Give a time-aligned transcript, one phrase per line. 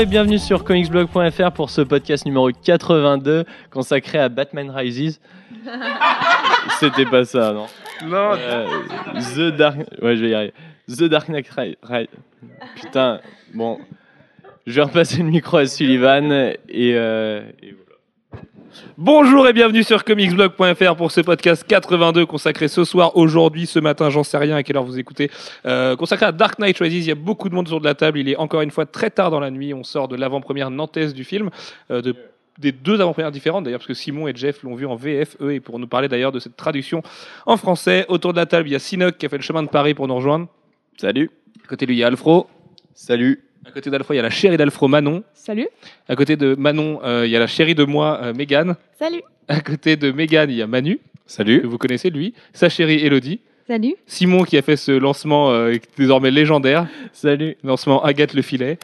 [0.00, 5.20] et bienvenue sur comicsblog.fr pour ce podcast numéro 82 consacré à Batman Rises.
[6.80, 7.66] C'était pas ça, non
[8.06, 8.66] Non, Euh,
[9.36, 9.76] The Dark...
[10.00, 10.54] Ouais, je vais y arriver.
[10.88, 12.08] The Dark Knight Ri- Ri-
[12.76, 13.20] Putain,
[13.54, 13.78] bon.
[14.66, 16.54] Je vais repasser le micro à Sullivan et...
[16.94, 17.89] euh, et voilà.
[18.96, 24.10] Bonjour et bienvenue sur comicsblog.fr pour ce podcast 82 consacré ce soir, aujourd'hui, ce matin,
[24.10, 25.30] j'en sais rien à quelle heure vous écoutez,
[25.66, 27.06] euh, consacré à Dark Knight Rises.
[27.06, 28.18] Il y a beaucoup de monde autour de la table.
[28.18, 29.74] Il est encore une fois très tard dans la nuit.
[29.74, 31.50] On sort de l'avant-première nantaise du film,
[31.90, 32.14] euh, de,
[32.58, 35.54] des deux avant-premières différentes d'ailleurs, parce que Simon et Jeff l'ont vu en VF, eux,
[35.54, 37.02] et pour nous parler d'ailleurs de cette traduction
[37.46, 38.06] en français.
[38.08, 39.94] Autour de la table, il y a Sinoc qui a fait le chemin de Paris
[39.94, 40.48] pour nous rejoindre.
[40.96, 41.30] Salut.
[41.64, 42.46] À côté de lui, il y a Alfro.
[42.94, 43.49] Salut.
[43.66, 45.22] À côté d'Alfro, il y a la chérie d'Alfro, Manon.
[45.34, 45.68] Salut.
[46.08, 48.74] À côté de Manon, euh, il y a la chérie de moi, euh, Mégane.
[48.98, 49.22] Salut.
[49.48, 51.60] À côté de Mégane, il y a Manu, que Salut.
[51.64, 53.94] vous connaissez lui, sa chérie Elodie, Salut.
[54.04, 57.56] Simon qui a fait ce lancement euh, désormais légendaire, Salut.
[57.62, 58.80] lancement Agathe le filet,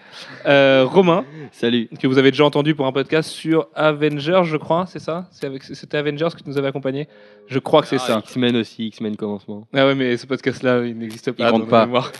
[0.47, 1.89] euh, Romain, Salut.
[2.01, 5.27] que vous avez déjà entendu pour un podcast sur Avengers, je crois, c'est ça?
[5.33, 7.09] C'est avec- C'était Avengers que tu nous avais accompagné?
[7.49, 8.21] Je crois que c'est ça.
[8.21, 9.67] X-Men aussi, X-Men commencement.
[9.75, 11.51] Ah ouais, mais ce podcast-là, il n'existe pas.
[11.51, 12.13] Il ma pas.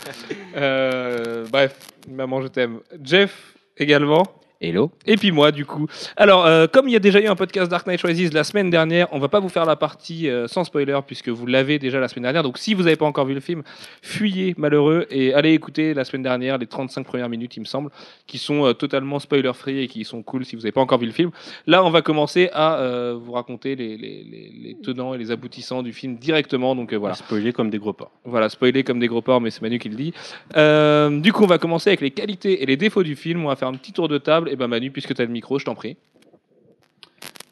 [0.57, 1.77] Euh, bref,
[2.11, 2.79] maman, je t'aime.
[3.01, 4.23] Jeff également.
[4.59, 4.89] Hello.
[5.05, 5.85] Et puis moi, du coup.
[6.15, 8.71] Alors, euh, comme il y a déjà eu un podcast Dark Knight Rises la semaine
[8.71, 11.99] dernière, on va pas vous faire la partie euh, sans spoiler puisque vous l'avez déjà
[11.99, 12.41] la semaine dernière.
[12.41, 13.61] Donc, si vous n'avez pas encore vu le film,
[14.01, 17.91] fuyez, malheureux, et allez écouter la semaine dernière les 35 premières minutes, il me semble,
[18.25, 20.97] qui sont euh, totalement spoiler free et qui sont cool si vous n'avez pas encore
[20.97, 21.29] vu le film.
[21.67, 25.83] Là, on va commencer à vous raconter les, les, les, les tenants et les aboutissants
[25.83, 26.75] du film directement.
[26.75, 27.13] Donc, voilà.
[27.13, 28.11] Spoiler comme des gros porcs.
[28.25, 30.13] Voilà, spoiler comme des gros porcs, mais c'est Manu qui le dit.
[31.21, 33.45] Du coup, on va commencer avec les qualités et les défauts du film.
[33.45, 34.46] On va faire un petit tour de table.
[34.49, 35.97] Et ben Manu, puisque tu as le micro, je t'en prie.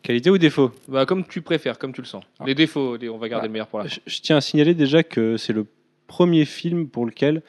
[0.02, 2.24] Qualité ou défaut Bah, comme tu préfères, comme tu le sens.
[2.40, 2.44] Ah.
[2.46, 3.48] Les défauts, les- on va garder Ah.
[3.48, 3.96] le meilleur pour la fin.
[4.06, 5.66] je, je tiens à signaler déjà que c'est le
[6.08, 7.42] premier film pour lequel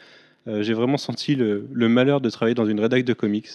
[0.49, 3.49] euh, j'ai vraiment senti le, le malheur de travailler dans une rédac de comics.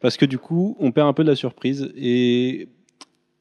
[0.00, 1.90] Parce que du coup, on perd un peu de la surprise.
[1.96, 2.68] Et,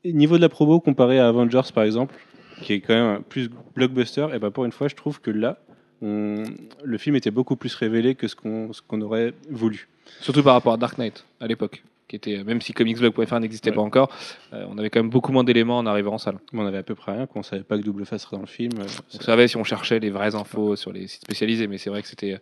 [0.04, 2.16] et niveau de la promo, comparé à Avengers par exemple,
[2.62, 5.60] qui est quand même plus blockbuster, et ben pour une fois, je trouve que là,
[6.02, 6.46] on-
[6.84, 9.88] le film était beaucoup plus révélé que ce qu'on ce qu'on aurait voulu.
[10.22, 11.84] Surtout par rapport à Dark Knight, à l'époque.
[12.08, 13.76] Qui était, même si comicsblog.fr n'existait Ouais.
[13.78, 14.12] pas encore,
[14.54, 16.38] euh, on avait quand même beaucoup moins d'éléments en arrivant en salle.
[16.54, 18.48] On avait à peu près rien, qu'on savait pas que Double Face serait dans le
[18.48, 18.74] film.
[18.80, 18.84] euh,
[19.16, 22.04] On savait si on cherchait les vraies infos sur les sites spécialisés, mais c'est vrai
[22.04, 22.40] que c'était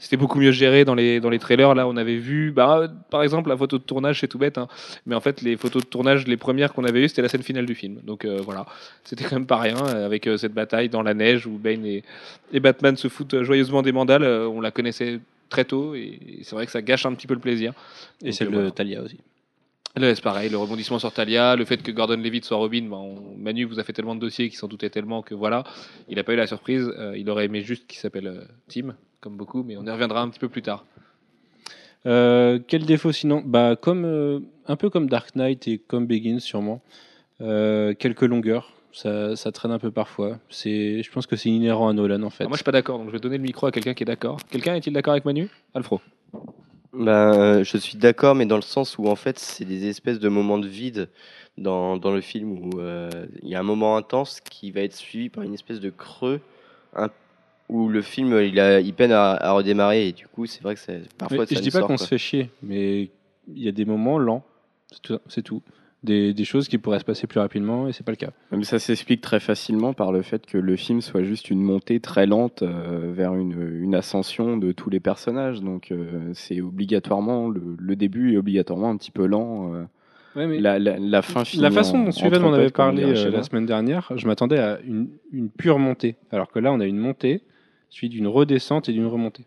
[0.00, 1.76] c'était beaucoup mieux géré dans les dans les trailers.
[1.76, 4.66] Là, on avait vu, bah, par exemple, la photo de tournage, c'est tout bête, hein,
[5.06, 7.44] mais en fait, les photos de tournage, les premières qu'on avait eues, c'était la scène
[7.44, 8.00] finale du film.
[8.02, 8.66] Donc euh, voilà,
[9.04, 11.86] c'était quand même pas rien euh, avec euh, cette bataille dans la neige où Bane
[11.86, 12.02] et,
[12.52, 14.24] et Batman se foutent joyeusement des mandales.
[14.24, 15.20] euh, on la connaissait
[15.54, 17.72] très tôt et, c'est vrai que ça gâche un petit peu le plaisir.
[18.22, 18.70] Et celle euh, de voilà.
[18.72, 19.18] Talia aussi.
[19.96, 22.96] Là, c'est pareil, le rebondissement sur Talia, le fait que Gordon Levitt soit Robin, ben,
[22.96, 25.62] on- Manu vous a fait tellement de dossiers qu'il s'en doutait tellement que voilà,
[26.08, 26.92] il n'a pas eu la surprise.
[26.98, 30.20] Euh, il aurait aimé juste qu'il s'appelle euh, Tim, comme beaucoup, mais on y reviendra
[30.22, 30.84] un petit peu plus tard.
[32.06, 33.40] Euh, quel défaut sinon?
[33.46, 34.04] Bah, comme,
[34.66, 36.82] Un peu comme Dark Knight et comme Begins sûrement.
[37.38, 40.38] Quelques longueurs, ça, ça traîne un peu parfois.
[40.48, 42.44] C'est, je pense que c'est inhérent à Nolan en fait.
[42.44, 44.02] Alors moi, je suis pas d'accord, donc je vais donner le micro à quelqu'un qui
[44.04, 44.38] est d'accord.
[44.50, 45.48] Quelqu'un est-il d'accord avec Manu?
[45.74, 46.00] Alfro.
[46.92, 50.20] Ben, euh, je suis d'accord, mais dans le sens où en fait c'est des espèces
[50.20, 51.08] de moments de vide
[51.58, 54.94] dans, dans le film où euh, il y a un moment intense qui va être
[54.94, 56.40] suivi par une espèce de creux
[56.94, 57.10] un-
[57.68, 60.76] où le film il, a, il peine à, à redémarrer et du coup c'est vrai
[60.76, 63.10] que c'est parfois Mais ça je dis pas qu'on se fait chier, mais
[63.48, 64.44] il y a des moments lents,
[65.28, 65.62] c'est tout.
[66.04, 68.28] Des, des choses qui pourraient se passer plus rapidement et c'est pas le cas.
[68.52, 71.98] Mais ça s'explique très facilement par le fait que le film soit juste une montée
[71.98, 75.62] très lente euh, vers une, une ascension de tous les personnages.
[75.62, 79.72] Donc euh, c'est obligatoirement, le, le début est obligatoirement un petit peu lent.
[79.74, 79.84] euh,
[80.36, 83.02] Ouais, mais la, la, la fin La façon en- dont en Sylvain m'en avait parlé
[83.30, 86.16] la semaine dernière, je m'attendais à une, une pure montée.
[86.32, 87.40] Alors que là, on a une montée
[87.88, 89.44] suivie d'une redescente et d'une remontée.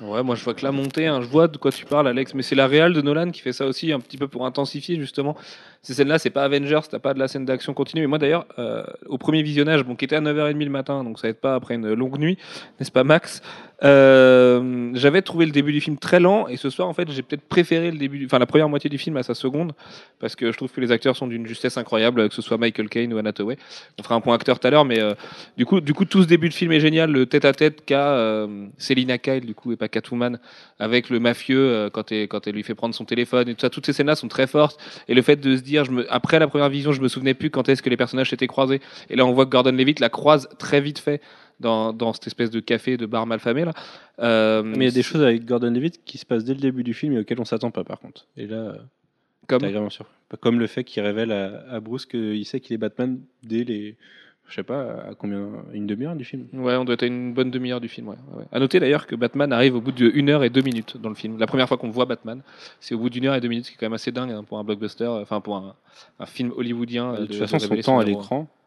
[0.00, 2.32] Ouais, moi je vois que la montée, hein, je vois de quoi tu parles, Alex,
[2.34, 4.98] mais c'est la réal de Nolan qui fait ça aussi un petit peu pour intensifier
[4.98, 5.36] justement.
[5.82, 8.02] Ces scènes-là, c'est pas Avengers, t'as pas de la scène d'action continue.
[8.02, 11.18] Mais moi d'ailleurs, euh, au premier visionnage, bon, qui était à 9h30 le matin, donc
[11.18, 12.38] ça aide pas après une longue nuit,
[12.80, 13.42] n'est-ce pas, Max?
[13.82, 17.22] Euh, J'avais trouvé le début du film très lent, et ce soir, en fait, j'ai
[17.22, 19.72] peut-être préféré le début, enfin la première moitié du film à sa seconde,
[20.20, 22.88] parce que je trouve que les acteurs sont d'une justesse incroyable, que ce soit Michael
[22.88, 23.56] Caine ou Anna Hathaway.
[23.98, 25.14] On fera un point acteur tout à l'heure, mais euh,
[25.56, 28.66] du coup, du coup, tout ce début de film est génial, le tête-à-tête qu'a euh,
[28.78, 30.38] Selina Kyle, du coup, et pas Catwoman,
[30.78, 33.70] avec le mafieux euh, quand, elle, lui fait prendre son téléphone et tout ça.
[33.70, 34.78] Toutes ces scènes-là sont très fortes.
[35.08, 37.68] Et le fait de se dire, après la première vision, je me souvenais plus quand
[37.68, 38.80] est-ce que les personnages s'étaient croisés.
[39.10, 41.20] Et là, on voit que Gordon Levitt la croise très vite fait
[41.60, 43.72] dans, dans cette espèce de café, de bar malfamé là.
[44.20, 46.60] Euh, Mais il y a des choses avec Gordon Levitt qui se passent dès le
[46.60, 48.26] début du film et auxquelles on s'attend pas par contre.
[48.36, 48.76] Et là, euh,
[49.46, 49.88] comme agréablement.
[50.28, 53.64] Pas Comme le fait qu'il révèle à, à Bruce qu'il sait qu'il est Batman dès
[53.64, 53.96] les
[54.46, 57.32] je sais pas, à combien Une demi-heure du film Ouais, on doit être à une
[57.32, 58.08] bonne demi-heure du film.
[58.08, 58.16] Ouais.
[58.36, 58.44] ouais.
[58.52, 61.08] À noter d'ailleurs que Batman arrive au bout de 1 heure et 2 minutes dans
[61.08, 61.38] le film.
[61.38, 62.42] La première fois qu'on voit Batman,
[62.78, 64.30] c'est au bout d'une heure et deux minutes, ce qui est quand même assez dingue
[64.32, 65.74] hein, pour un blockbuster, enfin pour un,
[66.20, 67.14] un film hollywoodien.
[67.14, 68.18] euh, De toute façon, son révéler temps à héros.
[68.20, 68.63] l'écran, euh,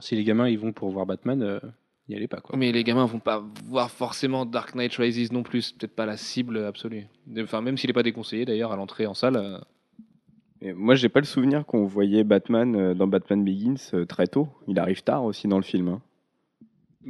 [0.00, 1.60] si les gamins ils vont pour voir Batman, euh,
[2.08, 2.56] n'y allez pas quoi.
[2.56, 5.62] Mais les gamins vont pas voir forcément Dark Knight Rises non plus.
[5.62, 7.06] C'est peut-être pas la cible absolue.
[7.40, 9.36] Enfin, même s'il est pas déconseillé d'ailleurs à l'entrée en salle.
[9.36, 9.58] euh,
[10.62, 14.26] Et moi, j'ai pas le souvenir qu'on voyait Batman euh, dans Batman Begins euh, très
[14.26, 14.48] tôt.
[14.68, 15.88] Il arrive tard aussi dans le film.
[15.88, 16.00] hein.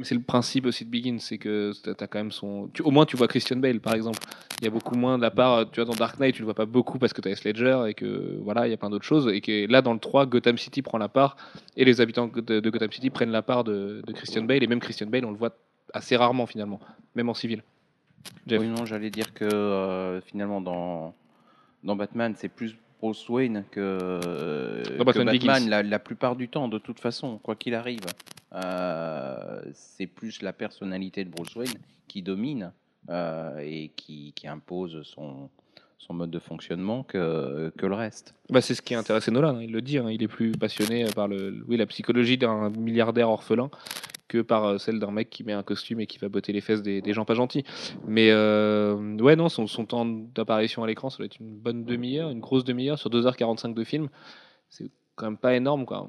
[0.03, 2.69] C'est le principe aussi de Begin, c'est que tu as quand même son.
[2.73, 4.19] tu- au moins, tu vois Christian Bale, par exemple.
[4.61, 5.69] Il y a beaucoup moins de la part.
[5.71, 7.85] Tu vois, dans Dark Knight, tu le vois pas beaucoup parce que tu as Ledger
[7.87, 9.27] et que voilà, il y a plein d'autres choses.
[9.27, 11.35] Et que là, dans le 3, Gotham City prend la part
[11.75, 14.63] et les habitants de, de Gotham City prennent la part de, de Christian Bale.
[14.63, 15.55] Et même Christian Bale, on le voit
[15.93, 16.79] assez rarement finalement,
[17.15, 17.63] même en civil.
[18.45, 18.59] Jeff.
[18.59, 21.15] Oui, non, j'allais dire que euh, finalement, dans,
[21.83, 24.19] dans Batman, c'est plus Bruce Wayne que,
[24.97, 28.01] Dans que Batman la plupart du temps, de toute façon, quoi qu'il arrive.
[28.53, 31.73] Euh, c'est plus la personnalité de Bruce Wayne
[32.07, 32.71] qui domine
[33.09, 35.49] euh, et qui, impose son,
[36.09, 38.33] mode de fonctionnement que, le reste.
[38.49, 39.97] Bah, c'est ce qui a intéressé Nolan, hein, il le dit.
[39.97, 43.69] hein, il est plus passionné par le, oui, la psychologie d'un milliardaire orphelin
[44.27, 46.61] que par euh, celle d'un mec qui met un costume et qui va botter les
[46.61, 47.63] fesses des, gens pas gentils.
[48.05, 52.29] Mais euh, ouais, non, son, temps d'apparition à l'écran, ça doit être une bonne demi-heure,
[52.29, 54.09] une grosse demi-heure sur 2h45 de film.
[54.69, 56.07] C'est quand même pas énorme, quoi.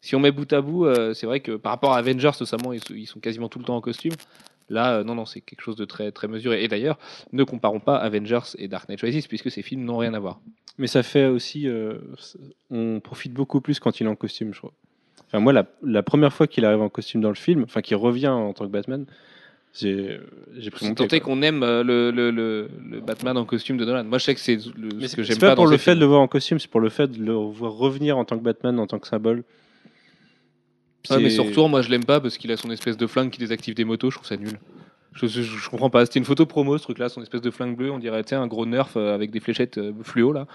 [0.00, 2.72] Si on met bout à bout, euh, c'est vrai que par rapport à Avengers, notamment,
[2.72, 4.12] ils, sont- ils sont quasiment tout le temps en costume.
[4.70, 6.62] Là, euh, non, non, c'est quelque chose de très, très mesuré.
[6.62, 6.98] Et d'ailleurs,
[7.32, 10.40] ne comparons pas Avengers et Dark Knight Rises, puisque ces films n'ont rien à voir.
[10.76, 11.66] Mais ça fait aussi.
[11.66, 11.94] euh,
[12.70, 14.72] on profite beaucoup plus quand il est en costume, je crois.
[15.26, 17.96] Enfin, moi, la, la première fois qu'il arrive en costume dans le film, enfin, qu'il
[17.96, 19.04] revient en tant que Batman,
[19.74, 20.18] j'ai
[20.56, 21.34] j'ai pris mon C'est pied, quoi.
[21.34, 24.04] qu'on aime euh, le, le, le, le Batman en costume de Nolan.
[24.04, 25.70] Moi, je sais que c'est le- Mais ce que c'est j'aime pas, pas, pour dans
[25.70, 27.72] le ces fait de le voir en costume, c'est pour le fait de le voir
[27.72, 29.44] revenir en tant que Batman, en tant que symbole.
[31.10, 33.30] Ouais, mais son retour, moi, je l'aime pas parce qu'il a son espèce de flingue
[33.30, 34.10] qui désactive des motos.
[34.10, 34.58] Je trouve ça nul.
[35.14, 36.04] Je, je, je comprends pas.
[36.06, 37.90] C'était une photo promo, ce truc-là, son espèce de flingue bleu.
[37.90, 40.46] On dirait, un gros nerf euh, avec des fléchettes euh, fluo, là.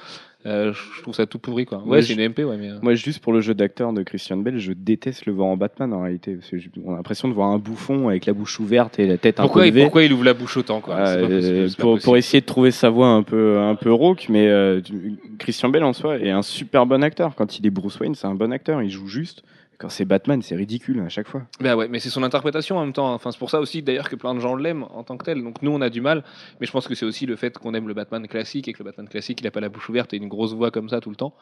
[0.45, 1.81] Euh, je trouve ça tout pourri, quoi.
[1.85, 2.69] Ouais, c'est une MP, ouais, mais.
[2.81, 5.91] Moi, juste pour le jeu d'acteur de Christian Bale, je déteste le voir en Batman
[5.93, 6.35] en réalité.
[6.35, 9.07] Parce que je- on a l'impression de voir un bouffon avec la bouche ouverte et
[9.07, 9.81] la tête un Pourquoi, peu il- levée.
[9.83, 10.95] pourquoi il ouvre la bouche autant, quoi?
[10.97, 14.47] Ah, possible, euh, pour, essayer de trouver sa voix un peu, un peu rauque, mais
[14.47, 14.81] euh,
[15.39, 17.35] Christian Bale en soi est un super bon acteur.
[17.35, 19.43] Quand il est Bruce Wayne, c'est un bon acteur, il joue juste.
[19.83, 21.43] Quand c'est Batman, c'est ridicule à chaque fois.
[21.59, 23.13] Bah ouais, mais c'est son interprétation en même temps.
[23.13, 25.43] Enfin, c'est pour ça aussi d'ailleurs que plein de gens l'aiment en tant que tel.
[25.43, 26.23] Donc nous, on a du mal.
[26.61, 28.79] Mais je pense que c'est aussi le fait qu'on aime le Batman classique et que
[28.79, 31.01] le Batman classique, il a pas la bouche ouverte et une grosse voix comme ça
[31.01, 31.35] tout le temps.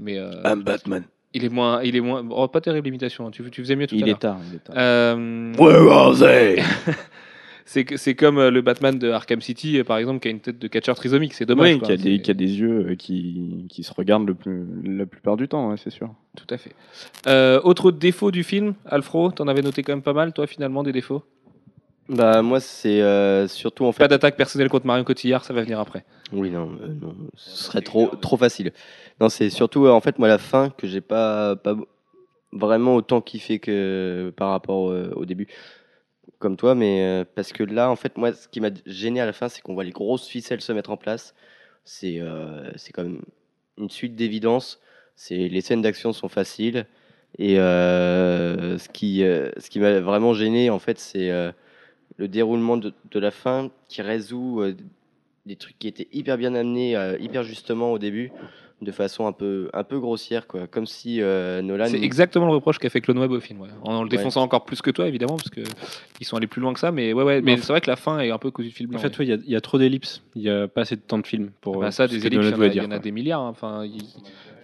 [0.00, 1.04] Mais euh, Batman.
[1.34, 2.26] il est moins, il est moins.
[2.30, 3.28] Oh, pas terrible imitation.
[3.28, 3.30] hein.
[3.30, 4.16] Tu, tu faisais mieux tout à Il l'heure.
[4.16, 4.38] est tard.
[4.50, 4.74] Il est tard.
[4.76, 6.62] Euh, Where are they?
[7.64, 10.30] c'est que- c'est comme euh, le Batman de Arkham City, euh, par exemple, qui a
[10.30, 11.34] une tête de catcheur trisomique.
[11.34, 11.72] C'est dommage.
[11.74, 11.88] Oui, quoi.
[11.88, 14.64] qui a, des, C'est- qui a des yeux euh, qui, qui se regardent le plus,
[14.84, 16.10] la plupart du temps, ouais, c'est sûr.
[16.36, 16.72] Tout à fait.
[17.26, 20.82] Euh, autre défaut du film, Alfro, t'en avais noté quand même pas mal, toi, finalement,
[20.82, 21.22] des défauts?
[22.08, 24.04] Bah, moi, c'est euh, surtout en fait.
[24.04, 26.04] Pas d'attaque personnelle contre Marion Cotillard, ça va venir après.
[26.32, 28.72] Oui, non, euh, non, ce serait trop, trop facile.
[29.22, 31.74] Non, c'est surtout, euh, en fait, moi, la fin que j'ai pas, pas
[32.52, 35.46] vraiment autant kiffé que par rapport euh, au début,
[36.38, 39.26] comme toi, mais euh, parce que là, en fait, moi, ce qui m'a gêné à
[39.26, 41.34] la fin, c'est qu'on voit les grosses ficelles se mettre en place.
[41.84, 43.06] C'est euh, c'est quand
[43.78, 44.80] une suite d'évidence.
[45.30, 46.86] Les scènes d'action sont faciles
[47.38, 49.22] et euh, ce qui,
[49.70, 51.30] qui m'a vraiment gêné, en fait, c'est
[52.16, 54.62] le déroulement de, la fin qui résout
[55.46, 58.32] des trucs qui étaient hyper bien amenés, hyper justement au début,
[58.82, 60.66] de façon un peu, un peu grossière, quoi.
[60.66, 61.86] Comme si euh, Nolan.
[61.86, 63.68] C'est il- exactement le reproche qu'a fait Clone Web au film, ouais.
[63.82, 64.08] en le Ouais.
[64.16, 65.60] défonçant encore plus que toi, évidemment, parce que
[66.20, 66.90] ils sont allés plus loin que ça.
[66.92, 67.40] Mais ouais, ouais.
[67.40, 68.98] Mais c'est vrai que la fin est un peu cousu de fil blanc.
[68.98, 69.18] En fait, ouais.
[69.20, 70.22] ouais, il y a- il y, a trop d'ellipses.
[70.34, 71.78] Il n'y a pas assez de temps de film pour.
[71.78, 72.98] Bah, ça, ce des ellipses, il y en a, il y dire, en a quoi.
[72.98, 73.40] des milliards.
[73.40, 73.48] hein.
[73.50, 74.02] Enfin, il,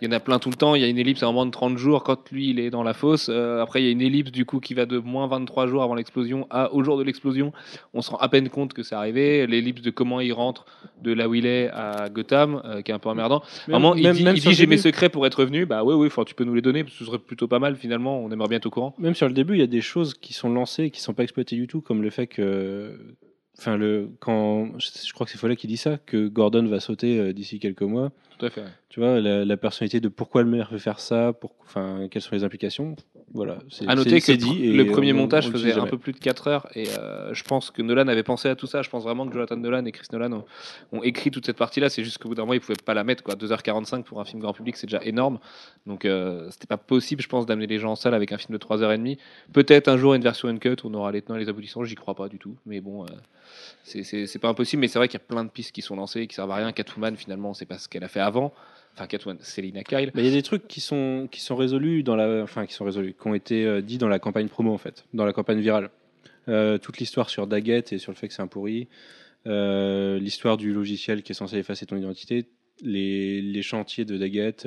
[0.03, 0.75] il y en a plein tout le temps.
[0.75, 2.71] Il y a une ellipse à un moment de 30 jours quand lui, il est
[2.71, 3.29] dans la fosse.
[3.31, 5.83] Euh, après, il y a une ellipse du coup qui va de moins 23 jours
[5.83, 7.53] avant l'explosion à au jour de l'explosion.
[7.95, 9.47] On se rend à peine compte que c'est arrivé.
[9.47, 10.65] L'ellipse de comment il rentre
[11.03, 13.43] de là où il est à Gotham, euh, qui est un peu emmerdant.
[13.71, 15.67] À un moment, il même- il dit, j'ai mes secrets pour être revenu.
[15.67, 17.77] Bah oui, oui, tu peux nous les donner, parce que ce serait plutôt pas mal
[17.77, 18.21] finalement.
[18.23, 18.95] On aimerait bien être au courant.
[18.99, 21.15] Même sur le début, il y a des choses qui sont lancées et qui sont
[21.15, 22.99] pas exploitées du tout, comme le fait que,
[23.59, 27.19] enfin le quand je crois que c'est Follet qui dit ça, que Gordon va sauter
[27.19, 28.11] euh, d'ici quelques mois.
[28.39, 28.65] Tout à fait.
[28.89, 32.23] Tu vois la, la personnalité de pourquoi le maire veut faire ça, pour, enfin quelles
[32.23, 32.97] sont les implications.
[33.33, 33.59] Voilà.
[33.71, 36.13] c'est- À noter que dit le premier on- montage on faisait sait un peu plus
[36.13, 38.83] de 4 heures et euh, je pense que Nolan avait pensé à tout ça.
[38.83, 40.45] Je pense vraiment que Jonathan Nolan et Chris Nolan ont,
[40.93, 41.89] ont écrit toute cette partie-là.
[41.91, 43.23] C'est juste qu'au bout d'un moment, ils pouvaient pas la mettre.
[43.23, 43.37] Quoi.
[43.37, 45.39] 2h45 pour un film grand public, c'est déjà énorme.
[45.87, 48.53] Donc euh, c'était pas possible, je pense, d'amener les gens en salle avec un film
[48.53, 49.17] de 3h30.
[49.53, 51.95] Peut-être un jour une version uncut où on aura les tenants et les aboutissants, j'y
[51.95, 52.57] crois pas du tout.
[52.67, 53.07] Mais bon, euh,
[53.85, 54.81] c'est pas impossible.
[54.81, 56.51] Mais c'est vrai qu'il y a plein de pistes qui sont lancées et qui servent
[56.51, 56.73] à rien.
[56.73, 58.53] Catwoman, finalement, on sait pas ce qu'elle a fait avant.
[59.01, 60.11] Enfin Catwoman, Selina Kyle.
[60.15, 62.75] Mais il y a des trucs qui sont, qui sont résolus dans la, enfin qui
[62.75, 65.33] sont résolus, qui ont été euh, dits dans la campagne promo en fait, dans la
[65.33, 65.91] campagne virale.
[66.49, 68.89] Euh, toute l'histoire sur Daggett et sur le fait que c'est un pourri,
[69.47, 72.47] euh, l'histoire du logiciel qui est censé effacer ton identité,
[72.83, 74.67] les, les chantiers de Daggett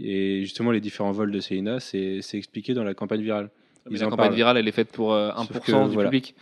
[0.00, 3.50] et justement les différents vols de Selina, c'est expliqué dans la campagne virale.
[3.90, 4.34] Mais Ils la campagne parlent.
[4.36, 6.10] virale, elle est faite pour euh, Sauf 1% que, du voilà.
[6.10, 6.34] public.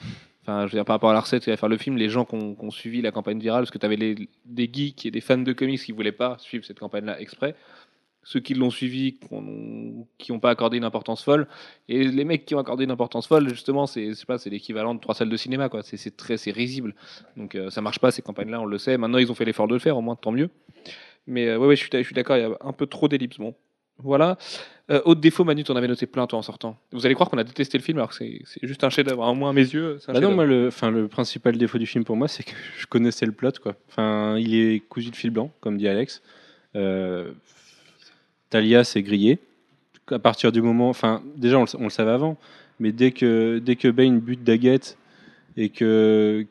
[0.46, 2.08] Enfin, je veux dire, par rapport à la recette qui va faire le film, les
[2.08, 5.20] gens qui ont, suivi la campagne virale, parce que tu avais des geeks et des
[5.20, 7.56] fans de comics qui voulaient pas suivre cette campagne-là exprès.
[8.22, 9.18] Ceux qui l'ont suivi,
[10.18, 11.48] qui n'ont pas accordé une importance folle.
[11.88, 14.14] Et les mecs qui ont accordé une importance folle, justement, c'est
[14.46, 15.68] l'équivalent de trois salles de cinéma.
[15.82, 16.94] C'est- très, risible.
[17.36, 18.96] Donc euh, ça marche pas ces campagnes-là, on le sait.
[18.98, 20.50] Maintenant, ils ont fait l'effort de le faire, au moins tant mieux.
[21.26, 23.08] Mais euh, ouais, ouais, je suis, je suis d'accord, il y a un peu trop
[23.08, 23.38] d'ellipses.
[23.38, 23.54] Bon,
[23.98, 24.36] voilà.
[24.88, 26.78] Euh, autre défaut, Manu, t'en avais noté plein toi en sortant.
[26.92, 29.26] Vous allez croire qu'on a détesté le film alors que c'est juste un chef-d'œuvre.
[29.26, 31.86] Au moins à mes yeux, c'est un Bah non, moi, le, le principal défaut du
[31.86, 33.74] film pour moi, c'est que je connaissais le plot, quoi.
[33.88, 36.22] Enfin, il est cousu de fil blanc, comme dit Alex.
[36.76, 37.32] Euh,
[38.50, 39.38] Talia s'est grillée.
[40.08, 42.36] À partir du moment, enfin, déjà, on le, on le savait avant,
[42.78, 44.96] mais dès que, dès que Bane bute Daggett
[45.56, 46.46] et que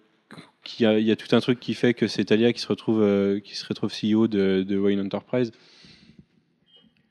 [0.66, 2.60] qu'il y, a, il y a tout un truc qui fait que c'est Talia qui
[2.60, 5.52] se retrouve, euh, qui se retrouve CEO de, de Wayne Enterprise.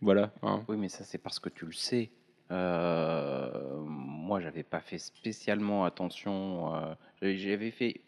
[0.04, 0.30] Voilà.
[0.42, 0.62] hein.
[0.68, 2.10] Oui, mais ça, c'est parce que tu le sais.
[2.50, 3.48] Euh,
[3.86, 6.74] moi, j'avais pas fait spécialement attention.
[6.74, 8.00] euh, j'avais- fait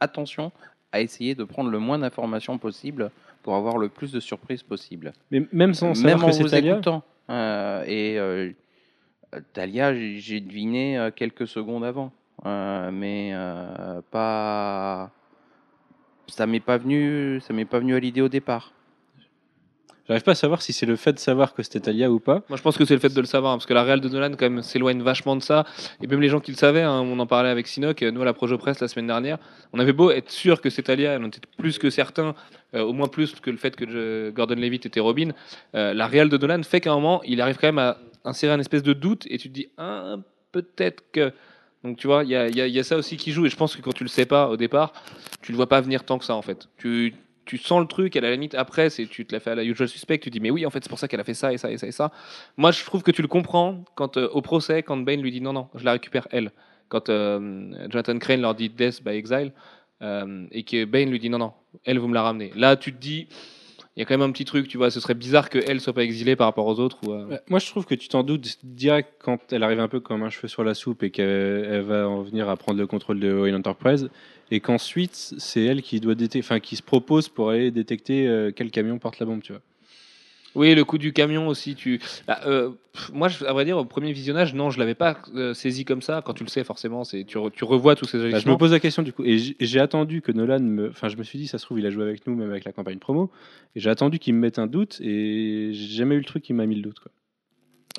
[0.00, 0.52] attention
[0.92, 3.10] à essayer de prendre le moins d'informations possible
[3.42, 5.12] pour avoir le plus de surprises possible.
[5.30, 6.72] Mais même sans Même savoir en que vous Talia.
[6.72, 7.02] écoutant.
[7.30, 8.50] Euh, et euh,
[9.52, 12.12] Talia, j'ai deviné euh, quelques secondes avant.
[12.46, 15.10] Euh, mais euh, pas.
[16.28, 18.72] Ça m'est pas venu, ça m'est pas venu à l'idée au départ.
[20.06, 22.42] J'arrive pas à savoir si c'est le fait de savoir que c'était Talia ou pas.
[22.50, 24.08] Moi, je pense que c'est le fait de le savoir, parce que la réelle de
[24.08, 25.64] Nolan, quand même, s'éloigne vachement de ça.
[26.02, 28.20] Et même les gens qui le savaient, hein, on en parlait avec Sinoc, euh, nous
[28.20, 29.38] à la Projo Press la semaine dernière,
[29.72, 32.34] on avait beau être sûr que c'est Talia, en était plus que certains,
[32.74, 35.30] euh, au moins plus que le fait que Gordon Levitt était Robin.
[35.74, 38.52] euh, la réelle de Nolan fait qu'à un moment, il arrive quand même à insérer
[38.52, 40.16] un espèce de doute, et tu te dis, ah,
[40.52, 41.32] peut-être que.
[41.82, 43.82] Donc tu vois, il y y a ça aussi qui joue, et je pense que
[43.82, 44.92] quand tu le sais pas au départ,
[45.42, 46.68] tu le vois pas venir tant que ça en fait.
[46.78, 49.50] Tu, tu sens le truc, et à la limite, après, c'est, tu te l'as fait
[49.50, 51.24] à la usual suspect, tu dis, mais oui, en fait, c'est pour ça qu'elle a
[51.24, 52.12] fait ça et ça et ça et ça.
[52.56, 55.40] Moi, je trouve que tu le comprends quand euh, au procès, quand Bane lui dit
[55.40, 56.52] non, non, je la récupère elle.
[56.88, 59.52] Quand euh, Jonathan Crane leur dit Death by Exile
[60.02, 61.52] euh, et que Bane lui dit non, non,
[61.84, 62.52] elle, vous me la ramenez.
[62.54, 63.28] Là, tu te dis,
[63.96, 65.80] il y a quand même un petit truc, tu vois, ce serait bizarre que elle
[65.80, 66.98] soit pas exilée par rapport aux autres.
[67.08, 70.22] Euh, Moi, je trouve que tu t'en doutes direct quand elle arrive un peu comme
[70.24, 73.20] un cheveu sur la soupe et qu'elle elle va en venir à prendre le contrôle
[73.20, 74.10] de Wayne Enterprise,
[74.50, 78.70] et qu'ensuite c'est elle qui doit détecter, qui se propose pour aller détecter euh, quel
[78.70, 79.62] camion porte la bombe, tu vois.
[80.54, 81.74] Oui, le coup du camion aussi.
[81.74, 82.00] Tu...
[82.28, 82.70] Bah, euh,
[83.12, 86.22] moi, à vrai dire, au premier visionnage, non, je l'avais pas euh, saisi comme ça.
[86.24, 88.56] Quand tu le sais, forcément, c'est tu, re- tu revois tous ces Bah, je me
[88.56, 91.38] pose la question du coup, et j'ai attendu que Nolan me, enfin je me suis
[91.38, 93.30] dit ça se trouve il a joué avec nous même avec la campagne promo,
[93.74, 96.52] et j'ai attendu qu'il me mette un doute et j'ai jamais eu le truc qui
[96.52, 97.10] m'a mis le doute quoi.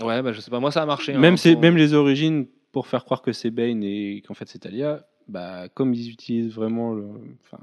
[0.08, 1.14] Ouais, bah, je sais pas, moi, ça a marché.
[1.14, 4.48] hein, même, c'est- même les origines pour faire croire que c'est Bane et qu'en fait
[4.48, 7.06] c'est Talia, bah comme ils utilisent vraiment, le,
[7.44, 7.60] enfin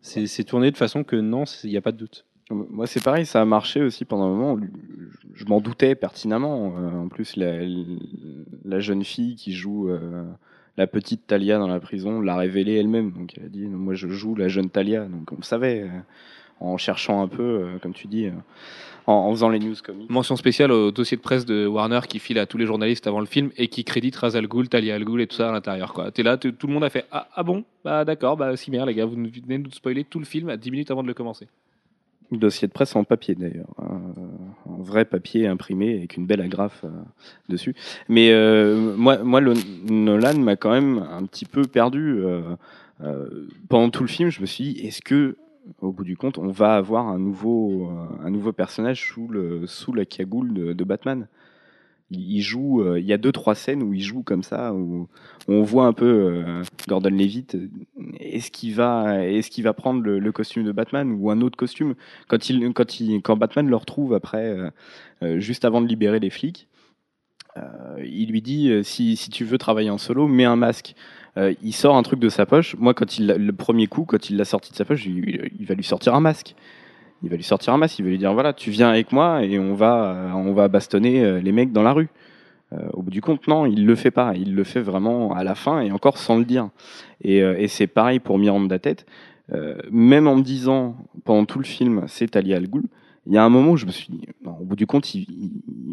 [0.00, 2.24] c'est c'est tourné de façon que non il n'y a pas de doute.
[2.52, 4.60] Moi, c'est pareil, ça a marché aussi pendant un moment.
[5.34, 6.74] Je m'en doutais pertinemment.
[6.78, 10.24] Euh, en plus, la, jeune fille qui joue euh,
[10.76, 13.12] la petite Talia dans la prison l'a révélé elle-même.
[13.12, 15.04] Donc, elle a dit Moi, je joue la jeune Talia.
[15.04, 15.88] Donc, on le savait euh,
[16.60, 18.28] en cherchant un peu, comme tu dis,
[19.06, 19.74] en, en faisant les news.
[20.08, 23.20] Mention spéciale au dossier de presse de Warner qui file à tous les journalistes avant
[23.20, 26.10] le film et qui crédite Ra's al Talia al et tout ça à l'intérieur.
[26.14, 27.64] T'es là, tout le monde a fait ah, ah bon?
[27.84, 30.48] Bah d'accord, bah si bien les gars, vous venez de nous spoiler tout le film
[30.50, 31.48] à 10 minutes avant de le commencer.
[32.38, 36.90] Dossier de presse en papier d'ailleurs, en vrai papier imprimé avec une belle agrafe euh,
[37.48, 37.74] dessus.
[38.08, 42.56] Mais euh, moi, Nolan m'a quand même un petit peu perdu euh,
[43.68, 44.30] pendant tout le film.
[44.30, 45.36] Je me suis dit, est-ce que,
[45.80, 47.90] au bout du compte, on va avoir un nouveau,
[48.24, 49.14] un personnage
[49.66, 51.26] sous la cagoule de Batman?
[52.14, 55.08] Il joue, euh, il y a deux trois scènes où il joue comme ça, où,
[55.48, 57.54] on voit un peu euh, Gordon Levitt.
[57.54, 57.68] euh,
[58.20, 61.94] Est-ce qu'il va, est-ce qu'il va prendre le, costume de Batman ou un autre costume
[62.28, 64.56] quand il, quand il, quand Batman le retrouve après,
[65.36, 66.68] juste avant de libérer les flics,
[68.02, 70.94] il lui dit si, si tu veux travailler en solo, mets un masque.
[71.36, 72.76] Il sort un truc de sa poche.
[72.76, 75.74] Moi, quand il le premier coup, quand il l'a sorti de sa poche, il va
[75.74, 76.54] lui sortir un masque.
[77.22, 77.98] Il va lui sortir un masque.
[77.98, 80.68] Il va lui dire voilà, tu viens avec moi et on va, euh, on va
[80.68, 82.08] bastonner euh, les mecs dans la rue.
[82.72, 84.32] Euh, au bout du compte, non, il le fait pas.
[84.34, 86.70] Il le fait vraiment à la fin et encore sans le dire.
[87.22, 89.06] Et, c'est pareil pour Miranda Tête.
[89.90, 92.84] Même en me disant pendant tout le film, c'est Talia Al Ghul,
[93.26, 95.28] il y a un moment où je me suis dit, au bout du compte, il,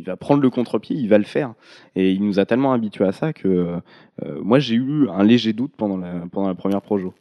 [0.05, 1.53] va prendre le contre-pied, il va le faire.
[1.95, 3.75] Et il nous a tellement habitués à ça que
[4.41, 7.13] moi j'ai eu un léger doute pendant la, pendant la première projo.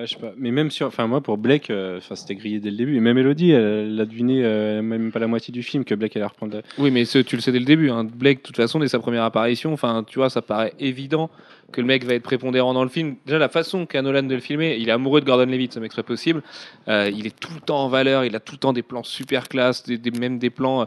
[0.00, 0.32] Je sais pas.
[0.36, 2.96] Mais même sur, enfin moi pour Blake, euh, enfin c'était grillé dès le début.
[2.96, 5.94] Et même Elodie, elle, elle a deviné euh, même pas la moitié du film que
[5.94, 6.62] Blake allait reprendre.
[6.78, 7.90] Oui, mais ce, tu le sais dès le début.
[7.90, 8.04] Hein.
[8.04, 11.30] Blake, de toute façon, dès sa première apparition, enfin, tu vois, ça paraît évident
[11.72, 13.16] que le mec va être prépondérant dans le film.
[13.26, 15.80] Déjà, la façon qu'a Nolan de le filmer, il est amoureux de Gordon Levitt, ce
[15.80, 16.42] mec serait possible.
[16.88, 19.02] Euh, il est tout le temps en valeur, il a tout le temps des plans
[19.02, 20.82] super classe, des, même des plans.
[20.82, 20.84] euh,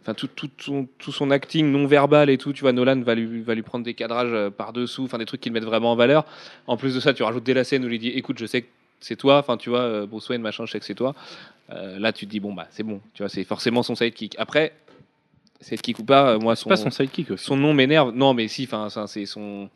[0.00, 3.14] Enfin, tout, tout, son, tout son acting non verbal et tout, tu vois, Nolan va
[3.14, 5.96] lui, va lui prendre des cadrages euh, par-dessous, enfin des trucs qui le vraiment en
[5.96, 6.24] valeur.
[6.66, 8.62] En plus de ça, tu rajoutes dès la scène où il dit Écoute, je sais
[8.62, 8.68] que
[9.00, 11.14] c'est toi, enfin, tu vois, Bruce Wayne, machin, je sais que c'est toi.
[11.68, 14.34] Là, tu te dis Bon, bah, c'est bon, tu vois, c'est forcément son sidekick.
[14.38, 14.72] Après,
[15.60, 17.44] sidekick ou pas, euh, moi, son, Pas son sidekick aussi.
[17.44, 18.12] son nom m'énerve.
[18.14, 19.68] Non, mais si, enfin, c'est son.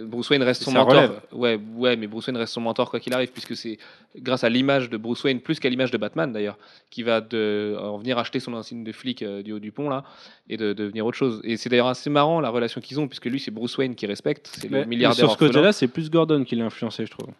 [0.00, 0.90] Bruce Wayne reste son mentor.
[0.90, 1.20] relève.
[1.32, 3.78] Ouais, ouais, mais Bruce Wayne reste son mentor quoi qu'il arrive, puisque c'est
[4.16, 6.56] grâce à l'image de Bruce Wayne, plus qu'à l'image de Batman d'ailleurs,
[6.90, 9.88] qui va de, en venir acheter son insigne de flic euh, du haut du pont
[9.88, 10.04] là,
[10.48, 11.40] et de, devenir autre chose.
[11.42, 14.06] Et c'est d'ailleurs assez marrant la relation qu'ils ont, puisque lui c'est Bruce Wayne qui
[14.06, 15.18] respecte, c'est le milliardaire.
[15.18, 17.30] sur ce côté-là, c'est plus Gordon qui l'a influencé, je trouve.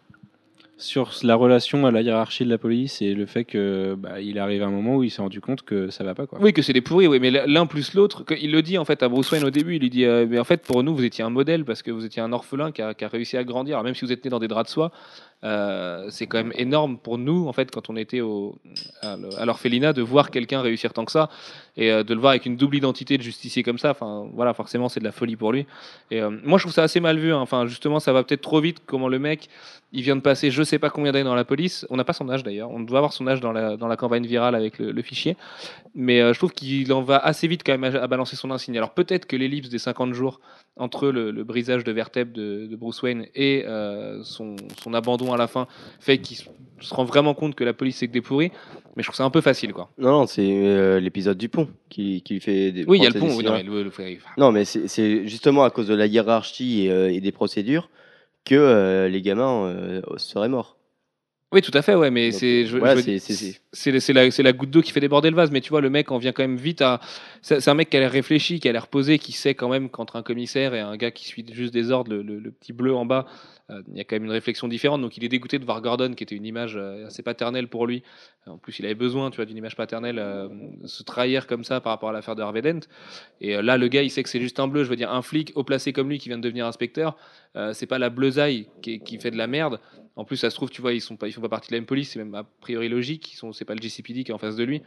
[0.78, 4.38] Sur la relation à la hiérarchie de la police et le fait que bah, il
[4.38, 6.40] arrive un moment où il s'est rendu compte que ça va pas quoi.
[6.40, 9.02] Oui, que c'est des pourris, oui, mais l'un plus l'autre, il le dit en fait
[9.02, 11.04] à Bruce Wayne au début, il lui dit, euh, mais en fait pour nous vous
[11.04, 13.94] étiez un modèle parce que vous étiez un orphelin qui a, réussi à grandir, même
[13.94, 14.92] si vous êtes né dans des draps de soie,
[15.44, 18.20] euh, c'est quand même énorme pour nous en fait quand on était
[19.02, 21.30] à l'orphelinat de voir quelqu'un réussir tant que ça
[21.76, 24.54] et euh, de le voir avec une double identité de justicier comme ça, enfin voilà,
[24.54, 25.66] forcément c'est de la folie pour lui.
[26.12, 27.40] Et euh, moi je trouve ça assez mal vu, hein.
[27.40, 29.48] enfin justement ça va peut-être trop vite comment le mec
[29.92, 32.12] il vient de passer je sais pas combien d'années dans la police, on n'a pas
[32.12, 35.36] son âge d'ailleurs, on doit avoir son âge dans la, campagne virale avec le- fichier.
[35.94, 38.78] Mais je trouve qu'il en va assez vite quand même à balancer son insigne.
[38.78, 40.40] Alors peut-être que l'ellipse des 50 jours
[40.76, 45.32] entre le, le brisage de vertèbre de, de Bruce Wayne et euh, son, son abandon
[45.32, 45.66] à la fin
[46.00, 46.44] fait qu'il se
[46.94, 48.50] rend vraiment compte que la police c'est que des pourris.
[48.96, 49.90] Mais je trouve ça un peu facile quoi.
[49.98, 52.72] Non, non, c'est euh, l'épisode du pont qui, qui fait.
[52.72, 53.34] des- Oui, il y a le pont.
[53.36, 56.86] Oui, non, mais le- le- enfin, Non, mais c'est justement à cause de la hiérarchie
[56.86, 57.90] et, euh, et des procédures
[58.44, 60.76] que les gamins seraient morts.
[61.52, 62.64] Oui, tout à fait, ouais, mais c'est
[63.72, 65.50] c'est- la, goutte d'eau qui fait déborder le vase.
[65.50, 67.00] Mais tu vois, le mec en vient quand même vite à.
[67.42, 69.90] C'est un mec qui a l'air réfléchi, qui a l'air posé, qui sait quand même
[69.90, 72.72] qu'entre un commissaire et un gars qui suit juste des ordres, le, le- le petit
[72.72, 73.26] bleu en bas,
[73.70, 75.02] euh, il y a quand même une réflexion différente.
[75.02, 77.86] Donc il est dégoûté de voir Gordon, qui était une image euh, assez paternelle pour
[77.86, 78.02] lui.
[78.46, 80.48] En plus, il avait besoin, tu vois, d'une image paternelle, euh,
[80.86, 82.80] se trahir comme ça par rapport à l'affaire de Harvey Dent.
[83.40, 84.84] Et euh, là, le gars, il sait que c'est juste un bleu.
[84.84, 87.16] Je veux dire, un flic haut placé comme lui qui vient de devenir inspecteur,
[87.56, 89.80] euh, c'est pas la bleusaille qui, qui fait de la merde.
[90.16, 91.74] En plus, ça se trouve, tu vois, ils sont pas, ils font pas partie de
[91.74, 92.10] la même police.
[92.10, 93.32] C'est même a priori logique.
[93.32, 94.82] Ils sont, c'est pas le GCPD qui est en face de lui.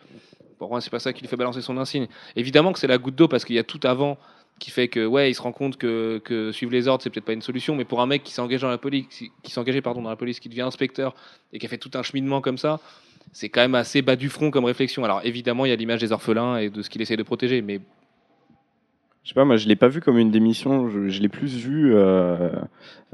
[0.58, 2.08] Pour moi, c'est pas ça qui lui fait balancer son insigne.
[2.36, 4.18] Évidemment que c'est la goutte d'eau parce qu'il y a tout avant
[4.60, 7.26] qui fait que ouais, il se rend compte que, que suivre les ordres c'est peut-être
[7.26, 9.60] pas une solution, mais pour un mec qui s'est engagé dans la police, qui s'est
[9.60, 11.14] engagé pardon dans la police, qui devient inspecteur
[11.52, 12.80] et qui a fait tout un cheminement comme ça,
[13.34, 15.04] c'est quand même assez bas du front comme réflexion.
[15.04, 17.62] Alors évidemment, il y a l'image des orphelins et de ce qu'il essaie de protéger,
[17.62, 17.82] mais
[19.26, 21.56] Je sais pas, moi je l'ai pas vu comme une démission, je, je l'ai plus
[21.56, 22.52] vu euh,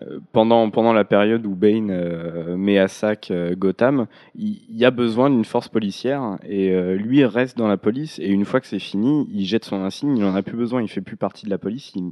[0.01, 4.07] euh, pendant, pendant la période où Bane euh, met à sac euh, Gotham.
[4.35, 8.27] Il, y a besoin d'une force policière et euh, lui reste dans la police et
[8.27, 10.89] une fois que c'est fini, il jette son insigne, il en a plus besoin, il
[10.89, 12.11] fait plus partie de la police, il-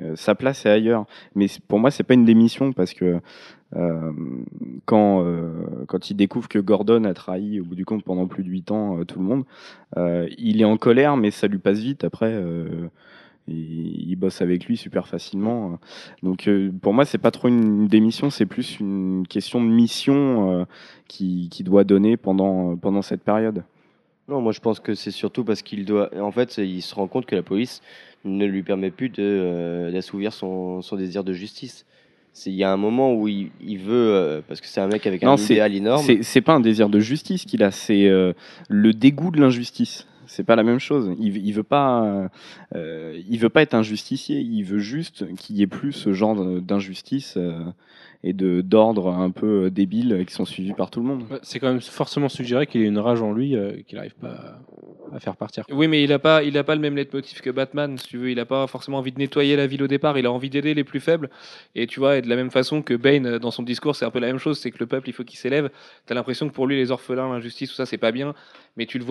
[0.00, 1.04] euh, sa place est ailleurs.
[1.34, 3.20] Mais pour moi, c'est pas une démission parce que
[3.76, 4.12] euh,
[4.86, 8.42] quand, euh, quand il découvre que Gordon a trahi au bout du compte pendant plus
[8.42, 9.44] de 8 ans euh, tout le monde,
[10.38, 12.42] il est en colère, mais ça lui passe vite après.
[13.48, 15.78] Euh, il, il bosse avec lui super facilement.
[16.22, 20.60] Donc euh, pour moi, c'est pas trop une démission, c'est plus une question de mission
[20.60, 20.64] euh,
[21.08, 23.64] qui, qui doit donner pendant, pendant cette période.
[24.28, 26.08] Non, moi je pense que c'est surtout parce qu'il doit.
[26.18, 27.82] En fait, il se rend compte que la police
[28.24, 31.84] ne lui permet plus euh, d'assouvir son, son désir de justice.
[32.46, 35.06] Il y a un moment où il, il veut, euh, parce que c'est un mec
[35.06, 36.04] avec un Non, idéal énorme.
[36.22, 38.32] C'est pas un désir de justice qu'il a, c'est euh,
[38.68, 40.08] le dégoût de l'injustice.
[40.26, 41.14] C'est pas la même chose.
[41.18, 42.28] Il, veut pas,
[42.74, 44.40] euh, il veut pas être un justicier.
[44.40, 47.64] Il veut juste qu'il y ait plus ce genre d'injustice euh,
[48.22, 51.24] et de d'ordre un peu débile qui sont suivis par tout le monde.
[51.42, 54.60] C'est quand même forcément suggéré qu'il ait une rage en lui euh, qu'il n'arrive pas
[55.12, 55.64] à, faire partir.
[55.70, 58.30] Oui, mais il n'a pas, pas le même leitmotiv que Batman, si tu veux.
[58.30, 60.18] Il n'a pas forcément envie de nettoyer la ville au départ.
[60.18, 61.30] Il a envie d'aider les plus faibles.
[61.74, 64.04] Et tu vois, et de la même façon que Bane, euh, dans son discours, c'est
[64.04, 64.58] un peu la même chose.
[64.58, 65.70] C'est que le peuple, il faut qu'il s'élève.
[66.06, 68.34] T'as l'impression que pour lui, les orphelins, l'injustice, tout ça, c'est pas bien.
[68.76, 69.04] Mais tu le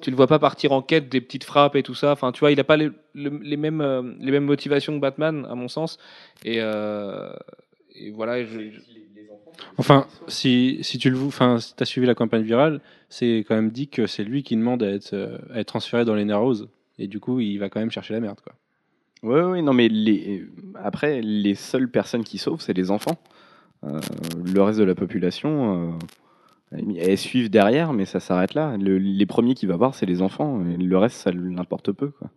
[0.00, 2.12] tu le vois pas partir en quête des petites frappes et tout ça.
[2.12, 5.00] Enfin, tu vois, il a pas les, le- les mêmes, euh, les mêmes motivations que
[5.00, 5.98] Batman, à mon sens.
[6.44, 7.32] Et, euh,
[8.12, 8.38] voilà.
[9.78, 14.06] Enfin, si, si tu le as suivi la campagne virale, c'est quand même dit que
[14.06, 16.66] c'est lui qui demande à être, euh, transféré dans les Narrows.
[16.98, 18.38] Et du coup, il va quand même chercher la merde.
[18.40, 18.54] Quoi.
[19.22, 20.44] Oui, oui, non, mais les...
[20.82, 23.18] après, les seules personnes qui sauvent, c'est les enfants.
[23.84, 24.00] Euh,
[24.44, 25.94] le reste de la population,
[26.72, 28.76] euh, elles suivent derrière, mais ça s'arrête là.
[28.76, 30.62] Le- les premiers qu'il va voir, c'est les enfants.
[30.66, 32.08] Et le reste, ça n'importe peu.
[32.08, 32.30] Quoi.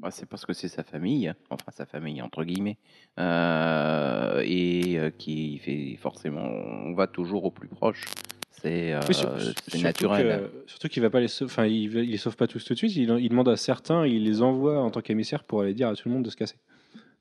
[0.00, 2.78] Bah, c'est parce que c'est sa famille, enfin sa famille entre guillemets,
[3.18, 8.02] euh, et euh, qui fait forcément, on va toujours au plus proche.
[8.62, 9.30] C'est euh, Oui, sur-
[9.82, 10.50] naturel.
[10.64, 12.78] que- surtout qu'il va pas les sauver, enfin il, les sauve pas tous tout de
[12.78, 12.96] suite.
[12.96, 15.94] Il, il demande à certains, il les envoie en tant qu'émissaire pour aller dire à
[15.94, 16.56] tout le monde de se casser.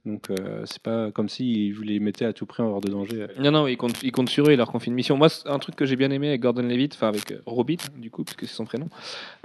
[0.05, 3.27] Donc euh, c'est pas comme si vous les mettait à tout prix hors de danger.
[3.37, 5.17] Non, non, il compte, il compte sur eux, il leur confie une mission.
[5.17, 8.23] Moi, un truc que j'ai bien aimé avec Gordon Levitt, enfin avec Robin, du coup,
[8.23, 8.87] puisque c'est son prénom,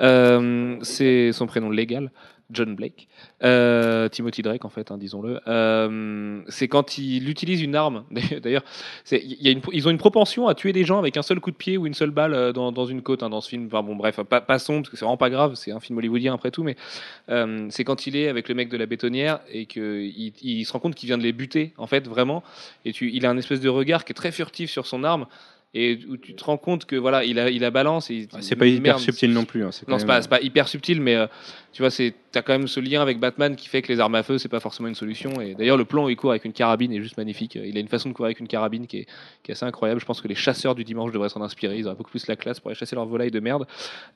[0.00, 2.12] euh, c'est son prénom légal,
[2.50, 3.08] John Blake,
[3.42, 5.40] euh, Timothy Drake, en fait, hein, disons-le.
[5.48, 8.04] Euh, c'est quand il utilise une arme.
[8.42, 8.64] D'ailleurs,
[9.10, 11.86] ils ont une propension à tuer des gens avec un seul coup de pied ou
[11.86, 13.66] une seule balle euh, dans, une côte, hein, dans ce film.
[13.66, 16.34] Enfin bon, bref, pas, passons, parce que c'est vraiment pas grave, c'est un film hollywoodien
[16.34, 16.76] après tout, mais
[17.70, 20.78] c'est quand il est avec le mec de la bétonnière et qu'il il se rend
[20.78, 22.42] compte qu'il vient de les buter, en fait, vraiment.
[22.84, 25.26] Et il a un espèce de regard qui est très furtif sur son arme
[25.74, 28.10] et où tu te rends compte que voilà, il a, il a balance.
[28.10, 29.64] Et, Ah, C'est pas hyper Merde, subtil non plus.
[29.64, 31.26] hein, c'est Non, c'est pas, c'est pas hyper subtil, mais euh,
[31.72, 34.14] tu vois, c'est t'as quand même ce lien avec Batman qui fait que les armes
[34.14, 35.40] à feu, c'est pas forcément une solution.
[35.40, 37.56] Et d'ailleurs, le plan où il court avec une carabine est juste magnifique.
[37.56, 39.06] Il a une façon de courir avec une carabine qui est,
[39.42, 40.00] qui est assez incroyable.
[40.00, 41.76] Je pense que les chasseurs du dimanche devraient s'en inspirer.
[41.78, 43.66] Ils auraient beaucoup plus la classe pour aller chasser leurs volailles de merde.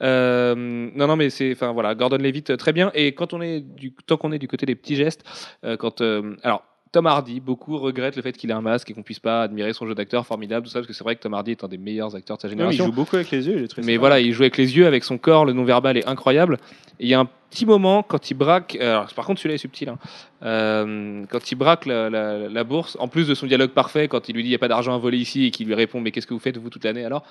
[0.02, 0.54] Euh,
[0.94, 2.90] non, non, mais c'est, enfin voilà, Gordon Levitt, euh, très bien.
[2.94, 5.24] Et quand on est du, tant qu'on est du côté des petits gestes,
[5.64, 6.00] euh, quand,
[6.42, 6.62] alors.
[6.92, 9.72] Tom Hardy, beaucoup regrettent le fait qu'il ait un masque et qu'on puisse pas admirer
[9.72, 11.68] son jeu d'acteur formidable, tout ça, parce que c'est vrai que Tom Hardy est un
[11.68, 12.86] des meilleurs acteurs de sa Non, il génération.
[12.86, 13.68] joue beaucoup avec les yeux.
[13.68, 16.58] Très Mais voilà, il joue avec les yeux, avec son corps, le non-verbal est incroyable.
[17.00, 19.54] Et il y a un petit moment quand il braque, euh, alors, par contre celui-là
[19.54, 19.98] est subtil, hein.
[20.42, 24.28] Euh, quand il braque la, la- la bourse, en plus de son dialogue parfait, quand
[24.28, 26.00] il lui dit il n'y a pas d'argent à voler ici et qu'il lui répond
[26.00, 27.24] mais qu'est-ce que vous faites vous toute l'année alors?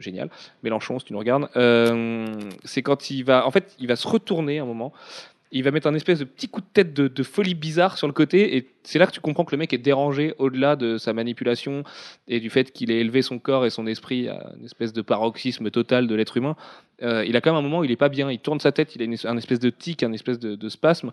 [0.00, 0.30] Génial,
[0.62, 1.48] Mélenchon si tu nous regardes.
[1.56, 2.26] Euh,
[2.64, 4.92] c'est quand il va, en fait, il va se retourner un moment.
[5.56, 8.06] Il va mettre un espèce de petit coup de tête de, de folie bizarre sur
[8.08, 10.98] le côté, et c'est là que tu comprends que le mec est dérangé au-delà de
[10.98, 11.84] sa manipulation
[12.28, 15.00] et du fait qu'il ait élevé son corps et son esprit à une espèce de
[15.00, 16.56] paroxysme total de l'être humain.
[17.02, 18.30] Euh, il a quand même un moment où il est pas bien.
[18.30, 20.68] Il tourne sa tête, il a une, un espèce de tic, un espèce de, de
[20.68, 21.12] spasme.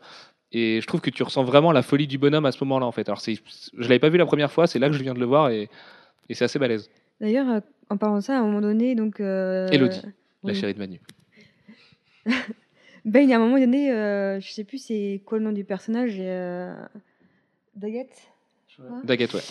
[0.52, 2.92] Et je trouve que tu ressens vraiment la folie du bonhomme à ce moment-là, en
[2.92, 3.08] fait.
[3.08, 3.38] Alors, je
[3.78, 5.70] l'avais pas vu la première fois, c'est là que je viens de le voir et,
[6.30, 6.90] et c'est assez balèze.
[7.22, 9.20] D'ailleurs, euh, en parlant de ça, à un moment donné, donc.
[9.20, 10.02] euh, Élodie,
[10.44, 11.00] La chérie de Manu.
[13.06, 15.52] Ben, il y a un moment donné, euh, je sais plus c'est quoi le nom
[15.52, 16.74] du personnage, et, euh,
[17.76, 18.10] Daggett,
[18.68, 19.02] je crois.
[19.04, 19.42] Daggett, ouais.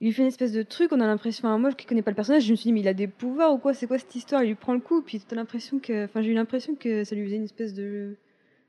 [0.00, 2.10] Il lui fait une espèce de truc, on a l'impression, enfin, moi qui connais pas
[2.10, 3.98] le personnage, je me suis dit, mais il a des pouvoirs ou quoi C'est quoi
[3.98, 4.42] cette histoire?
[4.44, 6.04] Il lui prend le coup, puis t'as l'impression que.
[6.04, 8.16] Enfin, j'ai eu l'impression que ça lui faisait une espèce de.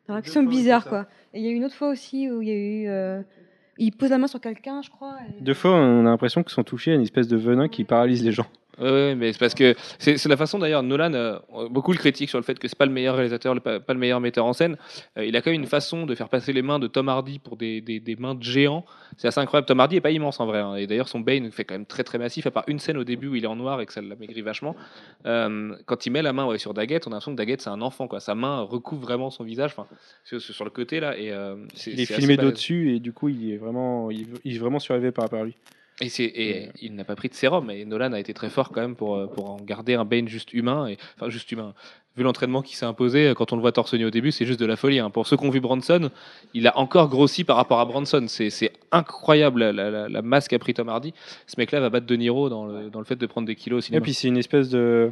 [0.08, 1.08] réaction bizarre, quoi.
[1.34, 2.88] Et il y a eu une autre fois aussi où il y a eu.
[2.88, 3.22] euh,
[3.78, 5.18] il pose la main sur quelqu'un, je crois.
[5.40, 7.84] et- Deux fois, on a l'impression qu'ils sont touchés à une espèce de venin qui
[7.84, 8.48] paralyse les gens.
[8.80, 10.84] Ouais, mais c'est parce que c'est c'est la façon d'ailleurs.
[10.84, 11.38] Nolan, euh,
[11.70, 13.94] beaucoup le critique sur le fait que c'est pas le meilleur réalisateur, le- pas, pas
[13.94, 14.78] le meilleur metteur en scène.
[15.18, 17.40] Euh, il a quand même une façon de faire passer les mains de Tom Hardy
[17.40, 18.86] pour des, des, des mains de géants.
[19.18, 19.66] C'est assez incroyable.
[19.68, 20.60] Tom Hardy est pas immense en vrai.
[20.60, 20.76] hein.
[20.76, 22.48] Et d'ailleurs, son Bane fait quand même très très massif.
[22.48, 24.42] À part une scène au début où il est en noir et que ça l'amaigrit
[24.42, 24.76] vachement.
[25.26, 27.70] Euh, quand il met la main ouais, sur Daggett, on a l'impression que Daggett c'est
[27.70, 28.08] un enfant.
[28.08, 28.20] Quoi.
[28.20, 29.72] Sa main recouvre vraiment son visage.
[29.78, 29.88] Enfin,
[30.24, 31.18] sur, sur le côté là.
[31.18, 31.34] Et
[31.74, 34.60] c'est- Il est c'est filmé d'au-dessus et du coup, il est vraiment, il, il est
[34.60, 35.56] vraiment surélevé par rapport à lui.
[36.02, 37.70] Et, il n'a pas pris de sérum.
[37.70, 40.28] Et Nolan a été très fort quand même pour, euh, pour en garder un Bane
[40.28, 40.88] juste humain.
[40.88, 41.74] Et, enfin, juste humain.
[42.18, 44.46] Vu l'entraînement qui s'est imposé, euh, quand on le voit torse nu au début, c'est
[44.46, 45.00] juste de la folie.
[45.00, 45.10] hein.
[45.10, 46.10] Pour ceux qui ont vu Bronson,
[46.54, 48.26] il a encore grossi par rapport à Bronson.
[48.28, 51.14] C'est incroyable la, la- masse qu'a pris Tom Hardy.
[51.48, 53.90] Ce mec-là va battre De Niro dans le, dans le fait de prendre des kilos
[53.90, 55.12] au Et puis c'est une espèce de,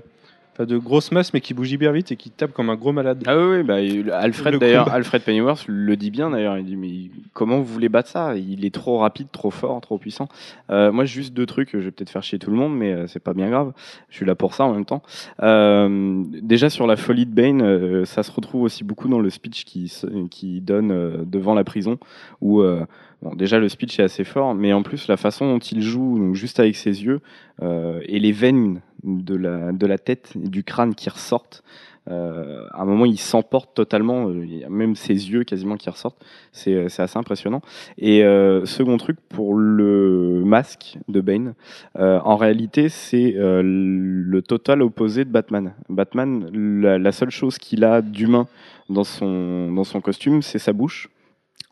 [0.57, 2.91] enfin, de grosse masse mais qui bouge hyper vite et qui tape comme un gros
[2.91, 3.23] malade.
[3.27, 4.95] Ah oui, oui, bah, il- Alfred Le d'ailleurs, combat.
[4.95, 6.57] Alfred Pennyworth le dit bien d'ailleurs.
[6.57, 8.35] Il dit mais comment vous voulez battre ça?
[8.35, 10.27] Il est trop rapide, trop fort, trop puissant.
[10.71, 11.69] Euh, moi, juste deux trucs.
[11.73, 13.71] Je vais peut-être faire chier tout le monde, mais euh, c'est pas bien grave.
[14.09, 15.03] Je suis là pour ça en même temps.
[15.43, 19.29] Euh, déjà sur la folie de Bane, euh, ça se retrouve aussi beaucoup dans le
[19.29, 19.91] speech qui
[20.31, 21.97] qui donne euh, devant la prison
[22.41, 22.85] où euh,
[23.21, 26.19] Bon, déjà le speech est assez fort, mais en plus la façon dont il joue,
[26.19, 27.19] donc juste avec ses yeux
[27.63, 31.63] euh, et les veines de la, de la tête et du crâne qui ressortent,
[32.09, 36.73] euh, à un moment il s'emporte totalement, euh, même ses yeux quasiment qui ressortent, c'est
[36.73, 37.61] euh, assez impressionnant.
[37.97, 38.21] Et
[38.65, 41.53] second truc pour le masque de Bane,
[41.95, 45.73] en réalité c'est le total opposé de Batman.
[45.89, 48.47] Batman, la, la seule chose qu'il a d'humain
[48.89, 51.09] dans son, dans son costume, c'est sa bouche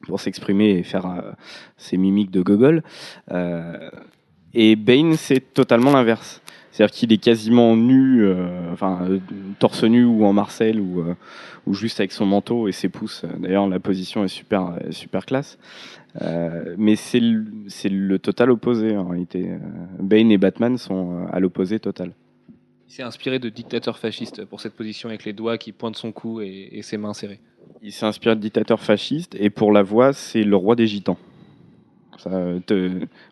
[0.04, 1.32] pour s'exprimer et faire euh,
[1.78, 2.84] ses mimiques de gogol.
[3.32, 3.90] Euh,
[4.54, 6.42] et Bane, c'est totalement l'inverse.
[6.72, 9.08] C'est-à-dire qu'il est quasiment nu, euh, enfin
[9.60, 11.06] torse nu ou en Marcel ou,
[11.74, 13.24] juste avec son manteau et ses pouces.
[13.40, 15.58] D'ailleurs, la position est super, super classe.
[16.78, 17.46] Mais c'est le,
[17.90, 19.50] le total opposé en réalité.
[20.00, 22.12] Bane et Batman sont à l'opposé total.
[22.88, 26.12] Il s'est inspiré de dictateur fasciste pour cette position avec les doigts qui pointent son
[26.12, 27.40] cou et, ses mains serrées.
[27.82, 31.18] Il s'est inspiré de dictateurs fascistes et pour la voix, c'est le roi des gitans.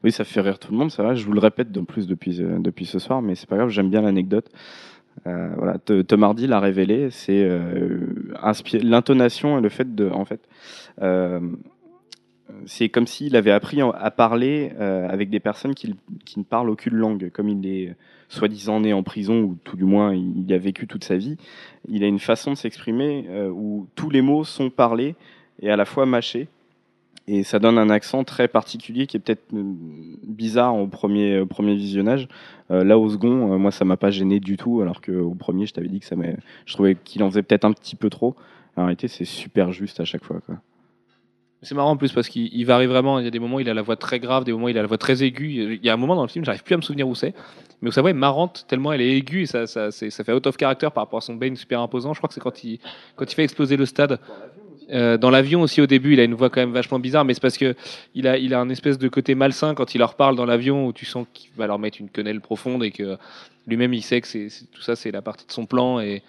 [0.03, 1.15] Oui, ça fait rire tout le monde, ça va.
[1.15, 3.69] Je vous le répète de plus depuis, euh, depuis ce soir, mais c'est pas grave,
[3.69, 4.49] j'aime bien l'anecdote.
[5.27, 7.09] Euh, voilà, Tom Hardy l'a révélé.
[7.11, 7.99] C'est euh,
[8.81, 10.41] l'intonation et le fait de, en fait,
[11.01, 11.39] euh,
[12.65, 16.43] c'est comme s'il avait appris en- à parler euh, avec des personnes qui, qui ne
[16.43, 17.95] parlent aucune langue, comme il est
[18.33, 21.37] soi-disant né en prison ou tout du moins il, y a vécu toute sa vie.
[21.87, 25.15] Il a une façon de s'exprimer euh, où tous les mots sont parlés
[25.61, 26.47] et à la fois mâchés.
[27.27, 29.63] Et ça donne un accent très particulier qui est peut-être euh,
[30.23, 32.27] bizarre au premier, au premier visionnage.
[32.69, 35.65] Euh, là, au second, euh, moi, ça m'a pas gêné du tout, alors qu'au premier,
[35.65, 36.15] je t'avais dit que ça
[36.65, 38.35] je trouvais qu'il en faisait peut-être un petit peu trop.
[38.75, 40.41] En réalité, c'est super juste à chaque fois.
[41.63, 43.19] C'est marrant en plus parce qu'il il varie vraiment.
[43.19, 44.69] Il y a des moments où il a la voix très grave, des moments où
[44.69, 45.79] il a la voix très aiguë.
[45.81, 47.33] Il y a un moment dans le film, j'arrive plus à me souvenir où c'est,
[47.81, 50.33] mais où sa voix est marrante tellement elle est aiguë et ça, ça, ça fait
[50.33, 52.13] out of character par rapport à son Bane super imposant.
[52.13, 52.79] Je crois que c'est quand il,
[53.15, 54.19] quand il fait exploser le stade.
[54.91, 57.33] Euh, dans l'avion aussi au début, il a une voix quand même vachement bizarre, mais
[57.33, 57.73] c'est parce que
[58.13, 60.85] il a, il a un espèce de côté malsain quand il leur parle dans l'avion
[60.87, 63.17] où tu sens qu'il va leur mettre une quenelle profonde et que
[63.65, 66.21] lui-même il sait que c'est- tout ça c'est la partie de son plan et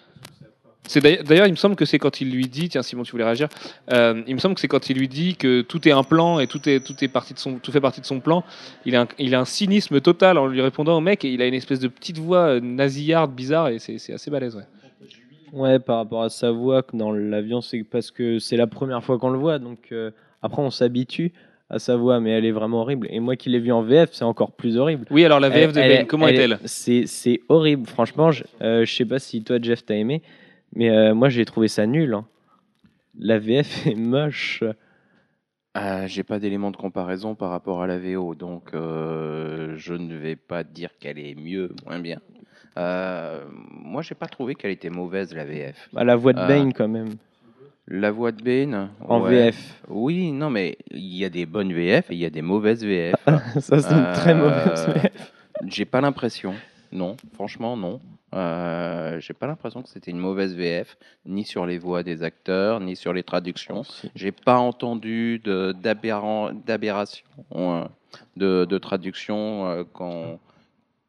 [0.87, 3.23] c'est d'ailleurs, il me semble que c'est quand il lui dit, tiens Simon, tu voulais
[3.23, 3.47] réagir.
[3.91, 6.39] Euh, il me semble que c'est quand il lui dit que tout est un plan
[6.39, 8.43] et tout est tout est parti de son tout fait partie de son plan.
[8.85, 11.41] Il a un, il a un cynisme total en lui répondant au mec et il
[11.41, 14.55] a une espèce de petite voix euh, nasillarde bizarre et c'est, assez balèze.
[14.55, 14.63] Ouais.
[15.53, 19.17] Ouais, par rapport à sa voix dans l'avion, c'est parce que c'est la première fois
[19.17, 19.57] qu'on le voit.
[19.59, 21.31] Donc euh, après, on s'habitue
[21.69, 23.07] à sa voix, mais elle est vraiment horrible.
[23.09, 25.05] Et moi qui l'ai vu en VF, c'est encore plus horrible.
[25.09, 26.59] Oui, alors la VF Elle- de elle est- comment elle est-elle?
[26.65, 28.31] C'est c'est horrible, franchement.
[28.31, 30.21] Je, euh, je sais pas si toi, Jeff, t'as aimé,
[30.75, 32.13] mais euh, moi j'ai trouvé ça nul.
[32.13, 32.25] hein.
[33.17, 34.63] La VF est moche.
[35.77, 40.15] Euh, J'ai pas d'éléments de comparaison par rapport à la VO, donc euh, je ne
[40.15, 42.19] vais pas dire qu'elle est mieux, moins bien.
[42.77, 45.89] Euh, moi, j'ai pas trouvé qu'elle était mauvaise la VF.
[45.91, 46.47] Bah, la voix de Ah.
[46.47, 47.15] Bane, quand même,
[47.87, 49.47] La voix de Bane en ouais.
[49.51, 49.81] VF.
[49.89, 52.83] Oui, non, mais il y a des bonnes VF et il y a des mauvaises
[52.85, 53.15] VF.
[53.59, 55.33] ça, c'est une très Euh, mauvaise VF.
[55.67, 56.53] J'ai pas l'impression.
[56.95, 57.99] Non, franchement, non.
[58.33, 62.79] Euh, J'ai pas l'impression que c'était une mauvaise VF, ni sur les voix des acteurs,
[62.79, 63.83] ni sur les traductions.
[64.15, 67.85] J'ai pas entendu d'aberration euh,
[68.37, 69.83] de, de traduction euh,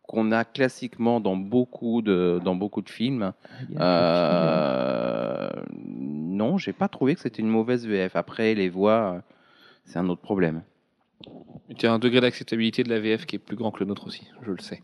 [0.09, 3.33] qu'on a classiquement dans beaucoup de dans beaucoup de films.
[3.79, 8.17] Euh, non, j'ai pas trouvé que c'était une mauvaise VF.
[8.17, 9.21] Après, les voix, euh,
[9.85, 10.63] c'est un autre problème.
[11.77, 14.07] Tu as un degré d'acceptabilité de la VF qui est plus grand que le nôtre
[14.07, 14.83] aussi, je le sais.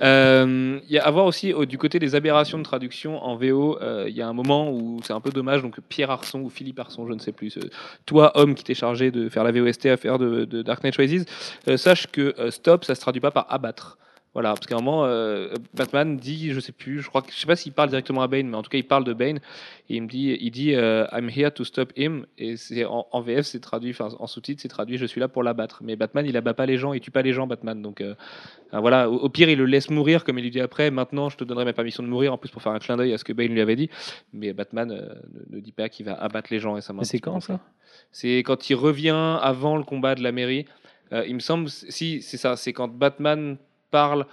[0.00, 3.36] Euh, Il y a à voir aussi au- du côté des aberrations de traduction en
[3.36, 3.78] VO.
[3.82, 5.62] euh, Il y a un moment où c'est un peu dommage.
[5.62, 7.58] Donc Pierre Arson ou Philippe Arson, je ne sais plus.
[8.06, 10.96] toi, homme qui t'es chargé de faire la VOST à faire de, de Dark Knight
[10.96, 11.26] Rises,
[11.68, 13.98] euh, sache que stop, ça se traduit pas par abattre.
[14.34, 17.36] Voilà, parce qu'à un moment, euh, Batman dit, je sais plus, je crois que je
[17.36, 19.36] sais pas s'il parle directement à Bane, mais en tout cas il parle de Bane
[19.90, 23.06] et il me dit, il dit, euh, I'm here to stop him et c'est en,
[23.10, 25.82] en VF c'est traduit, enfin en sous-titre c'est traduit, je suis là pour l'abattre.
[25.84, 28.14] Mais Batman il abat pas les gens, il tue pas les gens Batman, donc euh,
[28.72, 30.90] voilà, au, au pire il le laisse mourir comme il lui dit après.
[30.90, 33.12] Maintenant je te donnerai ma permission de mourir en plus pour faire un clin d'œil
[33.12, 33.90] à ce que Bane lui avait dit,
[34.32, 37.00] mais Batman ne, ne dit pas qu'il va abattre les gens et ça m'a.
[37.00, 37.60] Mais c'est quand, ça?
[38.12, 40.64] C'est quand il revient avant le combat de la mairie.
[41.26, 43.58] Il me semble, si c'est ça, c'est quand Batman
[43.92, 44.26] parle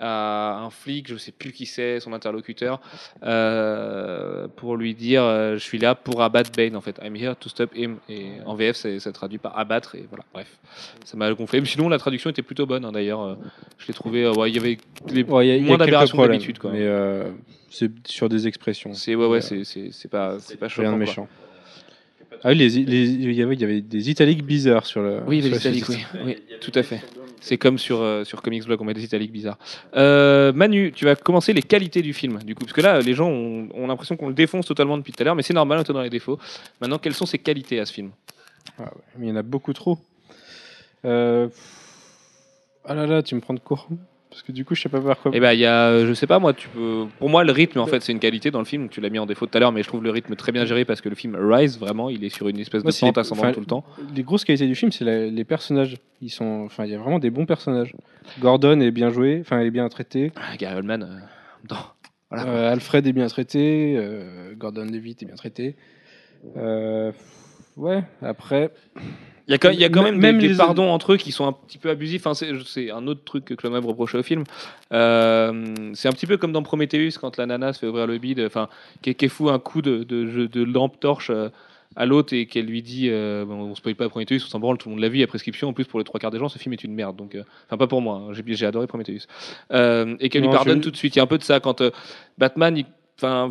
[0.00, 2.80] à un flic, je sais plus qui c'est, son interlocuteur,
[3.24, 7.00] euh, pour lui dire euh, je suis là pour abattre Bane en fait.
[7.02, 7.96] I'm here to stop him.
[8.08, 10.24] Et en VF, ça traduit par abattre et voilà.
[10.32, 10.56] Bref,
[11.04, 11.60] ça m'a gonflé.
[11.60, 13.36] Mais sinon, la traduction était plutôt bonne hein, d'ailleurs.
[13.78, 14.22] Je l'ai trouvé.
[14.22, 16.70] euh, ouais, il y avait les- Ouais, y a- moins d'aberrations d'habitude quoi.
[16.70, 16.86] Mais
[17.70, 18.94] c'est sur des expressions.
[18.94, 20.84] C'est ouais ouais, c'est pas c'est pas Rien choquant.
[20.84, 20.98] de quoi.
[20.98, 21.28] méchant.
[22.44, 25.22] Ah oui, il, y avait, des italiques bizarres sur le.
[25.26, 27.00] Oui, sur les le italiques, oui, oui, tout à fait.
[27.40, 29.58] C'est comme sur, euh, sur Comics Blog, on met des italiques bizarres.
[29.94, 33.14] Euh, Manu, tu vas commencer les qualités du film, du coup, parce que là, les
[33.14, 35.82] gens ont, l'impression qu'on le défonce totalement depuis tout à l'heure, mais c'est normal, on
[35.82, 36.38] est dans les défauts.
[36.80, 38.10] Maintenant, quelles sont ses qualités à ce film?
[38.78, 39.98] Ah il y en a beaucoup trop.
[41.04, 41.48] Euh,
[42.84, 43.88] Ah là là, tu me prends de court.
[44.38, 45.32] Parce que du coup, je sais pas par quoi.
[45.34, 47.06] Eh ben, il y a, euh, je sais pas, moi, tu peux.
[47.18, 48.88] Pour moi, le rythme, en fait, c'est une qualité dans le film.
[48.88, 50.64] Tu l'as mis en défaut tout à l'heure, mais je trouve le rythme très bien
[50.64, 53.00] géré parce que le film Rise, vraiment, il est sur une espèce Moi, de les-
[53.00, 53.84] pente ascendante enfin, tout le temps.
[54.14, 55.96] Les grosses qualités du film, c'est la- les personnages.
[56.22, 57.96] Ils sont, enfin, il y a vraiment des bons personnages.
[58.38, 60.30] Gordon est bien joué, enfin, il est bien traité.
[60.36, 61.18] Ah, Gary Oldman, euh,
[61.68, 61.76] dans-
[62.30, 62.46] voilà.
[62.48, 63.96] Euh, Alfred est bien traité.
[63.98, 65.74] euh, Gordon Levitt est bien traité.
[66.56, 67.10] Euh,
[67.76, 68.04] ouais.
[68.22, 68.70] Après,
[69.48, 71.14] Il y a quand, il y a quand même, Même des, des les- pardons entre
[71.14, 72.26] eux qui sont un petit peu abusifs.
[72.26, 74.44] Enfin, c'est, un autre truc que Monet reprochait au film.
[74.92, 78.18] Euh, c'est un petit peu comme dans Prometheus quand la nana se fait ouvrir le
[78.18, 78.68] bide, enfin,
[79.02, 81.48] qui, qui fout un coup de, de, jeu- de lampe torche euh,
[81.96, 84.78] à l'autre et qu'elle lui dit euh, bon, on spoil pas Prometheus, on s'en branle,
[84.78, 85.68] tout le monde l'a vu, il y a prescription.
[85.68, 87.16] En plus, pour les trois quarts des gens, ce film est une merde.
[87.16, 88.24] Donc, euh, enfin, pas pour moi.
[88.30, 89.26] hein, j'ai, adoré Prometheus.
[89.72, 91.16] Euh, et qu'elle lui pardonne je- tout de suite.
[91.16, 91.82] Il y a un peu de ça quand
[92.36, 92.76] Batman.
[92.76, 92.84] il-
[93.20, 93.50] Enfin,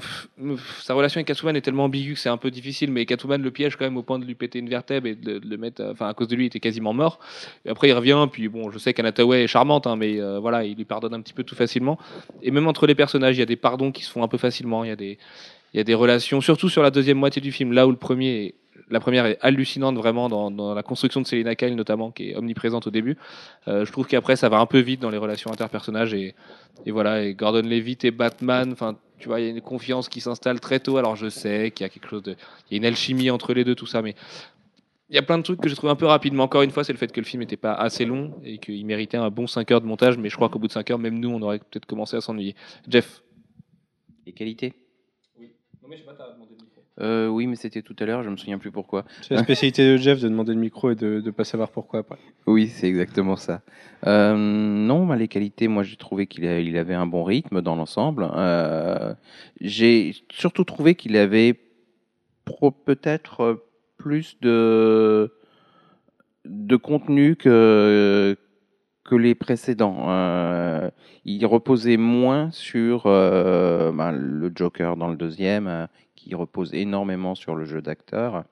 [0.82, 3.52] sa relation avec Catwoman est tellement ambiguë que c'est un peu difficile, mais Catwoman le
[3.52, 5.82] piège quand même au point de lui péter une vertèbre et de, le mettre.
[5.82, 7.20] euh, Enfin, à cause de lui, il était quasiment mort.
[7.66, 10.64] Et après, il revient, puis bon, je sais qu'Anataway est charmante, hein, mais euh, voilà,
[10.64, 12.00] il lui pardonne un petit peu tout facilement.
[12.42, 14.38] Et même entre les personnages, il y a des pardons qui se font un peu
[14.38, 14.86] facilement.
[14.86, 17.98] Il y a des, relations, surtout sur la deuxième moitié du film, là où le
[17.98, 18.56] premier
[18.90, 22.36] la première est hallucinante vraiment dans, dans la construction de Selina Kyle notamment, qui est
[22.38, 23.18] omniprésente au début.
[23.68, 26.36] Euh, je trouve qu'après, ça va un peu vite dans les relations interpersonnages et,
[26.86, 27.22] et voilà.
[27.24, 30.60] Et Gordon Levitt et Batman, enfin, tu vois, il y a une confiance qui s'installe
[30.60, 30.98] très tôt.
[30.98, 33.54] Alors je sais qu'il y a quelque chose de, il y a une alchimie entre
[33.54, 34.16] les deux, tout ça, mais
[35.10, 36.34] il y a plein de trucs que j'ai trouvé un peu rapide.
[36.34, 38.58] Mais encore une fois, c'est le fait que le film n'était pas assez long et
[38.58, 40.18] qu'il méritait un bon 5 heures de montage.
[40.18, 42.22] Mais je crois qu'au bout de 5 heures, même nous, on aurait peut-être commencé à
[42.22, 42.56] s'ennuyer.
[42.88, 43.24] Jeff.
[44.26, 44.74] Les qualités?
[45.40, 46.56] Non, mais je sais pas, t'as demandé.
[47.00, 49.06] Euh, Oui, mais c'était tout à l'heure, je me souviens plus pourquoi.
[49.22, 52.00] C'est la spécialité de Jeff de demander le micro et de ne pas savoir pourquoi
[52.00, 52.18] après.
[52.46, 53.62] Oui, c'est exactement ça.
[54.06, 57.76] Euh, non, bah, les qualités, moi j'ai trouvé qu'il il avait un bon rythme dans
[57.76, 58.28] l'ensemble.
[58.36, 59.14] Euh,
[59.62, 61.60] j'ai surtout trouvé qu'il avait
[62.86, 63.64] peut-être
[63.98, 65.32] plus de,
[66.46, 68.38] de contenu que,
[69.04, 70.06] que les précédents.
[70.10, 70.90] Euh,
[71.26, 75.86] il reposait moins sur euh, bah, le Joker dans le deuxième, euh,
[76.28, 78.44] qui repose énormément sur le jeu d'acteur,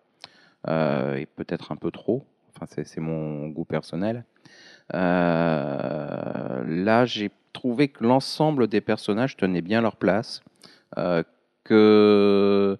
[0.68, 2.26] euh, et peut-être un peu trop.
[2.68, 4.24] C'est mon goût personnel.
[4.94, 10.42] Euh, là, j'ai trouvé que l'ensemble des personnages tenaient bien leur place,
[10.98, 11.24] euh,
[11.66, 12.78] que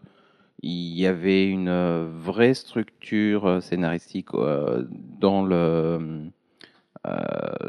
[0.64, 4.86] y avait une vraie structure scénaristique euh,
[5.20, 6.32] dans le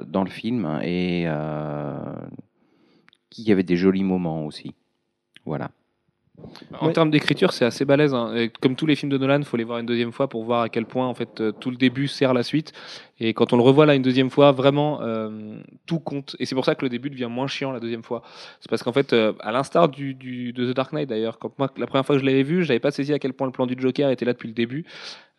[0.07, 1.27] dans le film et
[3.29, 4.75] qu'il y avait des jolis moments aussi.
[5.45, 5.71] Voilà.
[6.79, 6.93] En Ouais.
[6.93, 8.13] termes d'écriture, c'est assez balèze.
[8.15, 8.49] hein.
[8.61, 10.63] Comme tous les films de Nolan, il faut les voir une deuxième fois pour voir
[10.63, 12.73] à quel point en fait euh, tout le début sert la suite.
[13.19, 16.37] Et quand on le revoit là une deuxième fois, vraiment euh, tout compte.
[16.39, 18.23] Et c'est pour ça que le début devient moins chiant la deuxième fois.
[18.61, 21.59] C'est parce qu'en fait, euh, à l'instar du, du- de The Dark Knight d'ailleurs, quand
[21.59, 23.53] moi la première fois que je l'avais vu, j'avais pas saisi à quel point le
[23.53, 24.85] plan du Joker était là depuis le début.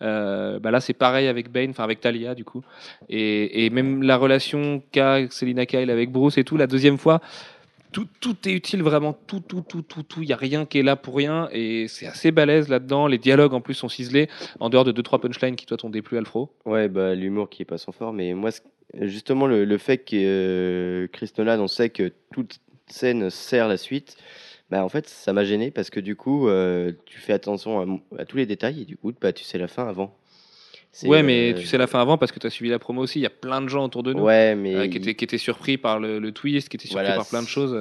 [0.02, 2.64] Euh, bah là, c'est pareil avec Bane, enfin avec Talia du coup,
[3.10, 6.56] et, et même la relation qu'a Selina Kyle avec Bruce et tout.
[6.58, 7.20] La deuxième fois,
[7.92, 10.22] tout, tout est utile vraiment, tout, tout, tout, tout, tout.
[10.24, 13.08] Il y a rien qui est là pour rien et c'est assez balèze là-dedans.
[13.08, 15.90] Les dialogues en plus sont ciselés, en dehors de deux trois punchlines qui toi t'ont
[15.90, 16.52] déplu Alfro.
[16.66, 18.52] Ouais, bah, l'humour qui est pas son fort, mais moi,
[19.02, 23.78] justement, le, le fait que euh, Chris Nolan, on sait que toute scène sert la
[23.78, 24.18] suite,
[24.70, 28.22] bah, en fait, ça m'a gêné parce que du coup, euh, tu fais attention à,
[28.22, 30.18] à tous les détails et du coup, bah, tu sais la fin avant.
[31.06, 33.02] Ouais, mais euh, tu sais la fin avant parce que tu as suivi la promo
[33.04, 33.20] aussi.
[33.20, 35.16] Il y a plein de gens autour de nous Ouais, mais euh, qui, il- étaient,
[35.16, 37.74] qui étaient surpris par le, le twist, qui étaient surpris Voilà, par plein de choses.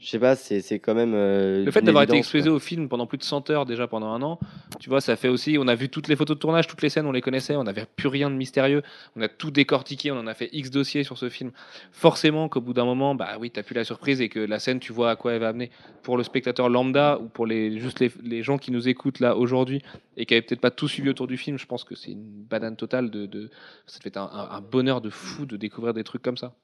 [0.00, 1.12] Je sais pas, c'est quand même.
[1.14, 2.56] euh, Le fait d'avoir été exposé quoi.
[2.56, 4.38] au film pendant plus de 100 heures déjà pendant un an,
[4.80, 5.58] tu vois, ça fait aussi.
[5.58, 7.64] On a vu toutes les photos de tournage, toutes les scènes, on les connaissait, on
[7.64, 8.82] n'avait plus rien de mystérieux.
[9.14, 11.50] On a tout décortiqué, on en a fait X dossiers sur ce film.
[11.92, 14.80] Forcément qu'au bout d'un moment, bah oui, t'as plus la surprise et que la scène,
[14.80, 15.70] tu vois à quoi elle va amener.
[16.02, 19.36] Pour le spectateur lambda ou pour les, juste les, les gens qui nous écoutent là
[19.36, 19.82] aujourd'hui
[20.16, 22.24] et qui avaient peut-être pas tout suivi autour du film, je pense que c'est une
[22.48, 23.26] banane totale de.
[23.26, 23.50] de
[23.86, 26.54] ça te fait un, un- un bonheur de fou de découvrir des trucs comme ça.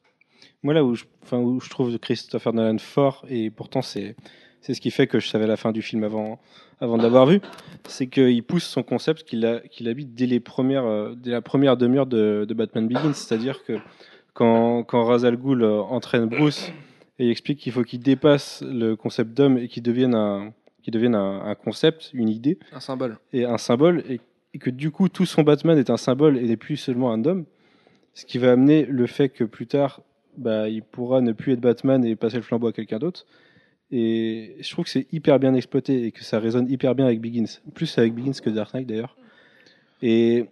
[0.63, 4.17] Moi, là où je, enfin, où je trouve Christopher Nolan fort, et pourtant c'est
[4.63, 6.41] c'est ce qui fait que je savais la fin du film avant,
[6.81, 7.41] avant de l'avoir vu,
[7.87, 11.77] c'est qu'il pousse son concept qu'il qu'il habite dès, les premières, euh, dès la première
[11.77, 13.13] demi-heure de, de Batman Begins.
[13.13, 13.75] C'est-à-dire que
[14.33, 16.73] quand, quand Ra's al Ghul euh, entraîne Bruce
[17.21, 20.93] et il explique qu'il faut qu'il dépasse le concept d'homme et qu'il devienne, un, qu'il
[20.93, 23.19] devienne un, un concept, une idée, Un symbole.
[23.33, 24.21] et un symbole, et,
[24.53, 27.25] et que du coup tout son Batman est un symbole et n'est plus seulement un
[27.25, 27.45] homme,
[28.15, 30.01] ce qui va amener le fait que plus tard,
[30.37, 33.27] bah, il pourra ne plus être Batman et passer le flambeau à quelqu'un d'autre.
[33.91, 37.21] Et je trouve que c'est hyper bien exploité et que ça résonne hyper bien avec
[37.21, 39.17] Begins, plus avec Begins que Dark Knight d'ailleurs.
[40.03, 40.47] Et,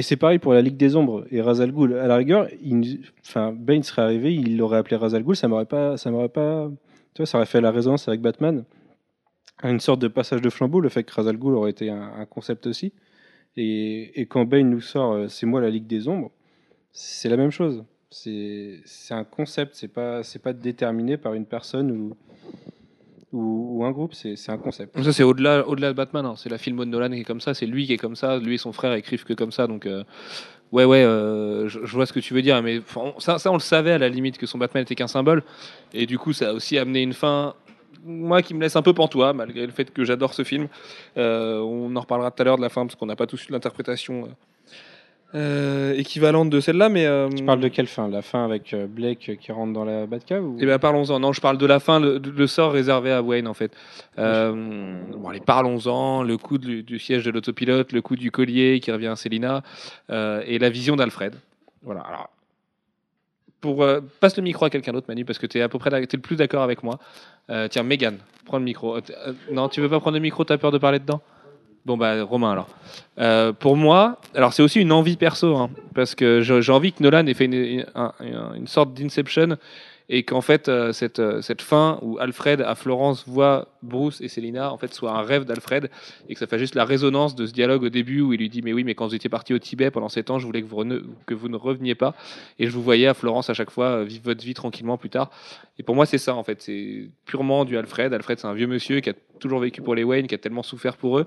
[0.00, 1.94] c'est pareil pour la Ligue des Ombres et Ra's al Ghul.
[1.94, 5.48] À la rigueur, il, enfin, Bane serait arrivé, il l'aurait appelé Ra's al Ghul, ça
[5.48, 6.70] m'aurait pas, ça m'aurait pas,
[7.14, 8.64] tu vois, ça aurait fait la résonance avec Batman
[9.64, 12.12] une sorte de passage de flambeau, le fait que Ra's al Ghul aurait été un,
[12.18, 12.92] un concept aussi.
[13.56, 16.30] Et, et quand Bane nous sort euh, C'est moi la Ligue des Ombres,
[16.92, 17.84] c'est la même chose.
[18.18, 22.16] C'est un concept, c'est pas, pas déterminé par une personne ou,
[23.32, 24.98] ou, un groupe, c'est un concept.
[25.02, 26.24] Ça, c'est au-delà au -delà de Batman.
[26.24, 26.34] hein.
[26.36, 27.52] C'est la film de Nolan qui est comme ça.
[27.52, 28.38] C'est lui qui est comme ça.
[28.38, 29.66] Lui et son frère écrivent que comme ça.
[29.66, 30.02] Donc, euh,
[30.72, 32.62] ouais, ouais, euh, je, vois ce que tu veux dire.
[32.62, 35.42] Mais on- ça, on le savait à la limite que son Batman était qu'un symbole.
[35.92, 37.54] Et du coup, ça a aussi amené une fin.
[38.02, 40.68] Moi, qui me laisse un peu pantois, malgré le fait que j'adore ce film.
[41.18, 43.46] Euh, on en reparlera tout à l'heure de la fin, parce qu'on n'a pas tous
[43.48, 44.28] eu l'interprétation
[45.36, 46.88] euh, équivalente de celle-là.
[46.88, 48.08] Mais euh, Tu parles de quelle fin?
[48.08, 50.56] La fin avec euh, Blake qui rentre dans la Batcave ou...
[50.58, 51.20] eh bien, parlons-en.
[51.20, 53.72] Non, je parle de la fin, le, le sort réservé à Wayne, en fait.
[54.18, 56.22] Euh, bon, allez, parlons-en.
[56.22, 59.62] Le coup du, du siège de l'autopilote, le coup du collier qui revient à Célina,
[60.10, 61.34] euh, et la vision d'Alfred.
[61.82, 62.00] Voilà.
[62.00, 62.30] Alors,
[63.60, 65.78] pour euh, passe le micro à quelqu'un d'autre, Manu, parce que tu es à peu
[65.78, 66.98] près t'es le plus d'accord avec moi.
[67.50, 68.96] Euh, tiens, Megan, prends le micro.
[68.96, 71.20] Euh, euh, non, tu veux pas prendre le micro, t'as peur de parler dedans?
[71.86, 72.68] Bon bah Romain alors.
[73.18, 77.00] Euh, pour moi, alors c'est aussi une envie perso, hein, parce que j'ai envie que
[77.02, 78.12] Nolan ait fait une, une- un-
[78.56, 79.56] une sorte d'inception
[80.08, 84.28] et qu'en fait euh, cette, euh, cette fin où Alfred à Florence voit Bruce et
[84.28, 85.90] Selina en fait soit un rêve d'Alfred
[86.28, 88.48] et que ça fait juste la résonance de ce dialogue au début où il lui
[88.48, 90.62] dit mais oui mais quand vous étiez parti au Tibet pendant sept ans je voulais
[90.62, 90.84] que vous,
[91.26, 92.14] que vous ne reveniez pas
[92.60, 95.28] et je vous voyais à Florence à chaque fois vivre votre vie tranquillement plus tard.
[95.80, 96.62] Et pour moi c'est ça en fait.
[96.62, 98.14] C'est purement du Alfred.
[98.14, 100.62] Alfred c'est un vieux monsieur qui a toujours vécu pour les Wayne qui a tellement
[100.62, 101.26] souffert pour eux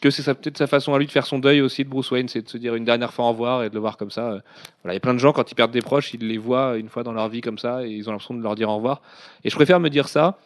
[0.00, 2.28] que c'est peut-être sa façon à lui de faire son deuil aussi de Bruce Wayne
[2.28, 4.32] c'est de se dire une dernière fois au revoir et de le voir comme ça
[4.32, 4.40] euh,
[4.82, 6.76] voilà, il y a plein de gens, quand ils perdent des proches, ils les voient
[6.76, 8.76] une fois dans leur vie comme ça et ils ont l'impression de leur dire au
[8.76, 9.02] revoir.
[9.44, 10.38] Et je préfère me dire ça.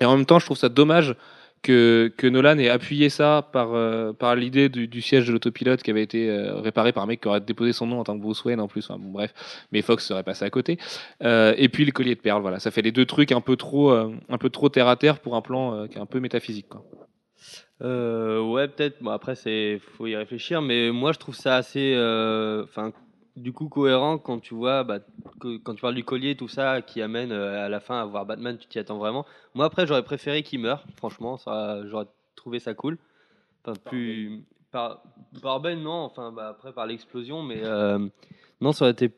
[0.00, 1.14] Et en même temps, je trouve ça dommage
[1.62, 6.02] que, Nolan ait appuyé ça par, euh, par l'idée du, siège de l'autopilote qui avait
[6.02, 8.44] été euh, réparé par un mec qui aurait déposé son nom en tant que Bruce
[8.44, 8.88] Wayne en plus.
[8.98, 9.32] Bref,
[9.72, 10.78] mais Fox serait passé à côté.
[11.22, 12.60] Euh, et puis le collier de perles, voilà.
[12.60, 15.36] Ça fait les deux trucs un peu trop, un peu trop terre à terre pour
[15.36, 16.66] un plan qui est un peu métaphysique.
[17.80, 19.02] Ouais, peut-être.
[19.02, 21.94] Bon, après, c'est faut y réfléchir, mais moi, je trouve ça assez,
[22.64, 22.92] enfin,
[23.40, 24.98] du coup, cohérent quand tu vois, bah,
[25.40, 28.04] que- quand tu parles du collier, tout ça, qui amène euh, à la fin à
[28.04, 29.24] voir Batman, tu t'y attends vraiment.
[29.54, 30.84] Moi, après, j'aurais préféré qu'il meure.
[30.96, 32.98] Franchement, ça, j'aurais trouvé ça cool.
[33.64, 35.02] Enfin, plus par,
[35.42, 35.90] par Ben, non.
[36.04, 37.98] Enfin, bah, après, par l'explosion, mais euh,
[38.60, 39.10] non, ça aurait été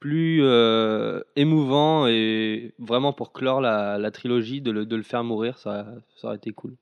[0.00, 5.24] plus euh, émouvant et vraiment pour clore la, la trilogie de le, de le faire
[5.24, 5.86] mourir, ça,
[6.16, 6.74] ça aurait été cool.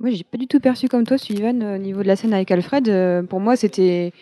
[0.00, 2.50] Moi, j'ai pas du tout perçu comme toi, Sullivan, au niveau de la scène avec
[2.50, 3.26] Alfred.
[3.28, 4.12] Pour moi, c'était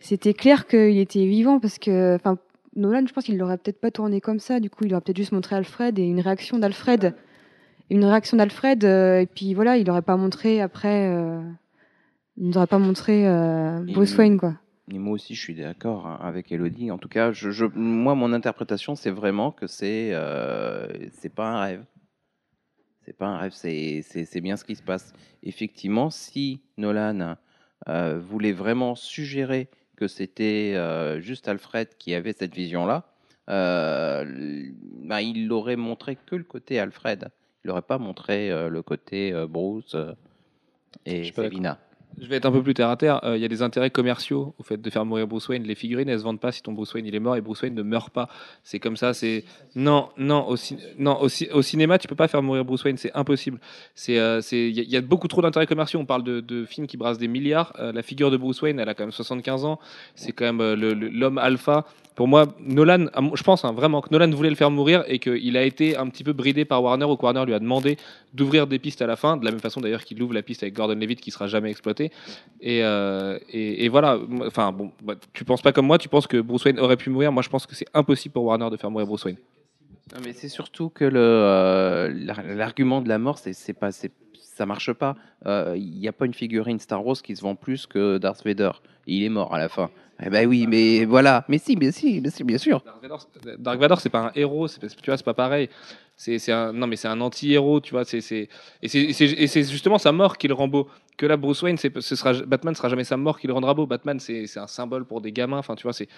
[0.00, 2.38] c'était clair qu'il était vivant parce que, enfin,
[2.76, 4.60] Nolan, je pense qu'il l'aurait peut-être pas tourné comme ça.
[4.60, 7.14] Du coup, il aurait peut-être juste montré Alfred et une réaction d'Alfred,
[7.90, 8.84] une réaction d'Alfred.
[8.84, 11.08] euh, et puis voilà, il aurait pas montré après.
[11.08, 11.40] euh,
[12.36, 14.54] il nous aurait pas montré euh, Bruce Wayne, quoi.
[14.90, 16.90] Et moi aussi, je suis d'accord hein, avec Elodie.
[16.90, 21.48] En tout cas, je, je- moi, mon interprétation, c'est vraiment que c'est euh, c'est pas
[21.48, 21.84] un rêve.
[23.04, 25.12] C'est pas un rêve, c'est bien ce qui se passe.
[25.42, 27.36] Effectivement, si Nolan
[28.20, 29.68] voulait vraiment suggérer
[29.98, 33.04] que c'était euh, juste Alfred qui avait cette vision-là,
[33.50, 34.24] euh,
[35.02, 37.30] bah, il l'aurait montré que le côté Alfred.
[37.64, 39.96] Il n'aurait pas montré euh, le côté Bruce
[41.04, 41.32] et.
[41.32, 41.80] Selina.
[42.20, 43.20] Je vais être un peu plus terre à terre.
[43.24, 45.62] Euh, Il y a des intérêts commerciaux au fait de faire mourir Bruce Wayne.
[45.64, 47.62] Les figurines, elles se vendent pas si ton Bruce Wayne il est mort et Bruce
[47.62, 48.28] Wayne ne meurt pas.
[48.62, 49.14] C'est comme ça.
[49.14, 49.44] C'est
[49.76, 52.84] non, non, au, ci- non au, ci- au cinéma, tu peux pas faire mourir Bruce
[52.84, 52.96] Wayne.
[52.96, 53.58] C'est impossible.
[53.94, 56.00] C'est, euh, il y, a- beaucoup trop d'intérêts commerciaux.
[56.00, 57.72] On parle de, de films qui brassent des milliards.
[57.78, 59.78] Euh, la figure de Bruce Wayne, elle a quand même 75 ans.
[60.14, 61.86] C'est quand même l'homme alpha.
[62.16, 65.56] Pour moi, Nolan, je pense hein, vraiment que Nolan voulait le faire mourir et qu'il
[65.56, 67.96] a été un petit peu bridé par Warner ou Warner lui a demandé
[68.34, 70.64] d'ouvrir des pistes à la fin, de la même façon d'ailleurs qu'il ouvre la piste
[70.64, 71.70] avec Gordon Levitt qui sera jamais
[72.60, 76.26] Et, euh, et, et voilà, enfin bon, bah, tu penses pas comme moi, tu penses
[76.26, 77.30] que Bruce Wayne aurait pu mourir.
[77.30, 79.36] Moi, je pense que c'est impossible pour Warner de faire mourir Bruce Wayne.
[80.14, 83.92] Non, mais c'est surtout que le, euh, l'ar- l'argument de la mort, c'est, c'est pas,
[83.92, 85.14] c'est, ça marche pas.
[85.46, 88.42] Euh, Il n'y a pas une figurine Star Wars qui se vend plus que Darth
[88.44, 88.70] Vader.
[89.06, 89.90] Il est mort à la fin.
[90.20, 91.44] Eh ben oui, mais voilà.
[91.48, 92.82] Mais si, mais si, mais si, bien sûr.
[92.84, 95.68] Dark Vador, c'est- Dark Vador, c'est pas un héros, c'est, tu vois, c'est pas pareil.
[96.18, 98.04] C'est, un, non, mais c'est un anti-héros, tu vois.
[98.04, 98.18] C'est,
[98.82, 100.88] et, c'est, justement sa mort qui le rend beau.
[101.16, 103.86] Que là, Bruce Wayne, ce sera, Batman sera jamais sa mort qui le rendra beau.
[103.86, 105.58] Batman, c'est, un symbole pour des gamins.
[105.58, 106.08] Enfin, tu vois, c'est,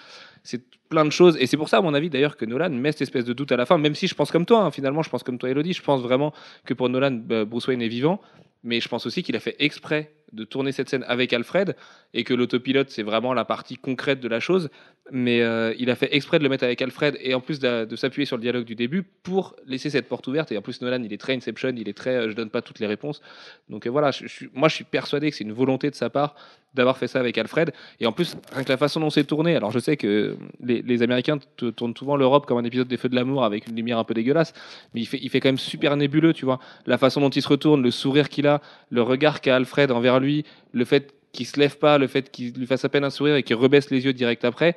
[0.41, 1.37] c'est plein de choses.
[1.39, 3.51] Et c'est pour ça, à mon avis, d'ailleurs, que Nolan met cette espèce de doute
[3.51, 3.77] à la fin.
[3.77, 5.73] Même si je pense comme toi, hein, finalement, je pense comme toi, Elodie.
[5.73, 6.33] Je pense vraiment
[6.65, 8.19] que pour Nolan, bah, Bruce Wayne est vivant.
[8.63, 11.75] Mais je pense aussi qu'il a fait exprès de tourner cette scène avec Alfred
[12.13, 14.69] et que l'autopilote, c'est vraiment la partie concrète de la chose.
[15.13, 17.95] Mais euh, il a fait exprès de le mettre avec Alfred et en plus de,
[17.97, 20.53] s'appuyer sur le dialogue du début pour laisser cette porte ouverte.
[20.53, 22.61] Et en plus, Nolan, il est très Inception, il est très euh, je donne pas
[22.61, 23.21] toutes les réponses.
[23.69, 24.11] Donc euh, voilà,
[24.53, 26.35] moi je suis persuadé que c'est une volonté de sa part
[26.73, 27.73] d'avoir fait ça avec Alfred.
[27.99, 30.81] Et en plus, rien que la façon dont c'est tourné, alors je sais que les,
[30.81, 31.39] les Américains
[31.75, 34.13] tournent souvent l'Europe comme un épisode des Feux de l'amour avec une lumière un peu
[34.13, 34.53] dégueulasse,
[34.93, 36.59] mais il fait, il fait quand même super nébuleux, tu vois.
[36.85, 40.21] La façon dont il se retourne, le sourire qu'il a, le regard qu'a Alfred envers
[40.21, 43.09] lui, le fait qu'il se lève pas, le fait qu'il lui fasse à peine un
[43.09, 44.75] sourire et qu'il rebaisse les yeux direct après.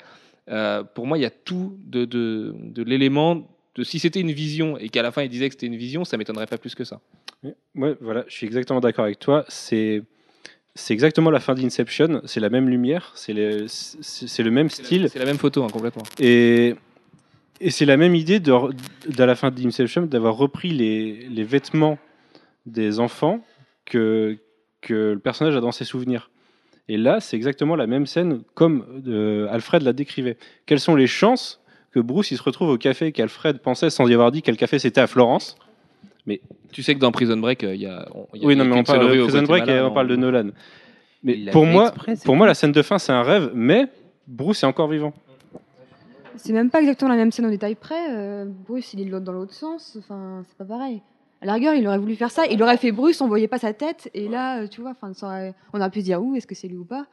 [0.51, 4.33] Euh, pour moi, il y a tout de, de, de l'élément de si c'était une
[4.33, 6.75] vision et qu'à la fin il disait que c'était une vision, ça m'étonnerait pas plus
[6.75, 7.01] que ça.
[7.75, 9.45] Ouais, voilà, je suis exactement d'accord avec toi.
[9.49, 10.03] C'est
[10.77, 12.21] c'est exactement la fin d'Inception.
[12.25, 15.09] C'est la même lumière, c'est le, c'est le même style.
[15.11, 16.03] C'est la même photo hein, complètement.
[16.21, 16.75] Et,
[17.61, 18.53] et c'est la même idée de,
[19.09, 21.99] de la fin d'Inception d'avoir repris les, les vêtements
[22.67, 23.45] des enfants
[23.85, 24.39] que,
[24.81, 26.31] que le personnage a dans ses souvenirs.
[26.89, 30.37] Et là, c'est exactement la même scène comme euh, Alfred la décrivait.
[30.67, 31.61] Quelles sont les chances
[31.93, 34.79] que Bruce il se retrouve au café qu'Alfred pensait sans y avoir dit quel café
[34.79, 35.57] c'était à Florence?
[36.73, 38.09] Tu sais que dans Prison Break, euh, il y a.
[38.15, 40.09] on- il y a- Oui, non, mais on parle de Prison Break et on parle
[40.09, 40.51] de Nolan.
[41.23, 43.87] Mais pour moi, exprès, pour moi, la scène de fin, c'est un rêve, mais
[44.27, 45.13] Bruce est encore vivant.
[46.37, 48.11] C'est même pas exactement la même scène au détail près.
[48.11, 49.97] euh, Bruce, il est dans l'autre sens.
[50.01, 51.01] Enfin, c'est pas pareil.
[51.45, 52.47] À la rigueur, il aurait voulu faire ça.
[52.47, 54.11] Il aurait fait Bruce, on voyait pas sa tête.
[54.15, 55.13] Et là, euh, tu vois, enfin,
[55.75, 57.05] on aurait pu se dire, où est-ce que c'est lui ou pas?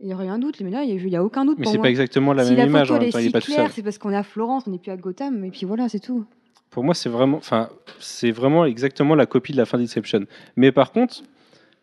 [0.00, 0.60] Il y aurait eu un doute.
[0.60, 2.58] Mais là, il y a- a aucun doute Mais c'est pas exactement la si même
[2.58, 3.70] la image en même est temps, il si est pas tout seul.
[3.72, 5.42] c'est parce qu'on est à Florence, on n'est plus à Gotham.
[5.46, 6.26] Et puis voilà, c'est tout.
[6.68, 10.26] Pour moi, c'est vraiment, enfin, c'est vraiment exactement la copie de la fin d'Inception.
[10.56, 11.22] Mais par contre,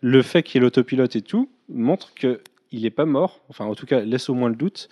[0.01, 3.39] le fait qu'il y ait l'autopilote et tout montre que il est pas mort.
[3.49, 4.87] Enfin, en tout cas, laisse au moins le doute.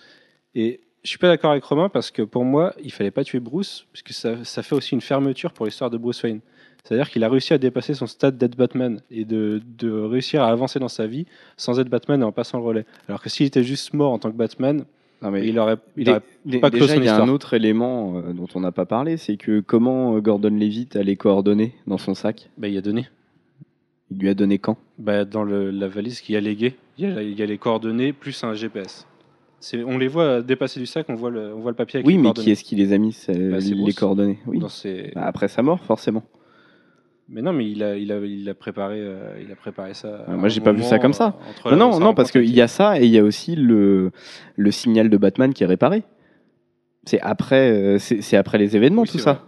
[0.56, 3.38] Et je suis pas d'accord avec Romain parce que pour moi, il fallait pas tuer
[3.40, 6.40] Bruce puisque ça, ça fait aussi une fermeture pour l'histoire de Bruce Wayne.
[6.84, 10.48] C'est-à-dire qu'il a réussi à dépasser son stade d'être Batman et de, de réussir à
[10.48, 11.26] avancer dans sa vie
[11.56, 12.86] sans être Batman et en passant le relais.
[13.08, 14.84] Alors que s'il était juste mort en tant que Batman,
[15.22, 16.20] Non, mais il aurait, il aurait
[16.60, 19.16] pas déjà, son il y a un autre élément euh, dont on n'a pas parlé,
[19.18, 22.48] c'est que comment euh, Gordon Levitt a les coordonnées dans son sac?
[22.58, 23.06] Bah, il a donné.
[24.10, 24.76] Il lui a donné quand?
[24.98, 27.46] Bah, dans le- la valise qu'il y a léguée, il y a, il y a
[27.46, 29.06] les coordonnées plus un GPS.
[29.86, 32.14] On les voit dépasser du sac, on voit le, on voit le papier avec Oui,
[32.14, 33.94] les mais qui est-ce qui les a mis Bah, les Bruce.
[33.94, 34.38] coordonnées?
[34.46, 34.58] Oui.
[34.58, 36.24] Dans ses- Bah, après sa mort, forcément.
[37.32, 40.24] Mais non, mais il a, il a, il a préparé, euh, il a préparé ça.
[40.26, 41.36] à moi, j'ai pas vu ça comme ça.
[41.66, 44.10] euh, Non, non, non, parce qu'il y a ça et il y a aussi le,
[44.56, 46.02] le signal de Batman qui est réparé.
[47.04, 49.44] C'est après, euh, c'est après les événements, Oui, tout ça.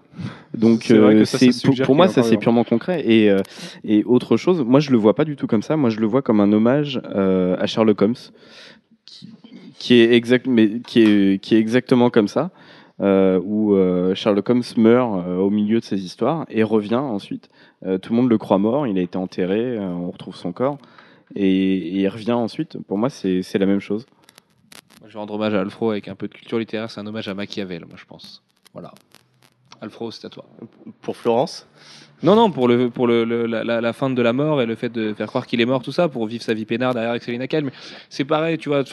[0.57, 3.03] Donc, euh, ça, ça pour, moi, ça c'est purement concret.
[3.05, 3.39] Et, euh,
[3.85, 5.77] et autre chose, moi, je le vois pas du tout comme ça.
[5.77, 8.15] Moi, je le vois comme un hommage à Sherlock Holmes,
[9.05, 9.29] qui,
[9.79, 12.51] qui est exact, mais qui est, qui est exactement comme ça,
[13.01, 17.49] euh, où euh, Sherlock Holmes meurt euh, au milieu de ses histoires et revient ensuite.
[17.85, 20.53] Euh, tout le monde le croit mort, il a été enterré, euh, on retrouve son
[20.53, 20.79] corps.
[21.35, 22.79] Et, et il revient ensuite.
[22.87, 24.07] Pour moi, c'est c'est la même chose.
[25.01, 26.91] Moi, je vais rendre hommage à Alfro avec un peu de culture littéraire.
[26.91, 28.43] C'est un hommage à Machiavel, moi, je pense.
[28.73, 28.93] Voilà.
[29.81, 30.45] Alfro, c'est à toi.
[31.01, 31.67] Pour Florence?
[32.23, 34.77] Non, non, pour, le, pour le, le- la, la- fin de la mort et le
[34.77, 37.11] fait de faire croire qu'il est mort, tout ça, pour vivre sa vie peinard derrière
[37.11, 37.65] avec Selina Kyle.
[37.65, 37.73] Mais
[38.09, 38.85] c'est pareil, tu vois.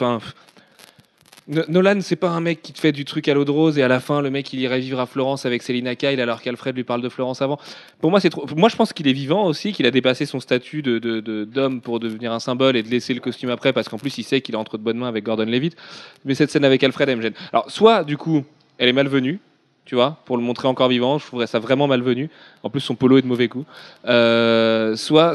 [1.68, 3.82] Nolan, c'est pas un mec qui te fait du truc à l'eau de rose et
[3.82, 6.76] à la fin, le mec, il irait vivre à Florence avec Selina Kyle alors qu'Alfred
[6.76, 7.58] lui parle de Florence avant.
[8.00, 8.46] Pour moi, c'est trop.
[8.56, 11.80] Moi, je pense qu'il est vivant aussi, qu'il a dépassé son statut de, de- d'homme
[11.80, 14.40] pour devenir un symbole et de laisser le costume après parce qu'en plus, il sait
[14.40, 15.76] qu'il est entre de bonnes mains avec Gordon Levitt.
[16.24, 17.34] Mais cette scène avec Alfred, elle me gêne.
[17.52, 18.44] Alors, soit, du coup,
[18.78, 19.40] elle est malvenue.
[19.86, 22.30] Tu vois, pour le montrer encore vivant, je trouverais ça vraiment malvenu.
[22.62, 23.64] En plus, son polo est de mauvais goût.
[24.06, 25.34] Euh, soit,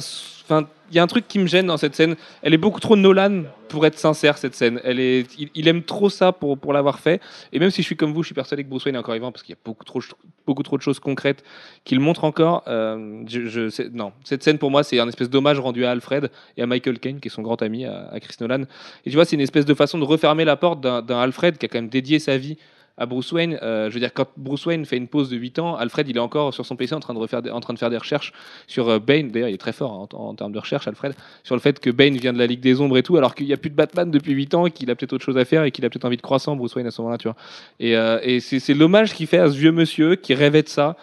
[0.90, 2.16] il y a un truc qui me gêne dans cette scène.
[2.42, 4.80] Elle est beaucoup trop Nolan pour être sincère cette scène.
[4.84, 7.22] Elle est, il, aime trop ça pour pour l'avoir fait.
[7.52, 9.14] Et même si je suis comme vous, je suis persuadé que Bruce Wayne est encore
[9.14, 10.02] vivant parce qu'il y a beaucoup trop
[10.46, 11.44] beaucoup trop de choses concrètes
[11.84, 12.64] qu'il montre encore.
[12.68, 16.62] Euh, je, non, cette scène pour moi c'est un espèce d'hommage rendu à Alfred et
[16.62, 18.64] à Michael Caine qui est son grand ami à, à Chris Nolan.
[19.06, 21.66] Et tu vois, c'est une espèce de façon de refermer la porte d'un Alfred qui
[21.66, 22.58] a quand même dédié sa vie
[22.98, 23.60] à Bruce Wayne.
[23.62, 26.16] Euh, je veux dire, quand Bruce Wayne fait une pause de 8 ans, Alfred, il
[26.16, 28.34] est encore sur son PC en train de, refaire en train de faire des recherches
[28.68, 29.30] sur euh, Bane.
[29.30, 31.80] D'ailleurs, il est très fort hein, en, en termes de recherche, Alfred, sur le fait
[31.80, 33.70] que Bane vient de la Ligue des Ombres et tout, alors qu'il n'y a plus
[33.70, 35.86] de Batman depuis 8 ans et qu'il a peut-être autre chose à faire et qu'il
[35.86, 37.38] a peut-être envie de croissant, Bruce Wayne, à ce moment-là, tu vois.
[37.80, 40.96] Et, euh, et c'est l'hommage qu'il fait à ce vieux monsieur qui rêvait de ça.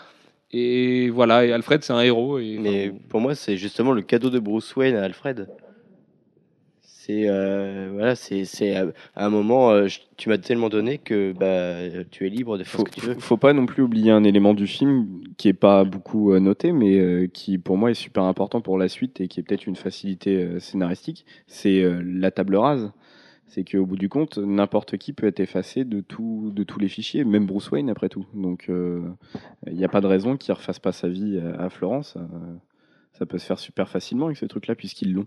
[0.52, 2.38] Et voilà, et Alfred, c'est un héros.
[2.38, 5.48] Et, Mais pour moi, c'est justement le cadeau de Bruce Wayne à Alfred.
[7.04, 8.86] C'est euh, voilà, c'est c'est à
[9.16, 12.78] un moment, euh, je- tu m'as tellement donné que bah tu es libre de faire
[12.78, 13.14] Faut, ce que tu veux.
[13.18, 16.70] faut pas non plus oublier un élément du film qui est pas beaucoup euh, noté,
[16.70, 19.66] mais euh, qui pour moi est super important pour la suite et qui est peut-être
[19.66, 21.26] une facilité euh, scénaristique.
[21.48, 22.92] C'est euh, la table rase.
[23.48, 26.88] C'est qu'au bout du compte, n'importe qui peut être effacé de, tout, de tous les
[26.88, 28.24] fichiers, même Bruce Wayne après tout.
[28.32, 32.14] Donc il n'y a pas de raison qu'il refasse pas sa vie à, à Florence.
[32.16, 32.22] Euh,
[33.12, 35.26] ça peut se faire super facilement avec ce truc-là puisqu'ils l'ont.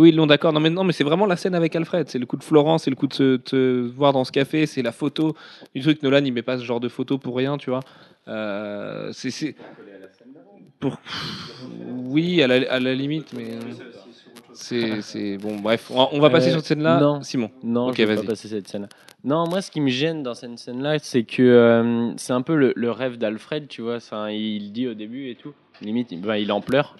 [0.00, 0.52] Oui, ils l'ont d'accord.
[0.52, 2.08] Non, mais, non, mais c'est vraiment la scène avec Alfred.
[2.08, 4.66] C'est le coup de Florence, c'est le coup de se, te voir dans ce café,
[4.66, 5.36] c'est la photo
[5.74, 6.02] du truc.
[6.02, 7.80] Nolan, il met pas ce genre de photo pour rien, tu vois.
[8.28, 9.54] Euh, c'est.
[10.78, 10.98] Pour...
[11.88, 13.48] Oui, à la, à la limite, mais.
[13.52, 17.00] euh, C'est, bon, bref, on va, va passer Euh, sur cette scène-là.
[17.00, 17.22] non.
[17.22, 17.50] Simon.
[17.62, 18.88] Non, Ok, je vais pas passer cette scène.
[19.22, 22.54] Non, moi, ce qui me gêne dans cette scène-là, c'est que euh, c'est un peu
[22.56, 24.00] le, le rêve d'Alfred, tu vois.
[24.00, 25.52] Ça, il dit au début et tout.
[25.82, 26.96] Limite, il, ben, il en pleure.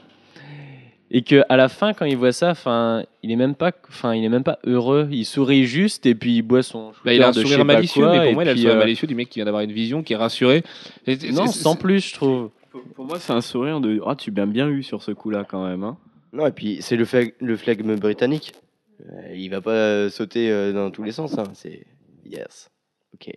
[1.13, 4.15] Et que à la fin, quand il voit ça, enfin, il est même pas, enfin,
[4.15, 5.09] il est même pas heureux.
[5.11, 6.93] Il sourit juste et puis il boit son.
[7.05, 8.77] Bah, il a un de sourire malicieux, quoi, mais pour moi, il a le sourire
[8.77, 10.63] euh, malicieux du mec qui vient d'avoir une vision, qui est rassuré.
[11.07, 12.51] Et Non, sans plus, je trouve.
[12.95, 15.67] Pour moi, c'est un sourire de Ah, tu m'as bien eu sur ce coup-là quand
[15.67, 15.83] même.
[15.83, 15.97] Hein.
[16.33, 18.53] Non, et puis c'est le flag, le flegme britannique.
[19.01, 21.37] Euh, il va pas sauter euh, dans tous les sens.
[21.39, 21.45] Hein.
[21.55, 21.87] C'est
[22.25, 22.71] yes.
[23.15, 23.35] Ok.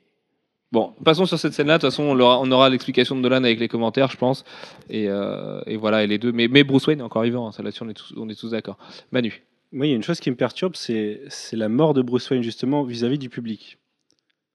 [0.74, 1.78] Bon, passons sur cette scène-là.
[1.78, 4.44] De toute façon, on aura, on aura l'explication de Nolan avec les commentaires, je pense.
[4.90, 6.32] Et, euh, voilà, et les deux.
[6.32, 8.80] Mais, Bruce Wayne est encore vivant, hein, là-dessus, on est tous, d'accord.
[9.12, 9.44] Manu.
[9.72, 12.42] Moi, il y a une chose qui me perturbe, c'est la mort de Bruce Wayne,
[12.42, 13.78] justement, vis-à-vis du public.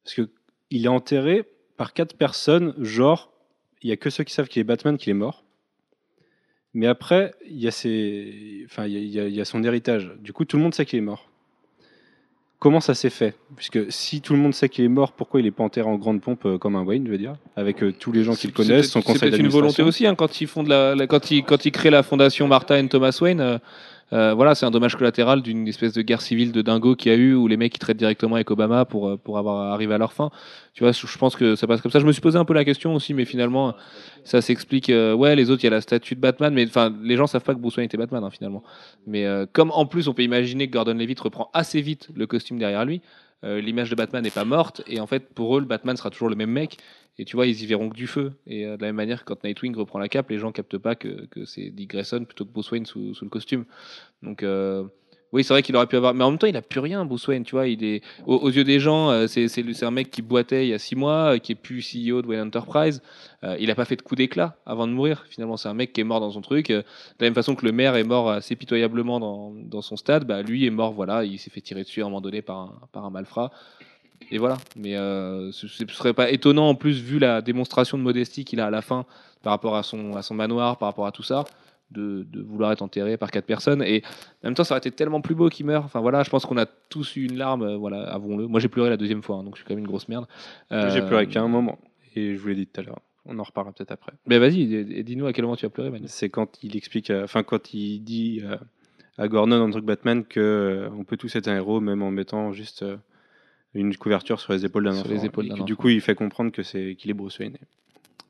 [0.02, 0.28] Parce que
[0.70, 1.44] il est enterré
[1.76, 3.30] par quatre personnes, genre,
[3.82, 5.44] il n'y a que ceux qui savent qu'il est Batman qu'il est mort.
[6.74, 10.10] Mais après, il y a son héritage.
[10.18, 11.30] Du coup, tout le monde sait qu'il est mort.
[12.58, 13.34] Comment ça s'est fait?
[13.56, 15.96] Puisque si tout le monde sait qu'il est mort, pourquoi il est pas enterré en
[15.96, 18.46] grande pompe euh, comme un Wayne, je veux dire, avec euh, tous les gens qui
[18.46, 21.06] le connaissent, son conseil C'est une volonté aussi hein, quand ils font de la, la-
[21.06, 23.60] quand ils quand ils créent la fondation Martha et Thomas Wayne.
[24.12, 27.14] Euh, voilà, c'est un dommage collatéral d'une espèce de guerre civile de dingo qu'il y
[27.14, 29.92] a eu où les mecs ils traitent directement avec Obama pour euh, pour avoir arrivé
[29.94, 30.30] à leur fin.
[30.72, 32.00] Tu vois, je pense que ça passe comme ça.
[32.00, 33.74] Je me suis posé un peu la question aussi, mais finalement
[34.24, 34.88] ça s'explique.
[34.88, 37.26] euh, ouais, les autres il y a la statue de Batman, mais enfin les gens
[37.26, 38.62] savent pas que Bruce Wayne était Batman hein, finalement.
[39.06, 42.58] Mais comme en plus on peut imaginer que Gordon Levitt reprend assez vite le costume
[42.58, 43.02] derrière lui,
[43.44, 46.10] euh, l'image de Batman n'est pas morte et en fait pour eux le Batman sera
[46.10, 46.78] toujours le même mec.
[47.20, 48.32] Et tu vois, ils y verront que du feu.
[48.46, 50.94] Et euh, de la même manière, quand Nightwing reprend la cape, les gens captent pas
[50.94, 53.64] que, c'est Dick Grayson plutôt que Bruce Wayne sous, sous le costume.
[54.22, 54.84] Donc, euh,
[55.32, 56.14] oui, c'est vrai qu'il aurait pu avoir.
[56.14, 57.44] Mais en même temps, il a plus rien, Bruce Wayne.
[57.44, 60.66] Tu vois, il est aux, yeux des gens, euh, c'est c'est un mec qui boitait
[60.66, 63.02] il y a six mois, euh, qui est plus CEO de Wayne Enterprise.
[63.44, 65.26] Euh, il a pas fait de coup d'éclat avant de mourir.
[65.28, 66.68] Finalement, c'est un mec qui est mort dans son truc.
[66.68, 66.84] De
[67.20, 70.64] la même façon que le maire est mort assez pitoyablement dans, son stade, bah lui
[70.66, 70.92] est mort.
[70.92, 73.50] Voilà, il s'est fait tirer dessus à un moment donné par un, malfrat.
[74.30, 74.56] Et voilà.
[74.76, 78.66] Mais ce, ce serait pas étonnant en plus vu la démonstration de modestie qu'il a
[78.66, 79.04] à la fin
[79.42, 81.44] par rapport à son manoir, par rapport à tout ça,
[81.90, 83.82] de, de vouloir être enterré par quatre personnes.
[83.82, 84.02] Et
[84.44, 85.84] en même temps, ça aurait été tellement plus beau qu'il meure.
[85.84, 87.62] Enfin voilà, je pense qu'on a tous eu une larme.
[87.62, 88.46] euh, voilà, avouons-le.
[88.46, 90.26] Moi, j'ai pleuré la deuxième fois, hein, donc je suis quand même une grosse merde.
[90.70, 91.78] J'ai Euh, pleuré qu'à un moment.
[92.14, 93.00] Et je vous l'ai dit tout à l'heure.
[93.26, 94.12] On en reparlera peut-être après.
[94.26, 96.06] Ben vas-y, dis- dis-nous à quel moment tu as pleuré, Manu.
[96.08, 98.42] C'est quand il explique, euh, enfin quand il dit
[99.18, 102.10] à Gordon en tant que Batman que on peut tous être un héros même en
[102.10, 102.84] mettant juste
[103.74, 105.12] une couverture sur les épaules d'un Sur enfant.
[105.14, 107.56] les épaules Et que Du coup, il fait comprendre que c'est qu'il est Bruce Wayne.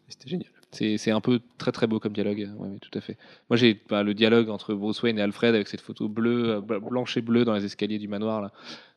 [0.09, 0.51] C'était génial.
[0.71, 2.51] C'est un peu très très beau comme dialogue.
[2.59, 3.17] ouais, tout à fait.
[3.49, 6.61] Moi, j'ai bah, le dialogue entre Bruce Wayne et Alfred avec cette photo bleue, euh,
[6.61, 8.51] bl- blanche et bleue dans les escaliers du manoir.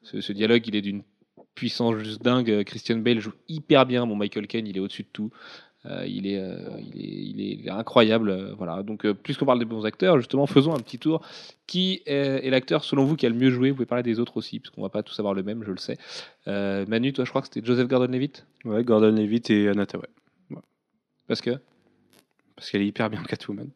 [0.03, 1.03] Ce, dialogue, il est d'une
[1.55, 2.63] puissance juste dingue.
[2.65, 4.05] Christian Bale joue hyper bien.
[4.05, 5.31] Mon Michael Caine, il est au-dessus de tout.
[5.85, 6.59] Euh, il, est, euh,
[6.93, 8.29] il, est, incroyable.
[8.29, 8.83] euh, voilà.
[8.83, 11.21] Donc, puisqu'on parle des bons acteurs, justement, faisons un petit tour.
[11.67, 13.69] Qui est, l'acteur, selon vous, qui a le mieux joué?
[13.69, 15.71] Vous pouvez parler des autres aussi, parce qu'on va pas tous avoir le même, je
[15.71, 15.97] le sais.
[16.45, 18.45] Manu, toi, je crois que c'était Joseph Gordon-Levitt?
[18.65, 20.07] Ouais, Gordon Levitt et Anna Tawai.
[21.31, 21.51] Parce que?
[22.57, 23.69] Parce qu'elle est hyper bien en Catwoman.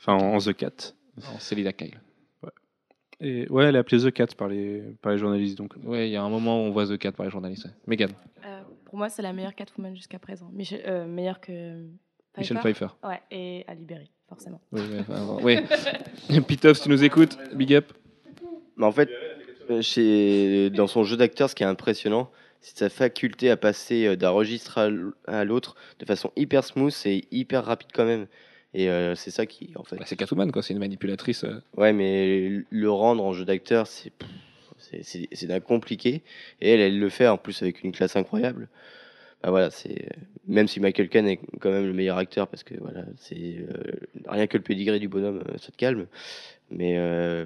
[0.00, 0.94] Enfin, en, en The Cat.
[1.38, 2.00] C'est Lida Kyle.
[3.20, 5.56] Et ouais, elle est appelée The Cat par les, par les journalistes.
[5.56, 7.66] Donc, Ouais, il y a un moment où on voit The Cat par les journalistes.
[7.66, 7.70] ouais.
[7.86, 8.10] Megan,
[8.44, 10.50] Euh, pour moi, c'est la meilleure Catwoman jusqu'à présent.
[10.52, 11.84] Michel, euh, meilleure que.
[12.36, 12.88] Michel Pfeiffer.
[13.04, 14.60] Ouais, et Ali Berry, forcément.
[14.72, 15.62] Oui, ouais, enfin, ouais.
[16.48, 17.92] Pitoff, si tu nous écoutes, big up.
[18.76, 19.08] Mais en fait,
[19.70, 22.28] euh, chez, dans son jeu d'acteur, ce qui est impressionnant,
[22.66, 24.90] c'est sa faculté à passer euh, d'un registre
[25.28, 28.26] à l'autre de façon hyper smooth et hyper rapide quand même.
[28.74, 29.94] Et euh, c'est ça qui, en fait.
[29.96, 30.64] Bah, c'est Catwoman, quoi.
[30.64, 31.44] C'est une manipulatrice.
[31.44, 31.62] euh.
[31.76, 34.12] Ouais, mais le rendre en jeu d'acteur, c'est
[35.02, 36.22] c'est- d'un compliqué.
[36.60, 38.68] Et elle, elle le fait en plus avec une classe incroyable.
[39.42, 40.08] Bah voilà, c'est
[40.48, 43.92] même si Michael Caine est quand même le meilleur acteur parce que voilà, c'est euh,
[44.26, 46.06] rien que le pédigré du bonhomme, ça te calme.
[46.70, 47.44] Mais euh,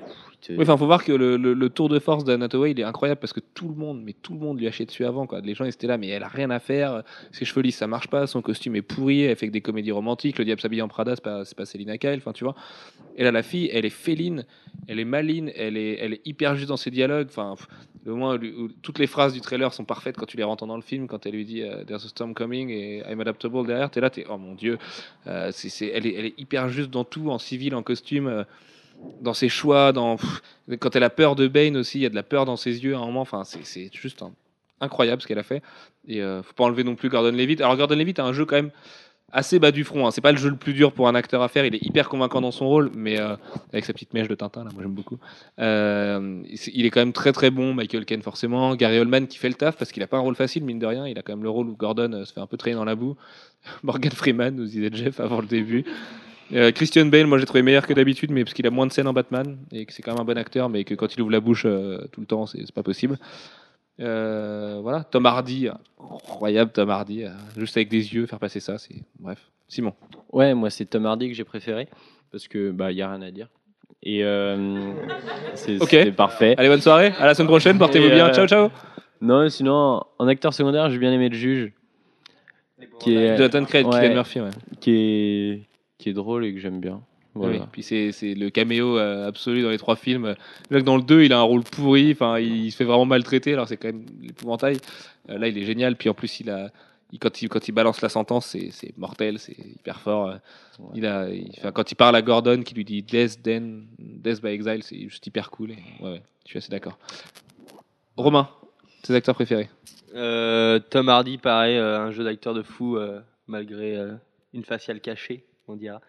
[0.79, 3.41] faut voir que le, le- tour de force d'Anna Hathaway, il est incroyable parce que
[3.41, 5.41] tout le monde, mais tout le monde lui a chié dessus avant, quoi.
[5.43, 7.03] Les gens, ils étaient là, mais elle a rien à faire.
[7.31, 8.27] Ses cheveux lisses, ça marche pas.
[8.27, 9.23] Son costume est pourri.
[9.23, 10.39] Elle fait que des comédies romantiques.
[10.39, 12.15] Le diable s'habille en Prada, c'est pas, pas Selina Kyle.
[12.17, 12.55] Enfin, tu vois.
[13.17, 14.47] Et là, la fille, elle est féline,
[14.89, 17.27] elle est maline, elle est, elle est hyper juste dans ses dialogues.
[17.29, 17.57] Enfin,
[18.07, 18.39] le moins,
[18.81, 21.07] toutes les phrases du trailer sont parfaites quand tu les entends dans le film.
[21.09, 24.09] Quand elle lui dit euh, There's a storm coming et I'm adaptable derrière, t'es là,
[24.09, 24.79] t'es oh mon dieu.
[25.27, 28.27] Euh, c'est- elle, est, elle est hyper juste dans tout, en civil, en costume.
[28.27, 28.45] euh,
[29.21, 29.93] dans ses choix,
[30.79, 32.83] quand elle a peur de Bane aussi, il y a de la peur dans ses
[32.83, 33.23] yeux à un moment.
[33.23, 34.23] Enfin, c'est, juste
[34.81, 35.63] incroyable ce qu'elle a fait.
[36.09, 37.61] Et euh, faut pas enlever non plus Gordon Levitt.
[37.61, 38.71] Alors Gordon Levitt a un jeu quand même
[39.33, 40.07] assez bas du front.
[40.07, 40.11] Hein.
[40.11, 41.65] C'est pas le jeu le plus dur pour un acteur à faire.
[41.65, 43.37] Il est hyper convaincant dans son rôle, mais euh,
[43.73, 45.19] avec sa petite mèche de Tintin, là, moi j'aime beaucoup.
[45.59, 46.43] Euh,
[46.73, 47.75] il est quand même très très bon.
[47.75, 48.75] Michael Caine forcément.
[48.75, 50.87] Gary Oldman qui fait le taf parce qu'il a pas un rôle facile mine de
[50.87, 51.07] rien.
[51.07, 52.85] Il a quand même le rôle où Gordon euh, se fait un peu traîner dans
[52.85, 53.17] la boue.
[53.83, 55.85] Morgan Freeman nous disait Jeff avant le début.
[56.53, 58.93] Euh, Christian Bale, moi j'ai trouvé meilleur que d'habitude, mais parce qu'il a moins de
[58.93, 61.23] scènes en Batman et que c'est quand même un bon acteur, mais que quand il
[61.23, 63.19] ouvre la bouche euh, tout le temps, c'est pas possible.
[64.01, 68.79] Euh, voilà, Tom Hardy, incroyable Tom Hardy, euh, juste avec des yeux, faire passer ça,
[68.79, 69.39] c'est bref.
[69.69, 69.93] Simon.
[70.33, 71.87] Ouais, moi c'est Tom Hardy que j'ai préféré
[72.33, 73.49] parce que bah y a rien à dire.
[74.03, 74.95] Et euh,
[75.55, 76.55] c'est parfait.
[76.57, 78.71] Allez, bonne soirée, à la semaine prochaine, portez-vous bien, euh, ciao ciao.
[79.21, 81.73] Non, sinon en acteur secondaire, j'ai bien aimé le juge,
[83.01, 84.15] qui est Jonathan Craig, ouais.
[84.15, 84.49] Murphy, ouais.
[84.81, 85.63] qui est
[86.01, 87.01] qui est drôle et que j'aime bien.
[87.35, 87.59] Voilà.
[87.59, 90.35] Oui, puis c'est c'est le caméo euh, absolu dans les trois films.
[90.71, 93.05] Là, que dans le 2, il a un rôle pourri, enfin, il se fait vraiment
[93.07, 94.79] maltraiter, alors c'est quand même l'épouvantail.
[95.29, 96.71] Euh, là, il est génial, puis en plus, il a,
[97.13, 100.27] il- quand, il, quand il balance la sentence, c'est c'est mortel, c'est hyper fort.
[100.29, 100.37] euh.
[100.95, 104.49] Il a, il- quand il parle à Gordon, qui lui dit Death, then, Death by
[104.49, 105.71] Exile, c'est juste hyper cool.
[105.71, 106.99] et- ouais, ouais, je suis assez d'accord.
[108.17, 108.49] Romain,
[109.03, 109.69] tes acteurs préférés?
[110.15, 114.15] Euh, Tom Hardy, pareil, euh, un jeu d'acteur de fou, euh, malgré euh,
[114.53, 116.01] une faciale cachée, on dira.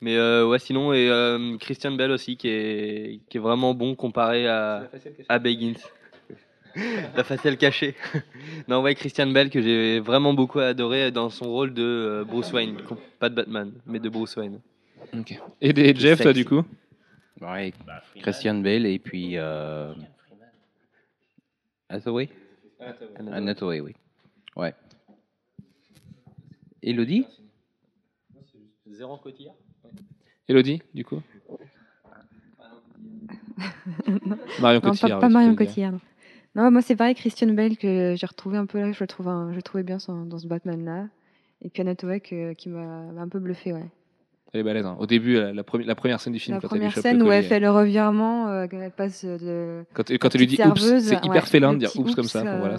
[0.00, 3.94] Mais euh, ouais, sinon, et euh, Christian Bell aussi, qui est, qui est vraiment bon
[3.96, 4.88] comparé à,
[5.28, 5.74] à Begins.
[7.16, 7.96] La faciale cachée.
[8.68, 12.52] non, ouais, Christian Bell que j'ai vraiment beaucoup adoré dans son rôle de euh, Bruce
[12.52, 12.76] Wayne.
[13.18, 14.60] Pas de Batman, mais de Bruce Wayne.
[15.16, 15.36] Ok.
[15.60, 16.62] Et des Jeff, toi, du coup?
[17.40, 17.72] Ouais,
[18.20, 19.92] Christian Bale et puis euh...
[21.88, 22.28] Hathaway
[23.16, 23.94] Anne Hathaway, oui.
[24.56, 24.74] Ouais.
[26.82, 27.26] Elodie?
[28.98, 29.54] Zéro cotillard
[30.48, 31.22] Elodie, du coup
[34.60, 35.20] Marion Non, Cotillard.
[35.20, 35.54] pas, pas Marion.
[35.54, 35.92] Cotillard.
[35.92, 36.00] Non.
[36.56, 39.28] Non, moi c'est pareil, Christian Bale que j'ai retrouvé un peu là, je le trouve,
[39.28, 41.06] un- je le trouvais bien son- dans ce Batman là.
[41.62, 43.84] Et puis Anna qui m'a un peu bluffé, ouais.
[44.52, 44.86] Elle est balèze.
[44.86, 44.96] hein.
[44.98, 47.02] Au début, la, la premi- la première scène du film, La quand elle lui première
[47.02, 49.84] scène où elle fait le revirement, euh, quand elle passe de.
[49.92, 52.42] Quand, quand elle lui dit oups, c'est ouais, hyper félin de dire oups comme ça.
[52.42, 52.76] Bon, euh, voilà,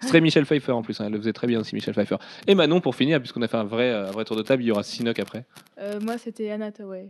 [0.00, 1.00] c'est très Michel Pfeiffer en plus.
[1.00, 1.04] hein.
[1.06, 2.16] Elle le faisait très bien aussi, Michel Pfeiffer.
[2.46, 4.62] Et Manon, pour finir, puisqu'on a fait un vrai, euh, un vrai tour de table,
[4.62, 5.44] il y aura Sinoc après.
[5.78, 7.08] Euh, moi, c'était Anna Hathaway.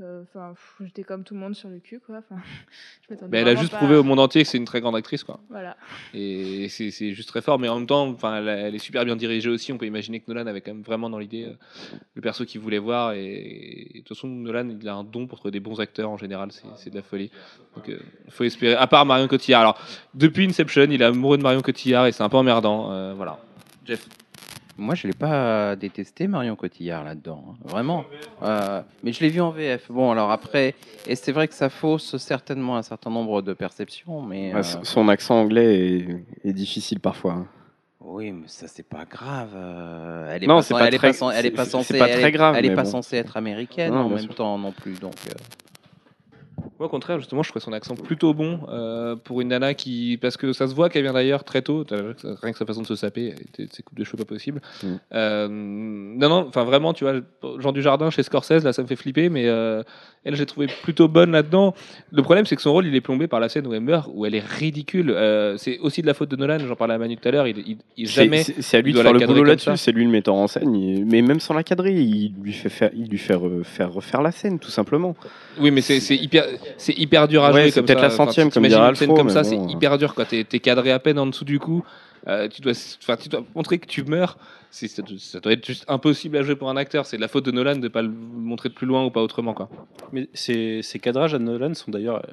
[0.00, 2.18] Euh, Enfin, j'étais comme tout le monde sur le cul, quoi.
[2.18, 2.40] Enfin,
[3.10, 5.24] je elle a juste prouvé à- au monde entier que c'est une très grande actrice,
[5.24, 5.40] quoi.
[5.48, 5.76] Voilà.
[6.12, 9.16] Et c'est juste très fort, mais en même temps, enfin, elle, elle est super bien
[9.16, 9.72] dirigée aussi.
[9.72, 12.60] On peut imaginer que Nolan avait quand même vraiment dans l'idée euh, le perso qu'il
[12.60, 13.12] voulait voir.
[13.12, 16.10] Et, et de toute façon, Nolan, il a un don pour trouver des bons acteurs
[16.10, 16.50] en général.
[16.52, 17.30] c'est- de la folie.
[17.74, 18.74] Donc, il faut espérer.
[18.74, 19.60] À part Marion Cotillard.
[19.62, 19.80] Alors,
[20.14, 22.92] depuis Inception, il est amoureux de Marion Cotillard et c'est un peu emmerdant.
[22.92, 23.38] euh, voilà.
[23.84, 24.06] Jeff.
[24.78, 27.42] Moi, je l'ai pas détesté, Marion Cotillard, là-dedans.
[27.48, 28.04] hein, Vraiment.
[28.42, 29.90] Euh, mais je l'ai vu en VF.
[29.90, 30.74] Bon, alors après,
[31.06, 34.52] et c'est vrai que ça fausse certainement un certain nombre de perceptions, mais...
[34.52, 35.98] Ouais, euh, son- Son accent anglais
[36.44, 37.32] est, est difficile parfois.
[37.32, 37.46] hein.
[38.08, 39.50] Oui, mais ça, c'est pas grave.
[39.56, 41.54] euh, elle est Non, pas, c'est pas elle est très- pas, cen- elle est c'est-
[41.56, 42.90] pas c'est censée, pas elle très est- grave, Elle est mais pas bon.
[42.90, 44.34] censée être américaine Non, en bien même sûr.
[44.36, 44.94] temps non plus.
[45.00, 45.32] Donc, euh,
[46.78, 50.18] Moi, au contraire, justement, je trouvais son accent plutôt bon euh, pour une nana qui.
[50.20, 52.86] Parce que ça se voit qu'elle vient d'ailleurs très tôt, rien que sa façon de
[52.86, 54.60] se saper, ses coupes de cheveux pas possible.
[54.82, 54.86] Mm.
[55.14, 57.14] Euh, non, non, enfin vraiment, tu vois,
[57.58, 59.82] Jean du Jardin chez Scorsese, là, ça me fait flipper, mais euh,
[60.24, 61.74] elle, j'ai trouvé plutôt bonne là-dedans.
[62.12, 64.10] Le problème, c'est que son rôle, il est plombé par la scène où elle meurt,
[64.12, 65.14] où elle est ridicule.
[65.58, 67.78] C'est aussi de la faute de Nolan, j'en parlais à Manu tout à l'heure, il,
[67.96, 68.42] il, jamais.
[68.42, 70.74] C'est à lui de faire le boulot là-dessus, c'est lui le metteur en scène.
[70.74, 73.92] il- Mais même sans la cadrer, il lui fait, faire, il lui fait re- faire
[73.92, 75.16] refaire la scène, tout simplement.
[75.60, 76.44] Oui, mais c'est hyper,
[76.78, 78.94] c'est hyper dur à Ouais, jouer c'est comme peut-être la centième, Enfin, comme dirait une
[78.94, 80.14] scène Alfro, comme ça, bon, c'est hyper dur.
[80.28, 81.84] T'es es cadré à peine en dessous du cou.
[82.28, 84.36] Euh, tu dois, enfin, tu dois montrer que tu meurs.
[84.70, 87.06] Ça, doit- ça doit être juste impossible à jouer pour un acteur.
[87.06, 89.22] C'est de la faute de Nolan de pas le montrer de plus loin ou pas
[89.22, 89.68] autrement, quoi.
[90.12, 92.32] Mais ces, ces cadrages à Nolan sont d'ailleurs euh,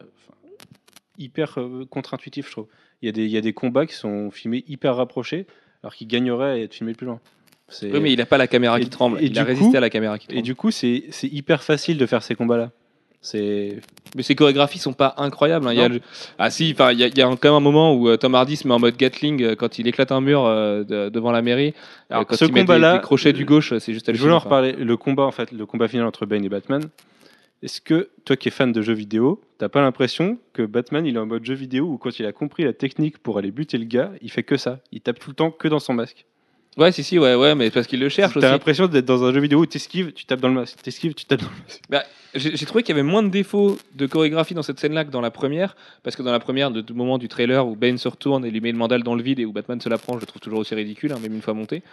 [1.18, 2.68] hyper euh, contre-intuitifs, je trouve.
[3.02, 5.46] Il y, a des, il y a des combats qui sont filmés hyper rapprochés,
[5.84, 7.20] alors qu'ils gagneraient à être filmés plus loin.
[7.82, 9.20] Oui, mais il a pas la caméra Et- qui tremble.
[9.22, 10.40] et il a résisté coup- à la caméra qui tremble.
[10.40, 12.72] Et du coup, c'est c'est hyper facile de faire ces combats-là.
[13.26, 13.78] C'est
[14.16, 15.66] Mais ses chorégraphies sont pas incroyables.
[15.68, 15.72] hein.
[15.74, 15.96] Il y a Non.
[15.96, 16.02] le-
[16.38, 18.18] Ah si, enfin, il y a, il y a quand même un moment où euh,
[18.18, 21.10] Tom Hardy se met en mode Gatling euh, quand il éclate un mur euh, de-
[21.10, 21.74] devant la mairie.
[22.10, 24.34] Alors, quand ce il met des- combat-là, des crochets du gauche, c'est juste Je voulais
[24.34, 24.74] en reparler.
[24.74, 26.84] Le combat, en fait, le combat final entre Bane et Batman.
[27.64, 31.16] Est-ce que toi qui es fan de jeux vidéo, t'as pas l'impression que Batman il
[31.16, 33.78] est en mode jeu vidéo où quand il a compris la technique pour aller buter
[33.78, 36.26] le gars, il fait que ça, il tape tout le temps que dans son masque.
[36.78, 38.42] Ouais, si, si, ouais, ouais, mais parce qu'il le cherche aussi.
[38.42, 41.14] T'as l'impression d'être dans un jeu vidéo où t'esquives, tu tapes dans le masque, t'esquives,
[41.14, 41.82] tu tapes dans le masque.
[41.90, 42.04] Bah,
[42.36, 45.22] j'ai trouvé qu'il y avait moins de défauts de chorégraphie dans cette scène-là que dans
[45.22, 48.08] la première, parce que dans la première, de, du moment du trailer où Bane se
[48.08, 50.16] retourne et lui met le mandal dans le vide et où Batman se la prend,
[50.16, 51.84] je le trouve toujours aussi ridicule, hein, même une fois monté.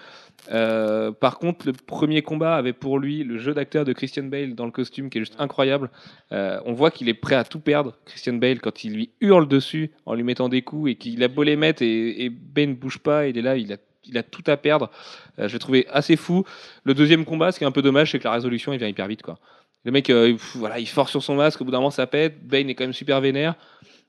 [0.51, 4.55] Euh, par contre, le premier combat avait pour lui le jeu d'acteur de Christian Bale
[4.55, 5.91] dans le costume qui est juste incroyable.
[6.33, 9.47] Euh, on voit qu'il est prêt à tout perdre, Christian Bale, quand il lui hurle
[9.47, 12.77] dessus en lui mettant des coups et qu'il a beau les mettre et, et Bane
[12.77, 14.91] bouge pas, il est là, il a il a tout à perdre.
[15.39, 16.45] Euh, je l'ai trouvé assez fou.
[16.85, 18.89] Le deuxième combat, ce qui est un peu dommage, c'est que la résolution, il vient
[18.89, 19.23] hyper vite.
[19.23, 19.39] Quoi.
[19.85, 22.07] Le mec, euh, pff, voilà, il force sur son masque, au bout d'un moment, ça
[22.07, 22.47] pète.
[22.47, 23.55] Bane est quand même super vénère.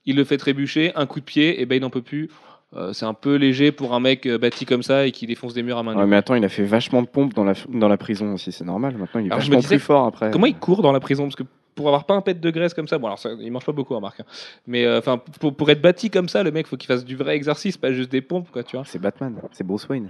[0.05, 2.29] Il le fait trébucher, un coup de pied, et Bane n'en peut plus.
[2.73, 5.61] Euh, c'est un peu léger pour un mec bâti comme ça et qui défonce des
[5.61, 6.09] murs à main Ouais, nue.
[6.09, 8.63] mais attends, il a fait vachement de pompes dans la, dans la prison aussi, c'est
[8.63, 8.95] normal.
[8.97, 10.31] Maintenant, il est Alors, vachement plus fort après.
[10.31, 11.23] Comment il court dans la prison?
[11.23, 11.43] Parce que
[11.75, 13.71] pour avoir pas un pet de graisse comme ça, bon alors ça, il mange pas
[13.71, 14.19] beaucoup, remarque.
[14.19, 14.25] hein.
[14.67, 17.15] Mais euh, enfin, pour, pour être bâti comme ça, le mec, faut qu'il fasse du
[17.15, 18.85] vrai exercice, pas juste des pompes, quoi, tu vois.
[18.85, 20.07] C'est Batman, c'est Bruce Wayne.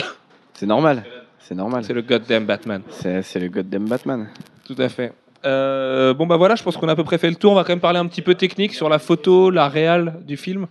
[0.54, 1.04] c'est normal,
[1.38, 1.84] c'est normal.
[1.84, 2.82] C'est le goddamn Batman.
[2.90, 4.28] C'est le goddamn Batman.
[4.64, 5.12] Tout à fait.
[5.44, 7.52] Euh, bon bah voilà, je pense qu'on a à peu près fait le tour.
[7.52, 10.36] On va quand même parler un petit peu technique sur la photo, la réal du
[10.38, 10.66] film.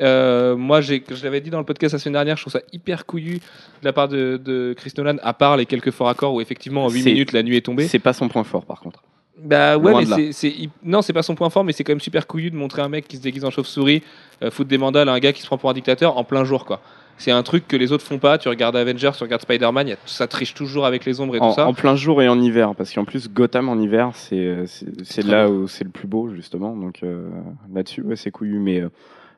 [0.00, 2.62] Euh, moi, j'ai, je l'avais dit dans le podcast la semaine dernière, je trouve ça
[2.72, 3.40] hyper couillu de
[3.84, 6.90] la part de, de Chris Nolan, à part les quelques forts accords où effectivement en
[6.90, 7.86] 8 C'est- minutes la nuit est tombée.
[7.86, 9.04] C'est pas son point fort par contre.
[9.42, 10.54] Bah ouais, Loin mais c'est,
[10.84, 12.88] non, c'est pas son point fort, mais c'est quand même super couillu de montrer un
[12.88, 14.02] mec qui se déguise en chauve-souris,
[14.42, 16.44] euh, foutre des mandales à un gars qui se prend pour un dictateur en plein
[16.44, 16.80] jour, quoi.
[17.16, 18.38] C'est un truc que les autres font pas.
[18.38, 21.54] Tu regardes Avengers, tu regardes Spider-Man, ça triche toujours avec les ombres et En, tout
[21.54, 21.66] ça.
[21.66, 24.64] en plein jour et en hiver, parce qu'en plus Gotham en hiver, c'est
[25.08, 26.76] Très là où c'est le plus beau justement.
[26.76, 27.28] Donc euh,
[27.72, 28.58] là-dessus, ouais, c'est couillu.
[28.58, 28.88] Mais euh,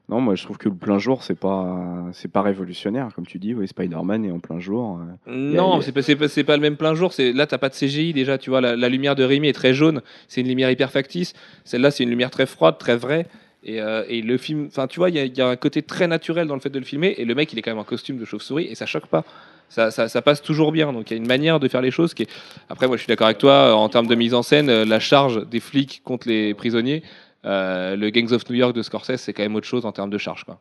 [0.09, 3.38] non, moi je trouve que le plein jour, c'est pas c'est pas révolutionnaire, comme tu
[3.38, 3.54] dis.
[3.54, 5.00] Oui, Spider-Man est en plein jour.
[5.26, 5.32] euh.
[5.34, 7.12] Non, a- c'est pas, c'est pas, le même plein jour.
[7.12, 8.38] C'est là, t'as pas de CGI déjà.
[8.38, 10.02] Tu vois, la, la lumière de Rémi est très jaune.
[10.28, 11.32] C'est une lumière hyper factice.
[11.64, 13.26] Celle-là, c'est une lumière très froide, très vraie.
[13.64, 15.57] Et, euh, et le film, enfin, tu vois, il y, a- il y a un
[15.57, 17.14] côté très naturel dans le fait de le filmer.
[17.18, 19.24] Et le mec, il est quand même en costume de chauve-souris et ça choque pas.
[19.68, 20.92] Ça, ça, ça passe toujours bien.
[20.92, 22.30] Donc il y a une manière de faire les choses qui est.
[22.70, 23.74] Après, moi, je suis d'accord avec toi.
[23.74, 27.26] En termes de mise en scène, euh, la charge des flics contre les prisonniers, euh,
[27.47, 30.18] le Gangs of New York de Scorsese, c'est quand même autre chose en termes de
[30.18, 30.61] charge, quoi.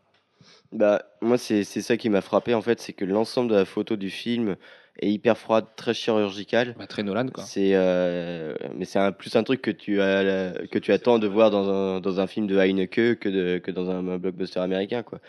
[0.71, 3.65] Bah, moi, c'est c'est ça qui m'a frappé, en fait, c'est que l'ensemble de la
[3.65, 4.55] photo du film
[4.99, 6.75] est hyper froide, très chirurgicale.
[6.77, 7.43] Bah, très Nolan, quoi.
[7.43, 11.51] C'est, euh, mais c'est plus un truc que tu, as, que tu attends de voir
[11.51, 15.19] dans un, dans un film de Heineke que, de, que dans un blockbuster américain, quoi.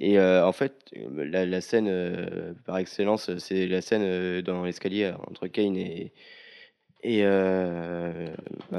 [0.00, 4.64] Et euh, en fait, la, la scène euh, par excellence, c'est la scène euh, dans
[4.64, 6.12] l'escalier entre Kane et.
[7.04, 8.28] Et, euh,
[8.70, 8.78] bah,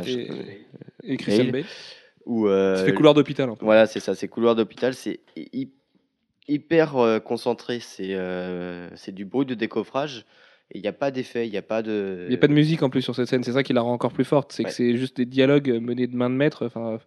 [1.04, 1.66] et Christian Bale.
[2.26, 3.66] Où, euh, Ça fait couloir d'hôpital, un peu.
[3.66, 4.94] Voilà, c'est ça, c'est couloir d'hôpital.
[4.94, 5.72] C'est hy-
[6.48, 7.80] hyper euh, concentré.
[7.80, 10.26] C'est euh, c'est du bruit de décoffrage.
[10.72, 12.26] Et il n'y a pas d'effet, il n'y a pas de.
[12.30, 13.92] Il a pas de musique en plus sur cette scène, c'est ça qui la rend
[13.94, 14.54] encore plus forte.
[14.54, 14.70] C'est Ouais.
[14.70, 16.66] que c'est juste des dialogues menés de main de maître.
[16.66, 16.98] Enfin,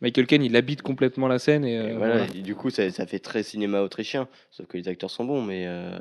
[0.00, 1.64] Michael Caine, il habite complètement la scène.
[1.64, 2.32] Et, euh, voilà, voilà.
[2.34, 4.26] et du coup, ça, ça fait très cinéma autrichien.
[4.50, 5.96] Sauf que les acteurs sont bons, mais euh,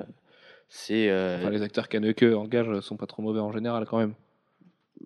[0.69, 1.09] c'est.
[1.09, 4.13] euh, Enfin, les acteurs qu'Anneke engage sont pas trop mauvais en général quand même.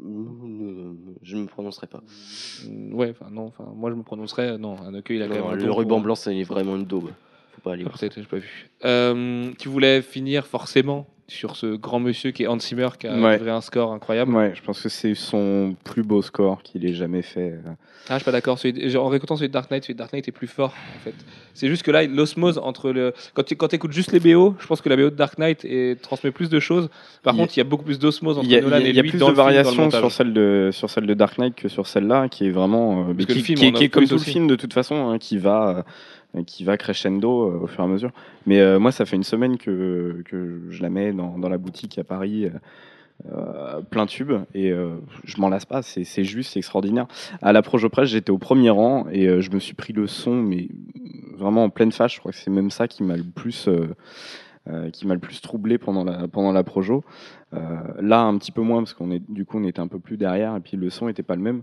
[0.04, 2.02] Euh, Je ne me prononcerai pas.
[2.68, 4.58] Mm, Ouais, enfin non, enfin moi je me prononcerais.
[4.58, 5.60] Non, Anneke il a Non, quand même.
[5.60, 7.10] un le ruban blanc, c'est vraiment une daube.
[7.54, 7.91] Faut pas aller Ah.
[7.98, 8.70] Peut-être, j'ai pas vu.
[8.86, 13.13] Euh, tu voulais finir forcément sur ce grand monsieur qui est Hans Zimmer qui a
[13.19, 13.34] Ouais.
[13.38, 14.34] livré un score incroyable.
[14.34, 17.51] Ouais, je pense que c'est son plus beau score qu'il ait jamais fait.
[17.51, 17.71] euh.
[18.09, 18.57] Ah, je suis pas d'accord.
[18.57, 21.13] En réécoutant celui de Dark Knight, celui de Dark Knight est plus fort en fait.
[21.53, 23.13] C'est juste que là, l'osmose entre le.
[23.34, 25.65] Quand tu quand écoutes juste les BO, je pense que la BO de Dark Knight
[25.65, 26.89] est- transmet plus de choses.
[27.23, 28.84] Par Il contre, il y a beaucoup plus d'osmose entre Il y a, Nolan il
[28.84, 31.07] y a- et il y a plus dans de variations sur celle de sur celle
[31.07, 33.89] de Dark Knight que sur celle-là, qui est vraiment euh, qui, film qui est- qui
[33.89, 34.28] comme tout aussi.
[34.28, 35.82] le film de toute façon, hein, qui va euh,
[36.44, 38.12] qui va crescendo euh, au fur et à mesure.
[38.46, 40.24] Mais euh, moi, ça fait une semaine que
[40.70, 42.46] je la mets dans, la boutique à Paris.
[42.46, 42.50] euh,
[43.32, 47.08] euh, plein tube et euh, je m'en lasse pas c'est juste c'est extraordinaire
[47.42, 50.06] à la Projo Press j'étais au premier rang et euh, je me suis pris le
[50.06, 50.68] son mais
[51.36, 53.88] vraiment en pleine face je crois que c'est même ça qui m'a le plus euh,
[54.70, 57.04] euh, qui m'a le plus troublé pendant la pendant la projo
[57.54, 60.00] Euh, là un petit peu moins parce qu'on est du coup on était un peu
[60.00, 61.62] plus derrière et puis le son était pas le même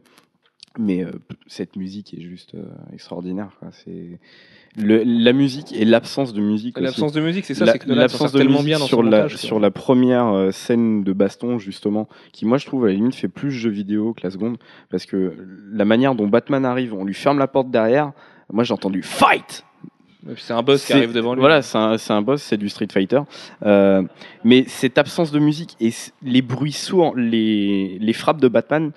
[0.78, 1.12] mais euh,
[1.46, 3.68] cette musique est juste euh, extraordinaire quoi.
[3.72, 4.18] c'est
[4.76, 6.78] le- la musique et l'absence de musique.
[6.80, 9.02] L'absence de musique, c'est ça, La- c'est que l'absence de tellement musique bien dans sur
[9.04, 9.38] la montage, quoi.
[9.40, 13.14] sur la première euh, scène de baston justement qui moi je trouve à la limite
[13.14, 14.56] fait plus jeu vidéo que la seconde
[14.90, 15.32] parce que
[15.72, 18.10] la manière dont Batman arrive on lui ferme la porte derrière
[18.52, 19.64] moi j'ai entendu fight
[20.38, 21.40] c'est un boss qui arrive devant lui.
[21.40, 23.20] Voilà, c'est un, c'est un boss, c'est du Street Fighter.
[23.62, 24.00] Euh,
[24.42, 25.90] mais cette absence de musique et
[26.22, 28.92] les bruits sourds, les, les frappes de Batman,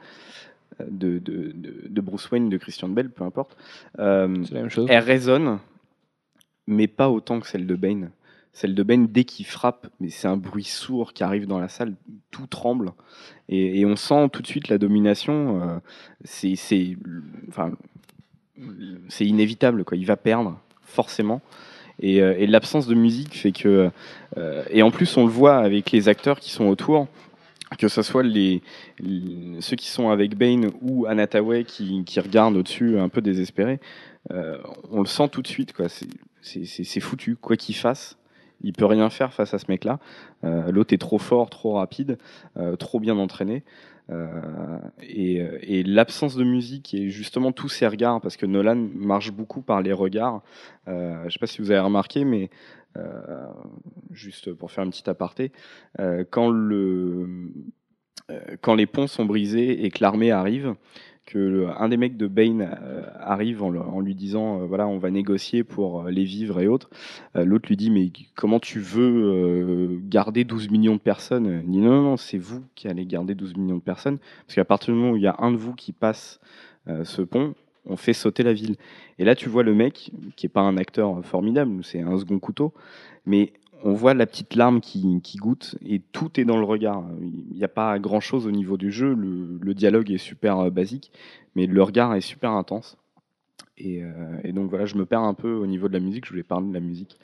[0.89, 1.53] de, de,
[1.87, 3.57] de, Bruce Wayne, de Christian Bale, peu importe,
[3.99, 4.87] euh, la même chose.
[4.89, 5.59] elles résonnent,
[6.67, 8.11] mais pas autant que celle de Bane.
[8.53, 11.69] Celle de Bane, dès qu'il frappe, mais c'est un bruit sourd qui arrive dans la
[11.69, 11.93] salle,
[12.31, 12.91] tout tremble.
[13.49, 15.61] Et, et on sent tout de suite la domination.
[15.61, 15.79] euh,
[16.23, 16.97] c'est,
[17.49, 17.71] enfin,
[19.19, 19.95] inévitable, quoi.
[19.95, 21.41] Il va perdre, forcément.
[21.99, 23.89] Et, euh, et l'absence de musique fait que.
[24.37, 27.07] euh, et en plus, on le voit avec les acteurs qui sont autour,
[27.77, 28.61] que ce soit les,
[29.59, 33.79] ceux qui sont avec Bane ou Anataway qui, regardent au-dessus un peu désespérés.
[34.31, 34.57] euh,
[34.91, 35.73] on le sent tout de suite.
[36.41, 38.17] C'est, foutu, quoi qu'il fasse.
[38.61, 39.99] Il peut rien faire face à ce mec-là.
[40.43, 42.17] Euh, L'autre est trop fort, trop rapide,
[42.57, 43.63] euh, trop bien entraîné.
[45.01, 49.59] Et et l'absence de musique et justement tous ces regards, parce que Nolan marche beaucoup
[49.61, 50.43] par les regards.
[50.87, 52.49] Je ne sais pas si vous avez remarqué, mais
[54.11, 55.51] juste pour faire une petite aparté,
[55.99, 56.23] euh,
[58.29, 60.75] euh, quand les ponts sont brisés et que l'armée arrive,
[61.25, 64.97] que le- un des mecs de Bane euh, arrive en, lui disant euh, voilà on
[64.97, 66.89] va négocier pour euh, les vivres et autres
[67.35, 71.61] Euh, l'autre lui dit mais comment tu veux euh, garder 12 millions de personnes?
[71.65, 74.55] Il dit non non, non c'est vous qui allez garder 12 millions de personnes parce
[74.55, 76.39] qu'à partir du moment où il y a un de vous qui passe
[76.87, 77.55] euh, ce pont
[77.87, 78.75] on fait sauter la ville
[79.19, 82.39] et là tu vois le mec qui est pas un acteur formidable c'est un second
[82.39, 82.73] couteau
[83.25, 87.03] mais on voit la petite larme qui, qui goûte et tout est dans le regard.
[87.21, 89.13] Il n'y a pas grand chose au niveau du jeu.
[89.13, 91.11] Le, le dialogue est super euh, basique,
[91.55, 92.97] mais le regard est super intense.
[93.77, 94.09] Et, euh,
[94.43, 96.25] et donc voilà, je me perds un peu au niveau de la musique.
[96.25, 97.19] Je voulais parler de la musique.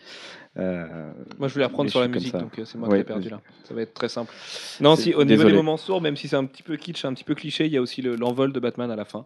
[0.58, 3.06] Euh, Moi, je voulais reprendre mais sur la musique, donc c'est moi Ouais, qui ai
[3.06, 3.42] perdu là.
[3.64, 4.32] Ça va être très simple.
[4.80, 5.52] Non, si au niveau désolé.
[5.54, 7.72] des moments sourds, même si c'est un petit peu kitsch, un petit peu cliché, il
[7.72, 9.26] y a aussi le- l'envol de Batman à la fin.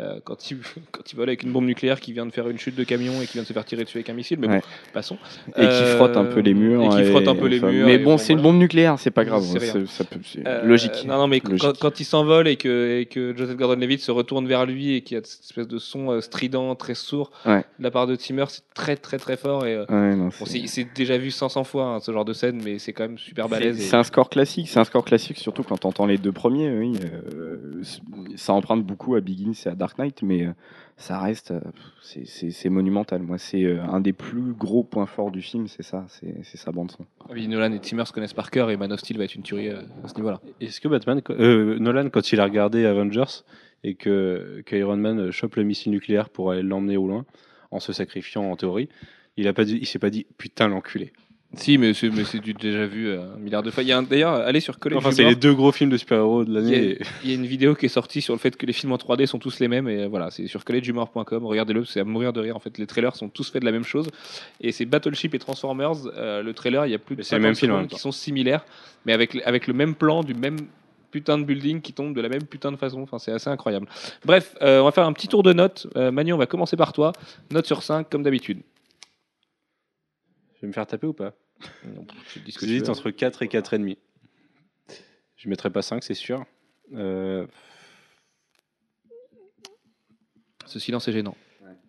[0.00, 0.58] Euh, quand, il,
[0.92, 3.20] quand il vole avec une bombe nucléaire qui vient de faire une chute de camion
[3.20, 4.58] et qui vient de se faire tirer dessus avec un missile, mais Ouais.
[4.60, 5.18] bon, passons.
[5.56, 6.82] Et qui frotte un peu les murs.
[6.84, 7.86] Et qui frotte un peu les murs.
[7.86, 9.42] Mais bon, c'est une bombe nucléaire, c'est pas grave.
[9.42, 9.72] C'est rien.
[9.72, 11.04] c'est- ça peut- c'est Euh, logique.
[11.06, 14.66] Non, non, mais quand, il s'envole et que, et que Joseph Gordon-Levitt se retourne vers
[14.66, 17.64] lui et qu'il y a cette espèce de son euh, strident, très sourd Ouais.
[17.78, 19.66] de la part de Timmer, c'est très très très fort.
[19.66, 22.24] Et, euh, Ouais, non, bon, c'est- c'est c'est déjà vu 500 fois hein, ce genre
[22.24, 23.78] de scène, mais c'est quand même super C'est balèze.
[23.80, 26.30] et- c'est un score classique, c'est un score classique surtout quand tu entends les deux
[26.32, 26.70] premiers.
[26.70, 26.92] Oui,
[27.34, 27.82] euh,
[28.36, 30.52] ça emprunte beaucoup à Begins et à Dark Dark Knight, mais euh,
[30.98, 31.60] ça reste, euh,
[32.02, 33.22] c'est- monumental.
[33.22, 36.72] Moi, c'est euh, un des plus gros points forts du film, c'est ça, c'est sa
[36.72, 37.06] bande son.
[37.30, 39.42] Oui, Nolan et Timmer se connaissent par cœur et Man of Steel va être une
[39.42, 40.40] tuerie à ce niveau-là.
[40.60, 43.42] Est-ce que Batman, euh, Nolan, quand il a regardé Avengers
[43.82, 47.24] et que, que Iron Man chope le missile nucléaire pour aller l'emmener au loin,
[47.70, 48.88] en se sacrifiant en théorie,
[49.38, 51.12] il a pas dit, il s'est pas dit putain l'enculé.
[51.54, 53.82] Si, mais c'est mais c'est du déjà vu euh, un milliard de fois.
[53.82, 55.96] Il y a un- D'ailleurs, allez sur College Enfin, c'est les deux gros films de
[55.96, 56.98] super-héros de Il y, a, l'année.
[57.24, 58.96] il y a une vidéo qui est sortie sur le fait que les films en
[58.96, 61.46] 3D sont tous les mêmes et euh, voilà, c'est sur collegehumor.com.
[61.46, 62.54] Regardez-le, c'est à mourir de rire.
[62.54, 64.08] En fait, les trailers sont tous faits de la même chose
[64.60, 65.92] et c'est Battleship et Transformers.
[66.18, 67.74] euh, le trailer, il y a plus de Mais c'est le 50 même film en
[67.76, 68.66] secondes même qui sont similaires,
[69.06, 70.58] mais avec avec le même plan du même
[71.10, 73.00] putain de building qui tombe de la même putain de façon.
[73.00, 73.86] Enfin, c'est assez incroyable.
[74.26, 75.86] Bref, euh, on va faire un petit tour de notes.
[75.96, 77.12] Euh, Manu, on va commencer par toi.
[77.50, 78.58] Note sur 5 comme d'habitude.
[80.58, 81.34] Je vais me faire taper ou pas?
[81.84, 82.90] Non, tu dis ce que tu J'hésite veux.
[82.90, 83.96] entre 4 et 4,5.
[85.36, 86.44] Je mettrai pas 5, c'est sûr.
[86.94, 87.46] Euh,
[90.66, 91.36] Ce silence est gênant.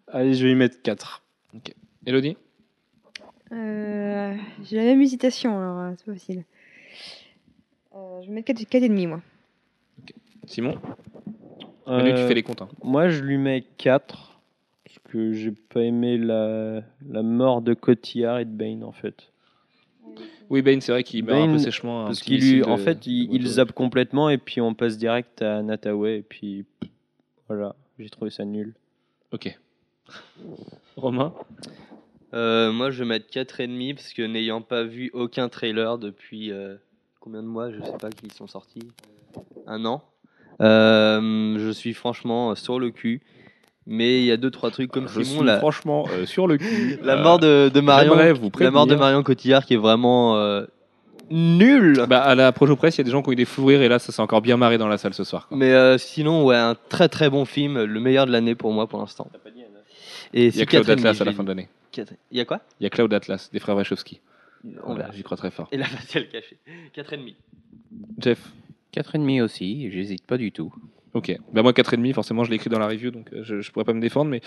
[0.08, 1.24] allez, je vais y mettre 4.
[2.06, 2.38] Elodie?
[3.52, 6.44] Euh, J'ai la même hésitation, alors euh, c'est pas facile.
[7.96, 9.22] Euh, je vais mettre 4, 4,5 moi.
[10.46, 10.80] Simon?
[11.88, 12.62] Manu, tu fais les comptes.
[12.62, 12.70] hein.
[12.84, 14.29] Moi, je lui mets 4.
[15.12, 19.32] Que j'ai pas aimé la, la mort de Cotillard et de Bane, en fait.
[20.50, 22.04] Oui, Bane, c'est vrai qu'il meurt un peu sèchement.
[22.04, 23.54] un Parce qu'il lui, en de- fait, il, de il moto.
[23.54, 26.66] zappe complètement et puis on passe direct à Nataway et puis
[27.48, 28.74] voilà, j'ai trouvé ça nul.
[29.32, 29.58] Ok.
[30.96, 31.34] Romain
[32.34, 36.76] Euh, moi, je vais mettre 4,5 parce que n'ayant pas vu aucun trailer depuis euh,
[37.20, 38.88] combien de mois, je sais pas qu'ils sont sortis.
[39.66, 40.04] Un an.
[40.62, 43.22] Euh, je suis franchement sur le cul.
[43.88, 46.58] Mais il y a deux trois trucs comme Je Simon suis franchement euh, sur le
[46.58, 47.00] cul.
[47.04, 48.96] la Euh, mort de, de Marion, vous la mort de.
[48.96, 50.66] Marion Cotillard qui est vraiment euh,
[51.32, 52.04] nulle.
[52.08, 53.66] Bah, à la Projo Press, il y a des gens qui ont eu des fous
[53.66, 55.48] rires et là, ça s'est encore bien marré dans la salle ce soir.
[55.48, 55.58] quoi.
[55.58, 58.88] Mais euh, sinon, ouais, un très très bon film, le meilleur de l'année pour moi
[58.88, 59.30] pour l'instant.
[60.34, 61.68] Et Il y a Cloud 4,5, Atlas à la fin de l'année.
[61.92, 62.60] Quatre- Il y a quoi?
[62.80, 64.22] Il y a Cloud Atlas des frères Wachowski.
[64.84, 65.12] On Voilà, verra.
[65.16, 65.68] J'y crois très fort.
[65.72, 66.58] Et la faciale cachée.
[66.96, 67.34] 4,5.
[68.20, 68.40] Jeff
[68.96, 70.72] 4,5 aussi, j'hésite pas du tout.
[71.16, 73.62] Ok, bah moi 4,5, forcément je l'ai écrit dans la review, donc euh, je, ne
[73.64, 74.42] pourrais pas me défendre, mais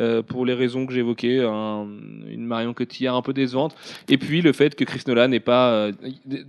[0.00, 1.86] euh, pour les raisons que un-
[2.28, 3.76] une Marion Cotillard un peu décevante,
[4.08, 5.92] et puis le fait que Chris Nolan n'est pas, euh,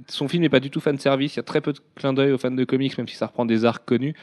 [0.07, 2.13] son film n'est pas du tout fan service, il y a très peu de clins
[2.13, 4.15] d'œil aux fans de comics, même si ça reprend des arcs connus,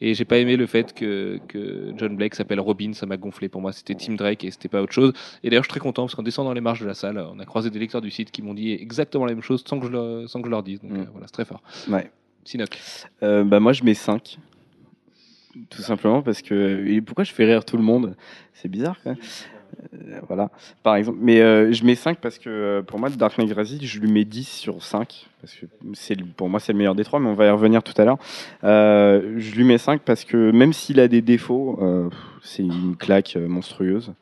[0.00, 3.50] et j'ai pas aimé le fait que, que John Blake s'appelle Robin, ça m'a gonflé,
[3.50, 5.80] pour moi c'était Tim Drake et c'était pas autre chose, et d'ailleurs je suis très
[5.80, 8.10] content parce qu'en descendant les marches de la salle, on a croisé des lecteurs du
[8.10, 10.50] site qui m'ont dit exactement la même chose sans que je, le- sans que je
[10.50, 10.96] leur dise, donc Mm.
[11.00, 11.62] euh, voilà, c'est très fort.
[11.90, 12.10] Ouais.
[12.46, 12.78] Sinoc.
[13.20, 14.38] Bah moi je mets 5.
[15.70, 16.86] Tout simplement parce que.
[16.86, 18.16] Et pourquoi je fais rire tout le monde?
[18.52, 19.16] C'est bizarre quand.
[19.94, 20.50] Euh, voilà,
[20.82, 21.18] par exemple.
[21.20, 24.10] Mais euh, je mets 5 parce que euh, pour moi, Dark Knight Rises, je lui
[24.10, 25.28] mets 10 sur 5.
[25.44, 27.82] Parce que c'est, pour moi, c'est le meilleur des trois, mais on va y revenir
[27.82, 28.16] tout à l'heure.
[28.64, 32.08] Euh, je lui mets 5 parce que même s'il a des défauts, euh,
[32.42, 34.14] c'est une claque euh, monstrueuse.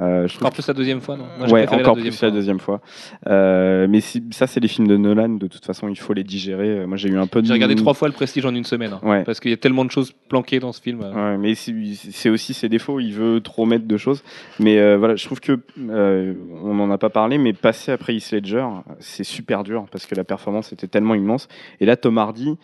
[0.00, 2.28] Euh, je Encore plus la deuxième fois, non Moi, ouais, la encore plus fois.
[2.28, 2.82] la deuxième fois.
[3.28, 5.30] Euh, mais si- ça, c'est les films de Nolan.
[5.30, 6.80] De toute façon, il faut les digérer.
[6.80, 7.46] Euh, Moi, j'ai eu un peu de.
[7.46, 8.92] J'ai regardé trois fois le Prestige en une semaine.
[8.92, 9.24] hein, Ouais.
[9.24, 11.00] Parce qu'il y a tellement de choses planquées dans ce film.
[11.00, 13.00] Ouais, mais c'est aussi ses défauts.
[13.00, 14.22] Il veut trop mettre de choses.
[14.60, 18.32] Mais euh, voilà, je trouve que on n'en a pas parlé, mais passer après Heath
[18.32, 18.66] Ledger,
[18.98, 21.48] c'est super dur parce que la performance était tellement immense.
[21.80, 22.56] Et là, Tom Hardy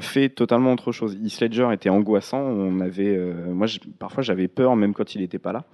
[0.00, 1.16] fait totalement autre chose.
[1.24, 2.38] Heath Ledger était angoissant.
[2.40, 3.18] On avait,
[3.48, 3.66] moi,
[3.98, 5.64] parfois, j'avais peur même quand il n'était pas là.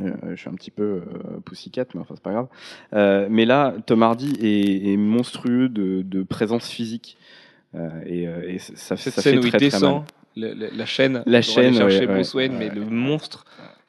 [0.00, 1.02] Euh, je suis un petit peu euh,
[1.44, 2.48] pussycat, mais enfin c'est pas grave.
[2.94, 7.16] Euh, mais là, Tom Hardy est, est monstrueux de, de présence physique.
[8.06, 10.04] Et, et ça, Cette ça scène fait où il très, très descend mal.
[10.36, 12.48] le- le- la chaîne, La chaîne, chercher ouais, Bruce ouais.
[12.48, 13.44] Wayne, mais le monstre.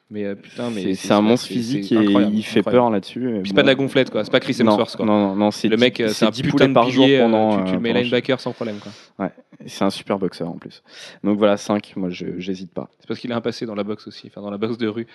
[0.08, 2.62] Mais euh, putain, mais C'est- un monstre physique et il fait incroyable.
[2.70, 3.38] peur là-dessus.
[3.42, 4.22] Puis c'est pas de la gonflette, quoi.
[4.24, 5.04] C'est pas Chris Hemsworth, quoi.
[5.04, 7.18] Non, non, non, c'est le mec, euh, c'est un 10 putain de par jour pilier,
[7.18, 7.58] euh, pendant.
[7.58, 8.92] tu, tu le mets pendant- linebacker sans problème, quoi.
[9.18, 9.32] Ouais,
[9.66, 10.84] c'est un super boxeur en plus.
[11.24, 12.88] Donc voilà, 5, moi je j'hésite pas.
[13.00, 14.86] C'est parce qu'il a un passé dans la boxe aussi, enfin dans la boxe de
[14.86, 15.08] rue.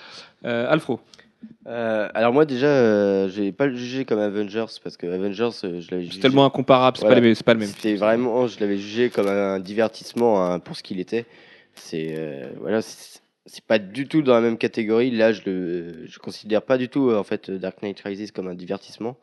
[0.46, 1.00] Euh, Alfro.
[1.68, 5.80] Euh, alors moi déjà, euh, j'ai pas le jugé comme Avengers parce que Avengers, euh,
[5.82, 6.20] je l'avais C'est jugé.
[6.20, 7.16] tellement incomparable, c'est Voilà.
[7.22, 7.70] pas, les- c'est pas le même.
[7.70, 11.26] C'était vraiment, je l'avais jugé comme un divertissement hein, pour ce qu'il était.
[11.76, 12.82] C'est euh, voilà,
[13.46, 15.12] c'est pas du tout dans la même catégorie.
[15.12, 18.48] Là, je le, je considère pas du tout euh, en fait Dark Knight Rises comme
[18.48, 19.18] un divertissement.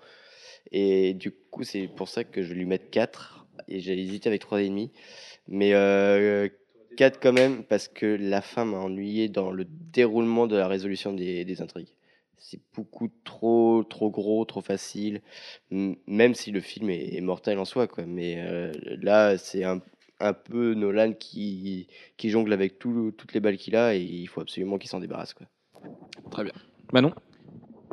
[0.72, 4.28] Et du coup, c'est pour ça que je vais lui mettre 4 et j'ai hésité
[4.28, 4.90] avec 3,5
[5.48, 6.48] mais euh,
[6.96, 11.12] 4 quand même parce que la fin m'a ennuyé dans le déroulement de la résolution
[11.12, 11.94] des, des intrigues.
[12.36, 15.22] C'est beaucoup trop trop gros, trop facile.
[15.70, 18.04] Même si le film est, est mortel en soi, quoi.
[18.06, 19.80] Mais euh, là, c'est un,
[20.20, 24.26] un peu Nolan qui, qui jongle avec tout- toutes les balles qu'il a et il
[24.26, 25.46] faut absolument qu'il s'en débarrasse, quoi.
[26.30, 26.52] Très bien.
[26.92, 27.12] Manon?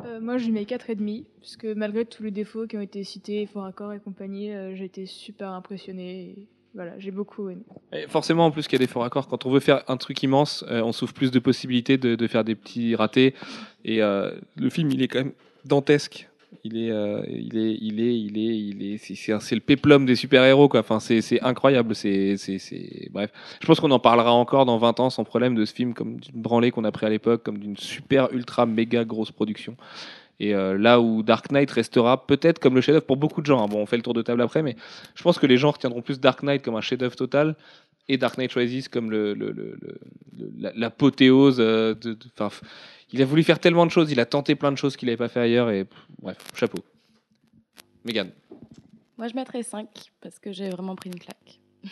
[0.04, 3.46] Euh, moi, je lui mets 4,5, puisque malgré tous les défauts qui ont été cités,
[3.46, 6.36] faux raccords et compagnie, euh, j'ai été super impressionné.
[6.74, 7.62] voilà, j'ai beaucoup aimé.
[7.92, 9.26] Et forcément, en plus, qu'il y a des faux raccords.
[9.28, 12.26] Quand on veut faire un truc immense, euh, on s'ouvre plus de possibilités de, de
[12.26, 13.34] faire des petits ratés.
[13.84, 15.32] Et euh, le film, il est quand même
[15.64, 16.28] dantesque.
[16.64, 18.98] Il est, euh, il est, il est, il est, il est.
[18.98, 20.80] C'est, le péplum des super-héros, quoi.
[20.80, 21.94] Enfin, c'est, incroyable.
[21.94, 23.08] C'est, c'est, c'est.
[23.12, 23.30] Bref,
[23.60, 26.18] je pense qu'on en parlera encore dans 20 ans sans problème de ce film comme
[26.20, 29.76] d'une branlée qu'on a pris à l'époque, comme d'une super, ultra, méga grosse production.
[30.38, 33.62] Et euh, là où Dark Knight restera peut-être comme le chef-d'œuvre pour beaucoup de gens.
[33.64, 33.68] hein.
[33.68, 34.76] Bon, on fait le tour de table après, mais
[35.14, 37.56] je pense que les gens retiendront plus Dark Knight comme un chef-d'œuvre total
[38.08, 39.98] et Dark Knight Rises comme le, le- le- le-
[43.12, 45.16] il a voulu faire tellement de choses, il a tenté plein de choses qu'il n'avait
[45.16, 46.78] pas fait ailleurs, et pff, bref, chapeau.
[48.04, 48.30] Megan.
[49.18, 49.88] Moi, je mettrais 5
[50.20, 51.58] parce que j'ai vraiment pris une claque.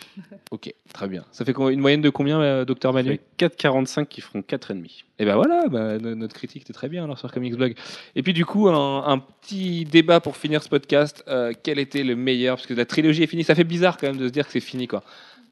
[0.51, 1.25] Ok, très bien.
[1.31, 5.03] Ça fait une moyenne de combien, euh, docteur Manu Avec 4,45 qui feront 4,5.
[5.19, 7.75] Et ben voilà, bah, no- notre critique était très bien alors sur Comics Blog.
[8.15, 11.23] Et puis du coup, un, un petit débat pour finir ce podcast.
[11.27, 12.57] Euh, quel était le meilleur?
[12.57, 13.43] Parce que la trilogie est finie.
[13.43, 15.03] Ça fait bizarre quand même de se dire que c'est fini quoi.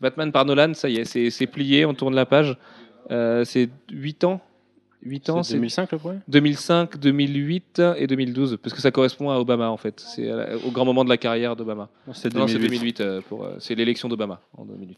[0.01, 2.57] Batman par Nolan, ça y est, c'est c'est plié, on tourne la page.
[3.11, 4.41] Euh, c'est 8 ans?
[5.06, 9.38] 8 ans, C'est 2005 le premier 2005, 2008 et 2012, parce que ça correspond à
[9.38, 9.99] Obama en fait.
[9.99, 10.32] C'est
[10.66, 11.89] au grand moment de la carrière d'Obama.
[12.08, 12.97] Non, c'est Non, c'est 2008.
[12.97, 14.97] 2008 euh, pour, euh, c'est l'élection d'Obama en 2008.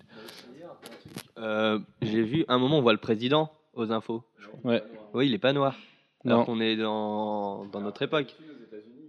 [1.38, 4.24] Euh, J'ai vu un moment on voit le président aux infos.
[4.64, 4.82] Ouais.
[5.14, 5.76] Oui, il est pas noir.
[6.26, 6.46] Alors Non.
[6.46, 8.36] qu'on est dans, dans notre époque.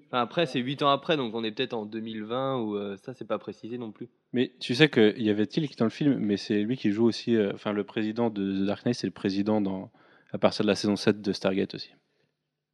[0.09, 3.13] Enfin, après, c'est 8 ans après, donc on est peut-être en 2020 ou euh, ça,
[3.15, 4.09] c'est pas précisé non plus.
[4.33, 7.07] Mais tu sais qu'il y avait Tilk dans le film, mais c'est lui qui joue
[7.07, 7.35] aussi.
[7.35, 9.91] euh, Enfin, le président de The Dark Knight, c'est le président dans,
[10.33, 11.91] à partir de la saison 7 de Stargate aussi.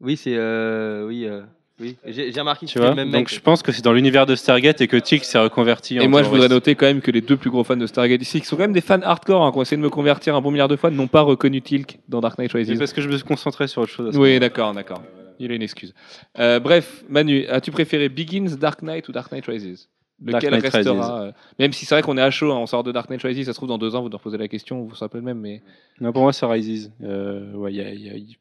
[0.00, 0.34] Oui, c'est.
[0.36, 1.42] euh, oui, euh,
[1.80, 1.96] oui.
[2.04, 3.34] J'ai remarqué que Tu c'était vois le même Donc mec.
[3.34, 6.08] je pense que c'est dans l'univers de Stargate et que Tilk s'est reconverti en Et
[6.08, 8.40] moi, je voudrais noter quand même que les deux plus gros fans de Stargate ici,
[8.40, 10.40] qui sont quand même des fans hardcore, hein, qui ont essayé de me convertir un
[10.40, 12.68] bon milliard de fois, n'ont pas reconnu Tilk dans Dark Knight Rises.
[12.68, 14.08] C'est parce que je me suis concentré sur autre chose.
[14.08, 15.02] à ce Oui, d'accord, d'accord.
[15.38, 15.94] Il a une excuse.
[16.38, 19.88] Euh, bref, Manu, as-tu préféré Begins, Dark Knight ou Dark Knight Rises?
[20.24, 20.54] Lequel
[21.00, 23.10] restera euh, Même si c'est vrai qu'on est à chaud, hein, on sort de Dark
[23.10, 25.08] Knight Rises, ça se trouve dans deux ans, vous nous reposez la question, vous serez
[25.08, 25.62] pas le même, mais
[26.00, 26.92] Non, pour moi, c'est Rises.
[27.02, 28.36] Euh, ouais, il y a- il y a- il-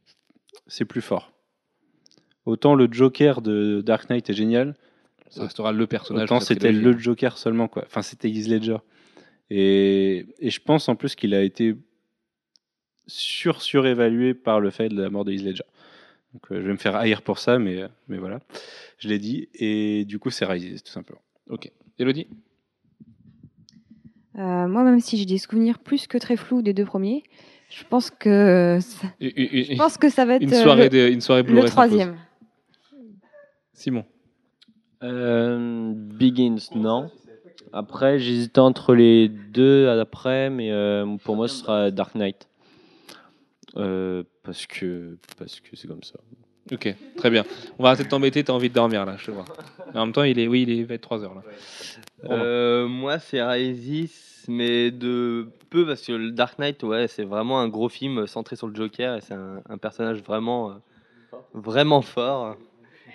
[0.68, 1.32] c'est plus fort.
[2.46, 4.76] Autant le Joker de Dark Knight est génial,
[5.30, 6.24] ça restera le personnage.
[6.26, 7.68] autant c'était le Joker seulement.
[7.68, 7.84] Quoi.
[7.86, 8.78] Enfin, c'était Heath Ledger.
[9.50, 11.76] Et, et je pense en plus qu'il a été
[13.08, 15.64] sur surévalué par le fait de la mort de Heath Ledger.
[16.34, 18.40] Donc, euh, je vais me faire haïr pour ça, mais, mais voilà,
[18.98, 19.50] je l'ai dit.
[19.56, 21.22] Et du coup, c'est Rises, tout simplement.
[21.52, 21.72] Ok.
[22.00, 22.28] Elodie
[24.38, 27.22] Euh, moi, même si j'ai des souvenirs plus que très flous des deux premiers,
[27.70, 31.10] je pense que ça, je pense que ça va être Une euh, soirée, le, de-
[31.14, 32.16] une soirée le troisième.
[33.74, 34.06] Simon.
[35.04, 37.12] Euh, Begins, non.
[37.74, 42.48] Après, j'hésitais entre les deux après, mais euh, pour moi, ce sera Dark Knight.
[43.78, 46.20] Euh, parce que parce que c'est comme ça.
[46.72, 47.44] Ok, très bien.
[47.80, 49.46] On va arrêter de t'embêter, t'as envie de dormir là, je te vois.
[49.94, 51.42] Mais en même temps, il est, oui, il est, il va être 3 heures là.
[52.30, 57.60] Euh, moi, c'est Rises, mais de peu, parce que le Dark Knight, ouais, c'est vraiment
[57.60, 62.02] un gros film centré sur le Joker, et c'est un, un personnage vraiment, euh, vraiment
[62.02, 62.56] fort.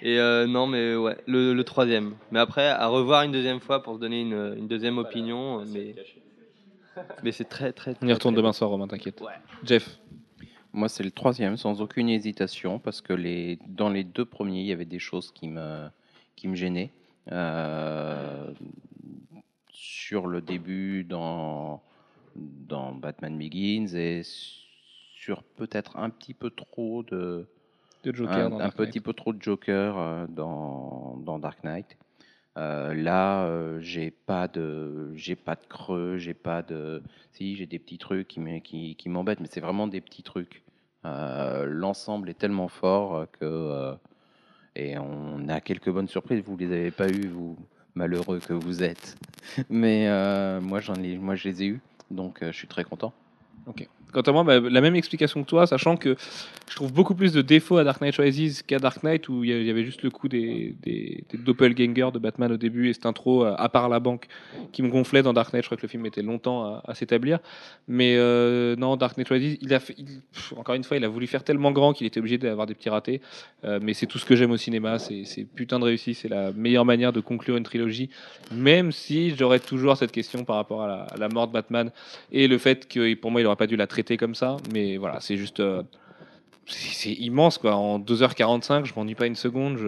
[0.03, 2.15] Et euh, non, mais ouais, le, le troisième.
[2.31, 5.95] Mais après, à revoir une deuxième fois pour se donner une, une deuxième opinion, mais,
[7.23, 9.21] mais c'est très, très, On y retourne très demain soir, Romain, t'inquiète.
[9.21, 9.33] Ouais.
[9.65, 9.99] Jeff.
[10.77, 14.67] Moi, c'est le troisième, sans aucune hésitation, parce que les, dans les deux premiers, il
[14.67, 15.89] y avait des choses qui me,
[16.37, 16.91] qui me gênaient.
[17.33, 18.53] Euh,
[19.73, 21.83] sur le début dans,
[22.37, 27.49] dans Batman Begins et sur peut-être un petit peu trop de,
[28.05, 31.65] De Joker un, dans un Dark petit peu trop de Joker euh, dans, dans Dark
[31.65, 31.97] Knight.
[32.59, 37.03] Euh, là, euh, j'ai pas de, j'ai pas de creux, j'ai pas de,
[37.33, 40.63] si j'ai des petits trucs qui m'embêtent, mais c'est vraiment des petits trucs.
[41.07, 43.95] Euh, L'ensemble est tellement fort euh, que euh,
[44.75, 46.43] et on a quelques bonnes surprises.
[46.45, 47.57] Vous les avez pas eues, vous
[47.95, 49.17] malheureux que vous êtes.
[49.71, 50.07] Mais
[50.61, 51.81] moi, j'en ai, moi, je les ai eues,
[52.11, 53.15] donc je suis très content.
[54.17, 56.17] Quant à moi, bah, la même explication que toi, sachant que
[56.71, 59.63] je trouve beaucoup plus de défauts à Dark Knight Rises qu'à Dark Knight, où il
[59.63, 63.45] y avait juste le coup des, des, doppelgangers de Batman au début et cette intro,
[63.45, 64.27] euh, à part la banque,
[64.73, 65.65] qui me gonflait dans Dark Knight.
[65.65, 67.41] Je crois que le film mettait longtemps à, s'établir.
[67.89, 69.95] Mais euh, non, Dark Knight Rises, il a fait,
[70.57, 72.89] encore une fois, il a voulu faire tellement grand qu'il était obligé d'avoir des petits
[72.89, 73.21] ratés.
[73.65, 76.53] Euh, mais c'est tout ce que j'aime au cinéma, c'est putain de réussi, c'est la
[76.53, 78.09] meilleure manière de conclure une trilogie,
[78.51, 81.91] même si j'aurais toujours cette question par rapport à la, à la mort de Batman
[82.33, 84.97] et le fait que pour moi il aurait pas dû la traiter comme ça, mais
[84.97, 85.61] voilà, c'est juste.
[85.61, 85.83] euh,
[86.69, 87.75] c'est immense quoi.
[87.77, 89.79] En 2h45, je m'ennuie pas une seconde.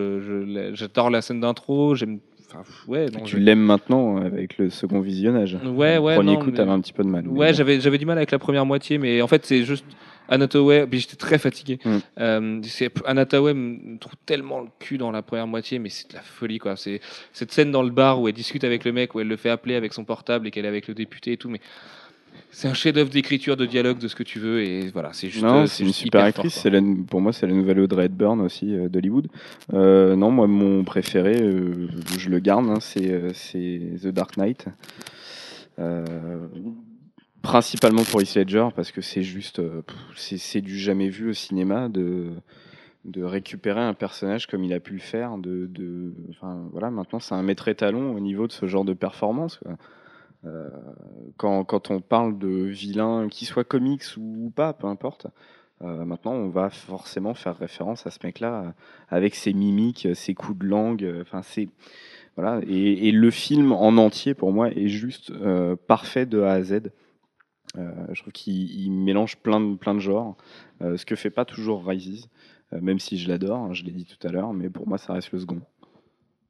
[0.74, 1.94] J'adore la scène d'intro.
[1.94, 2.20] J'aime.
[2.50, 5.58] Enfin, ouais, non, Tu l'aimes maintenant euh, avec le second visionnage.
[5.64, 7.26] Ouais, Le ouais, Premier non, coup, mais- t'avais un petit peu de mal.
[7.28, 9.84] Ouais, j'avais j'avais du mal avec la première moitié, mais en fait c'est juste
[10.30, 11.78] Anataway, puis j'étais très fatigué.
[11.84, 11.96] Mm.
[12.20, 12.60] Euh,
[13.04, 16.58] Anataway me trouve tellement le cul dans la première moitié, mais c'est de la folie
[16.58, 16.76] quoi.
[16.76, 17.00] C'est
[17.32, 19.50] cette scène dans le bar où elle discute avec le mec, où elle le fait
[19.50, 21.60] appeler avec son portable et qu'elle est avec le député et tout, mais
[22.50, 25.44] c'est un chef-d'œuvre d'écriture, de dialogue, de ce que tu veux, et voilà, c'est juste.
[25.44, 26.64] non, euh, c'est une super fort, actrice.
[26.64, 29.28] la- pour moi, c'est la nouvelle Audrey Hepburn aussi euh, d'Hollywood.
[29.74, 31.88] Euh, non, moi, mon préféré, euh,
[32.18, 34.66] je le garde, hein, c'est The Dark Knight.
[37.40, 39.62] Principalement pour Heath Ledger, parce que c'est juste,
[40.16, 42.26] c'est c'est du jamais vu au cinéma de
[43.04, 45.38] de récupérer un personnage comme il a pu le faire.
[45.38, 48.92] De, de, enfin, voilà, maintenant, c'est un maître étalon au niveau de ce genre de
[48.92, 49.58] performance.
[49.62, 49.76] quoi.
[50.44, 50.68] Euh,
[51.36, 55.26] quand, on parle de vilain, qu'il soit comics ou pas, peu importe,
[55.82, 58.74] euh, maintenant on va forcément faire référence à ce mec-là
[59.08, 61.04] avec ses mimiques, ses coups de langue.
[61.04, 61.68] euh, Enfin, c'est
[62.36, 62.60] voilà.
[62.68, 65.32] Et, le film en entier, pour moi, est juste
[65.88, 66.92] parfait de A à Z.
[67.74, 70.36] Je trouve qu'il il mélange plein de, genres,
[70.80, 72.28] ce que fait pas toujours Rises,
[72.70, 75.14] même si je l'adore, hein, je l'ai dit tout à l'heure, mais pour moi ça
[75.14, 75.60] reste le second.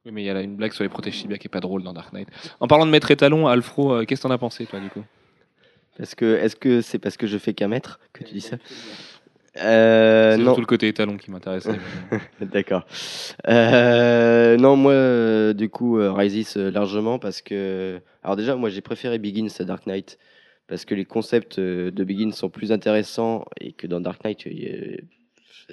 [0.08, 1.82] Oui, mais il y a une blague sur les protèges Shibuya qui est pas drôle
[1.82, 2.28] dans Dark Knight.
[2.60, 5.04] En parlant de maître étalon, Alfro, euh, qu'est-ce que t'en as pensé toi du coup?
[5.98, 8.56] Est-ce que est-ce que c'est parce que je fais qu'un mètre que tu dis ça?
[9.58, 11.78] Euh, C'est surtout le côté étalon qui m'intéressait.
[12.40, 12.86] D'accord.
[13.48, 18.00] Euh, non, moi, euh, du coup, euh, Rises euh, largement parce que.
[18.22, 20.18] Alors, déjà, moi, j'ai préféré Begins à Dark Knight
[20.68, 24.46] parce que les concepts euh, de Begins sont plus intéressants et que dans Dark Knight,
[24.46, 24.96] euh,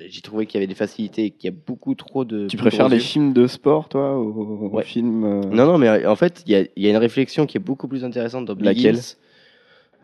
[0.08, 2.48] j'ai trouvé qu'il y avait des facilités et qu'il y a beaucoup trop de.
[2.48, 4.84] Tu préfères les films de sport, toi, aux, aux Ouais.
[4.84, 7.58] films euh, Non, non, mais en fait, il y a, y a une réflexion qui
[7.58, 8.66] est beaucoup plus intéressante dans Begins.
[8.66, 9.00] Laquelle?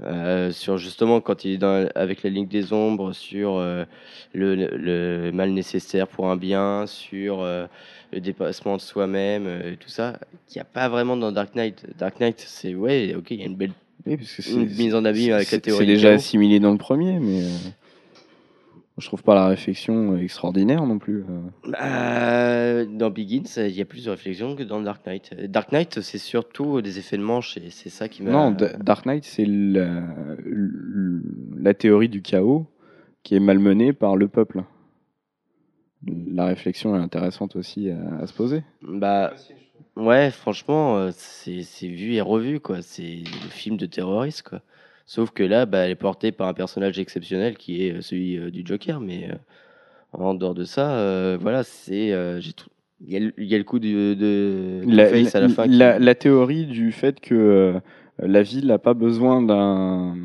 [0.03, 3.83] Euh, sur justement quand il est dans, avec la ligne des ombres, sur euh,
[4.33, 9.47] le, le mal nécessaire pour un bien, sur le dépassement de soi-même,
[9.79, 10.17] tout ça,
[10.47, 11.85] qu'il n'y a pas vraiment dans Dark Knight.
[11.99, 13.73] Dark Knight, c'est ouais, ok, il y a une belle
[14.07, 15.79] Oui, parce que une mise en abîme avec la théorie.
[15.85, 17.43] C'est déjà assimilé dans le premier, mais
[18.97, 21.23] je trouve pas la réflexion extraordinaire non plus.
[21.29, 21.73] euh.
[21.81, 25.33] Euh, dans Begins, il y a plus de réflexion que dans Dark Knight.
[25.49, 28.31] Dark Knight, c'est surtout des effets de manche et c'est ça qui m'a.
[28.31, 30.03] Non, Da- Dark Knight, c'est la,
[31.57, 32.67] la théorie du chaos
[33.23, 34.63] qui est malmenée par le peuple.
[36.05, 38.63] La réflexion est intéressante aussi à, à se poser.
[38.81, 39.33] Bah,
[39.95, 42.81] ouais, franchement, euh, c'est c'est vu et revu, quoi.
[42.81, 44.61] C'est le film de terroriste, quoi.
[45.05, 48.37] Sauf que là, bah, elle est portée par un personnage exceptionnel qui est euh, celui
[48.37, 49.35] euh, du Joker, mais euh,
[50.13, 52.07] en dehors de ça, euh, voilà, c'est.
[53.03, 55.49] Il y, a le- il y a le coup de, de La, Two-Face à la
[55.49, 55.63] fin.
[55.67, 57.73] qui- la- la théorie du fait que
[58.19, 60.15] la ville n'a pas besoin d'un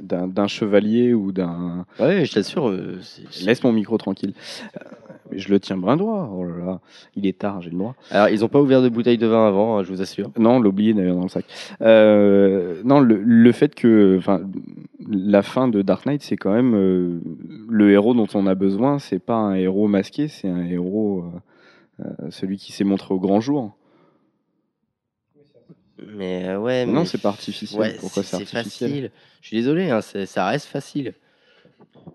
[0.00, 1.86] d'un chevalier ou d'un.
[1.98, 2.68] Ouais, je t'assure.
[2.68, 2.98] euh,
[3.44, 4.34] Laisse mon micro tranquille.
[4.76, 4.80] Euh,
[5.32, 6.30] Mais je le tiens brin droit.
[6.34, 6.80] Oh là là,
[7.16, 7.94] il est tard, j'ai le droit.
[8.10, 10.30] Alors, ils n'ont pas ouvert de bouteille de vin avant, hein, je vous assure.
[10.38, 11.44] Non, l'oublier d'ailleurs dans le sac.
[11.80, 14.40] Euh, non, le, le fait que, enfin,
[15.08, 17.18] la fin de Dark Knight, c'est quand même euh,
[17.68, 18.98] le héros dont on a besoin.
[18.98, 21.24] C'est pas un héros masqué, c'est un héros,
[22.30, 23.72] celui qui s'est montré au grand jour.
[26.16, 27.80] Mais euh, ouais, Non, mais- c'est pas artificiel.
[27.80, 29.10] Ouais, Pourquoi c'est facile.
[29.40, 31.14] Je suis désolé, hein, c'est- ça reste facile.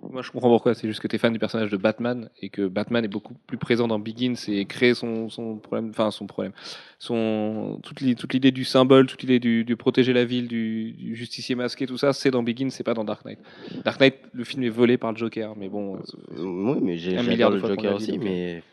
[0.09, 0.73] Moi, je comprends pourquoi.
[0.73, 3.33] C'est juste que tu es fan du personnage de Batman et que Batman est beaucoup
[3.47, 6.51] plus présent dans Begins et crée son, son problème, enfin son problème,
[6.99, 10.91] son toute l'i- toute l'idée du symbole, toute l'idée du, du protéger la ville, du,
[10.93, 13.39] du justicier masqué, tout ça, c'est dans Begins, c'est pas dans Dark Knight.
[13.85, 15.95] Dark Knight, le film est volé par le Joker, mais bon.
[15.97, 15.99] euh,
[16.37, 18.63] Oui, mais j'ai Un j'adore milliard de le Joker aussi, donc, mais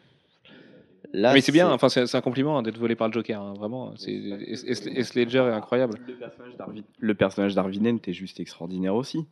[1.12, 3.40] là, mais c'est bien, enfin c'est c'est un compliment hein, d'être volé par le Joker,
[3.40, 3.92] hein, vraiment.
[3.96, 5.98] C'est Heath Ledger est incroyable.
[6.98, 9.26] Le personnage d'Arvinen était juste extraordinaire aussi.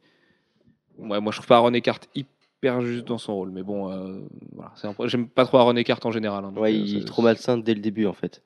[0.99, 4.21] Ouais, moi je trouve pas Aaron Eckhart hyper juste dans son rôle, mais bon, euh,
[4.55, 4.73] voilà.
[5.07, 6.45] J'aime pas trop Aaron Eckhart en général.
[6.45, 8.43] hein, donc, Ouais, euh, il est trop malsain dès le début en fait.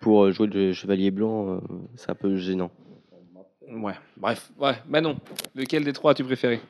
[0.00, 1.58] Pour euh, jouer le chevalier blanc, euh,
[1.96, 2.70] c'est un peu gênant.
[3.70, 5.16] Ouais, bref, ouais, Manon,
[5.54, 6.60] lequel des trois as-tu préféré?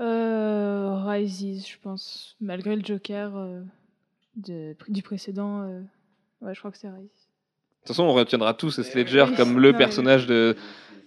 [0.00, 2.36] Euh, Rises, je pense.
[2.40, 3.62] Malgré le Joker euh,
[4.36, 5.62] de, du précédent.
[5.62, 5.80] euh,
[6.42, 7.00] Ouais, je crois que c'est Rises.
[7.02, 10.54] De toute façon, on retiendra tous Heath Ledger comme le personnage de,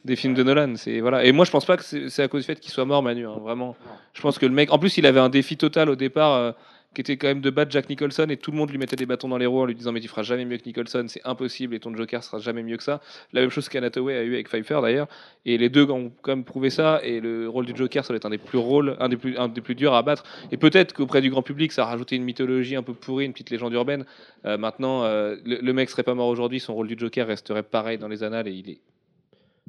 [0.05, 0.73] des films de Nolan.
[0.75, 1.23] C'est voilà.
[1.25, 3.03] Et moi, je pense pas que c'est c'est à cause du fait qu'il soit mort,
[3.03, 3.27] Manu.
[3.27, 3.75] hein, vraiment.
[4.13, 6.51] Je pense que le mec, en plus, il avait un défi total au départ, euh,
[6.95, 9.05] qui était quand même de battre Jack Nicholson, et tout le monde lui mettait des
[9.05, 11.21] bâtons dans les roues en lui disant mais tu feras jamais mieux que Nicholson, c'est
[11.23, 12.99] impossible, et ton Joker sera jamais mieux que ça.
[13.31, 15.07] La même chose qu'Anataway a eu avec Pfeiffer d'ailleurs.
[15.45, 16.99] Et les deux ont quand même prouvé ça.
[17.03, 19.37] Et le rôle du Joker, ça doit être un des plus rôles, un des plus,
[19.37, 20.23] un des plus durs à battre.
[20.51, 23.33] Et peut-être qu'auprès du grand public, ça a rajouté une mythologie un peu pourrie, une
[23.33, 24.05] petite légende urbaine.
[24.45, 27.63] Euh, maintenant, euh, le, le mec serait pas mort aujourd'hui, son rôle du Joker resterait
[27.63, 28.79] pareil dans les annales et il est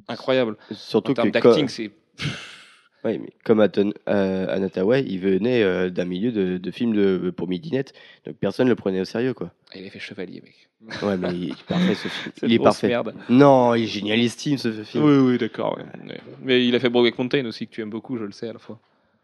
[0.07, 0.57] incroyable.
[0.71, 1.91] Surtout en termes d'acting, c'est
[3.03, 7.31] Ouais, mais comme Aton, euh, Anataway, il venait euh, d'un milieu de, de films de,
[7.35, 7.93] pour midinette,
[8.25, 9.51] donc personne ne le prenait au sérieux quoi.
[9.73, 10.69] Ah, il a fait chevalier, mec.
[11.03, 12.31] Ouais, mais il est parfait ce film.
[12.43, 12.87] Il est parfait.
[12.87, 13.13] merde.
[13.29, 15.03] Non, il est génialissime ce film.
[15.03, 15.77] Oui, oui, d'accord.
[15.77, 15.83] ouais.
[16.09, 16.19] Ouais.
[16.41, 18.53] Mais il a fait Brokeback Mountain aussi que tu aimes beaucoup, je le sais à
[18.53, 18.79] la fois.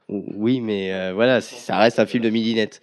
[0.08, 2.82] Oui, mais euh, voilà, ça reste un film de midinette.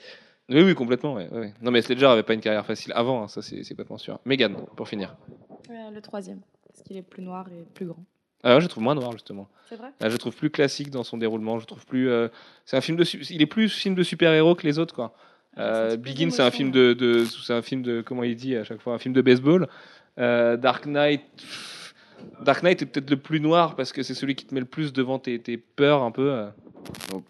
[0.51, 1.15] Oui, oui, complètement.
[1.15, 1.53] Ouais, ouais.
[1.63, 4.19] Non, mais Sledger avait pas une carrière facile avant, hein, ça c'est c'est pas sûr.
[4.27, 5.17] Megan, pour finir.
[5.71, 8.05] Euh, le troisième, parce qu'il est plus noir et plus grand.
[8.45, 9.49] Alors, je trouve moins noir justement.
[9.69, 9.89] C'est vrai?
[10.01, 11.59] Ah, je trouve plus classique dans son déroulement.
[11.59, 12.09] Je trouve plus.
[12.11, 12.29] euh,
[12.67, 13.05] c'est un film de.
[13.33, 15.15] Il est plus film de super-héros que les autres, quoi.
[15.59, 18.65] Euh, Begin, c'est un film de, de- c'est un film de, comment il dit à
[18.65, 19.69] chaque fois, un film de baseball.
[20.19, 21.74] Euh, Dark Knight, pff,
[22.45, 24.67] Dark Knight est peut-être le plus noir parce que c'est celui qui te met le
[24.67, 26.47] plus devant tes, tes peurs un peu.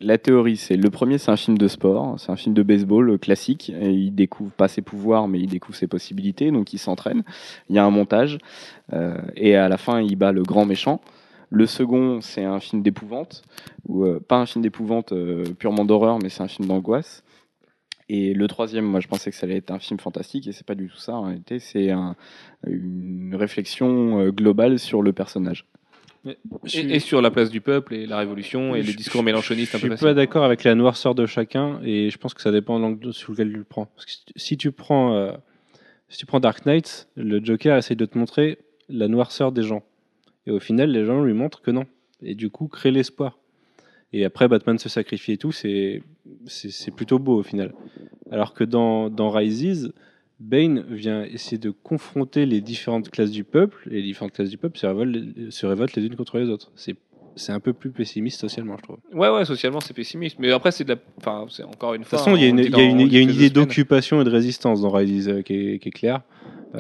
[0.01, 3.11] la théorie, c'est le premier, c'est un film de sport, c'est un film de baseball
[3.11, 3.71] euh, classique.
[3.81, 7.23] Et il découvre pas ses pouvoirs, mais il découvre ses possibilités, donc il s'entraîne.
[7.71, 8.39] Il y a un montage,
[8.93, 11.01] euh, et à la fin, il bat le grand méchant.
[11.51, 13.43] Le second, c'est un film d'épouvante,
[13.87, 15.13] ou euh, pas un film d'épouvante
[15.59, 17.23] purement d'horreur, mais c'est un film d'angoisse.
[18.09, 20.67] Et le troisième, moi, je pensais que ça allait être un film fantastique, et c'est
[20.67, 21.15] pas du tout ça.
[21.15, 22.17] En réalité, c'est un-
[22.67, 25.67] une réflexion euh, globale sur le personnage.
[26.27, 29.79] Et, et sur la place du peuple et la révolution et les discours mélanchonistes un
[29.79, 32.51] Je peu suis pas d'accord avec la noirceur de chacun et je pense que ça
[32.51, 33.85] dépend de l'angle sur lequel tu le prends.
[33.87, 35.33] Parce que si- si tu prends, euh,
[36.09, 38.57] si tu prends Dark Knight, le Joker essaie de te montrer
[38.89, 39.83] la noirceur des gens.
[40.47, 41.85] Et au final, les gens lui montrent que non.
[42.23, 43.39] Et du coup, crée l'espoir.
[44.17, 46.01] Et après, Batman se sacrifie et tout, c'est
[46.97, 47.75] plutôt beau au final.
[48.31, 49.93] Alors que dans, dans Rises,
[50.39, 54.57] Bane vient essayer de confronter les différentes classes du peuple, et les différentes classes du
[54.57, 56.71] peuple se révoltent, se révoltent les unes contre les autres.
[56.77, 56.97] C'est
[57.37, 58.99] c'est un peu plus pessimiste socialement, je trouve.
[59.13, 60.37] Ouais, ouais, socialement c'est pessimiste.
[60.39, 60.99] Mais après, c'est de la.
[61.17, 62.19] Enfin, c'est encore une De toute fois.
[62.21, 64.31] façon, il y a une, y a une, y a une idée d'occupation et de
[64.31, 66.21] résistance dans Rises euh, qui, est, qui est claire.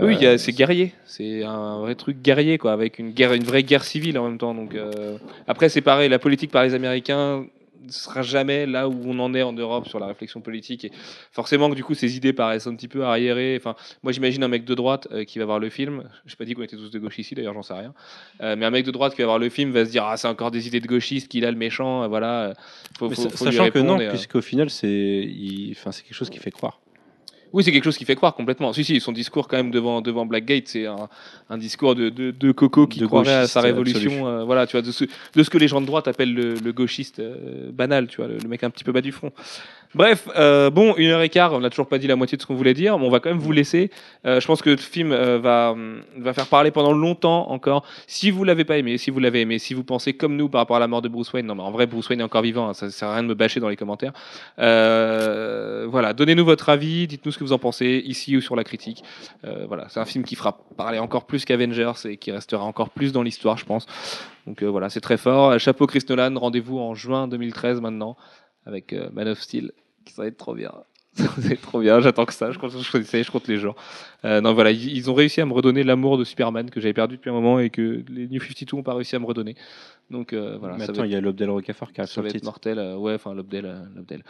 [0.02, 0.92] Oui, Euh, c'est guerrier.
[1.06, 4.38] C'est un vrai truc guerrier, quoi, avec une guerre, une vraie guerre civile en même
[4.38, 4.54] temps.
[4.54, 5.16] Donc euh,
[5.46, 6.08] après, c'est pareil.
[6.08, 7.46] La politique par les Américains
[7.86, 10.86] ne sera jamais là où on en est en Europe sur la réflexion politique.
[10.86, 10.90] Et
[11.32, 13.56] forcément que du coup, ces idées paraissent un petit peu arriérées.
[13.60, 16.02] Enfin, moi, j'imagine un mec de droite euh, qui va voir le film.
[16.24, 17.92] Je pas dit qu'on était tous de gauche ici, d'ailleurs, j'en sais rien.
[18.40, 20.16] Euh, mais un mec de droite qui va voir le film va se dire ah
[20.16, 22.08] c'est encore des idées de gauchistes qu'il a le méchant.
[22.08, 22.54] voilà.
[22.98, 26.38] Faut, faut- faut sachant que non, puisqu'au final, c'est il- enfin, c'est quelque chose qui
[26.38, 26.80] fait croire.
[27.54, 28.72] Oui, c'est quelque chose qui fait croire complètement.
[28.72, 31.08] Si, si, son discours quand même devant, devant Blackgate, c'est un,
[31.48, 34.26] un discours de, de, de Coco qui De croirait à sa révolution.
[34.26, 36.54] euh, voilà, tu vois, de ce, de ce que les gens de droite appellent le,
[36.54, 39.30] le gauchiste euh, banal, tu vois, le, le mec un petit peu bas du front.
[39.94, 42.42] Bref, euh, bon, une heure et quart, on n'a toujours pas dit la moitié de
[42.42, 43.90] ce qu'on voulait dire, mais on va quand même vous laisser.
[44.26, 47.86] Euh, je pense que le film euh, va, hum, va faire parler pendant longtemps encore.
[48.08, 50.62] Si vous l'avez pas aimé, si vous l'avez aimé, si vous pensez comme nous par
[50.62, 52.42] rapport à la mort de Bruce Wayne, non mais en vrai Bruce Wayne est encore
[52.42, 54.12] vivant, hein, ça sert à rien de me bâcher dans les commentaires.
[54.56, 59.04] Voilà, donnez-nous votre avis, dites-nous ce que vous en pensez ici ou sur la critique.
[59.68, 63.12] Voilà, c'est un film qui fera parler encore plus qu'Avengers et qui restera encore plus
[63.12, 63.86] dans l'histoire, je pense.
[64.46, 65.58] Donc voilà, c'est très fort.
[65.60, 68.16] Chapeau Chris Nolan, rendez-vous en juin 2013 maintenant
[68.66, 69.70] avec Man of Steel,
[70.10, 70.72] ça va être trop bien.
[71.16, 72.72] Ça va être trop bien, j'attends que ça, je compte,
[73.30, 73.76] compte les jours.
[74.24, 77.16] Euh, non, voilà, ils, ont réussi à me redonner l'amour de Superman que j'avais perdu
[77.16, 79.54] depuis un moment et que les New 52 n'ont pas réussi à me redonner.
[80.10, 82.44] Donc euh, voilà, Mais attends, il y a l'Obdel Rocafort qui arrive sur le titre.
[82.44, 82.78] mortel.
[82.78, 83.64] euh, ouais, enfin, Lobdell.
[83.64, 84.22] euh, Lobdell.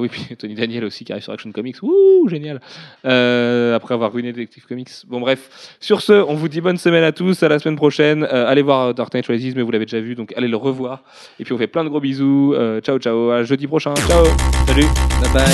[0.00, 1.82] Oui, puis Tony Daniel aussi qui arrive sur Action Comics.
[1.82, 2.56] Ouh, génial.
[3.04, 4.90] Après avoir ruiné Detective Comics.
[5.06, 5.76] Bon, bref.
[5.80, 7.42] Sur ce, on vous dit bonne semaine à tous.
[7.42, 8.24] À la semaine prochaine.
[8.24, 11.02] Allez voir Dark Knight Rises, mais vous l'avez déjà vu, donc allez le revoir.
[11.38, 12.54] Et puis on fait plein de gros bisous.
[12.82, 13.30] Ciao, ciao.
[13.30, 13.94] À jeudi prochain.
[13.94, 14.24] Ciao.
[14.66, 14.86] Salut.
[15.20, 15.44] Bye bye.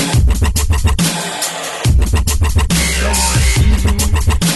[3.85, 4.54] Thank you.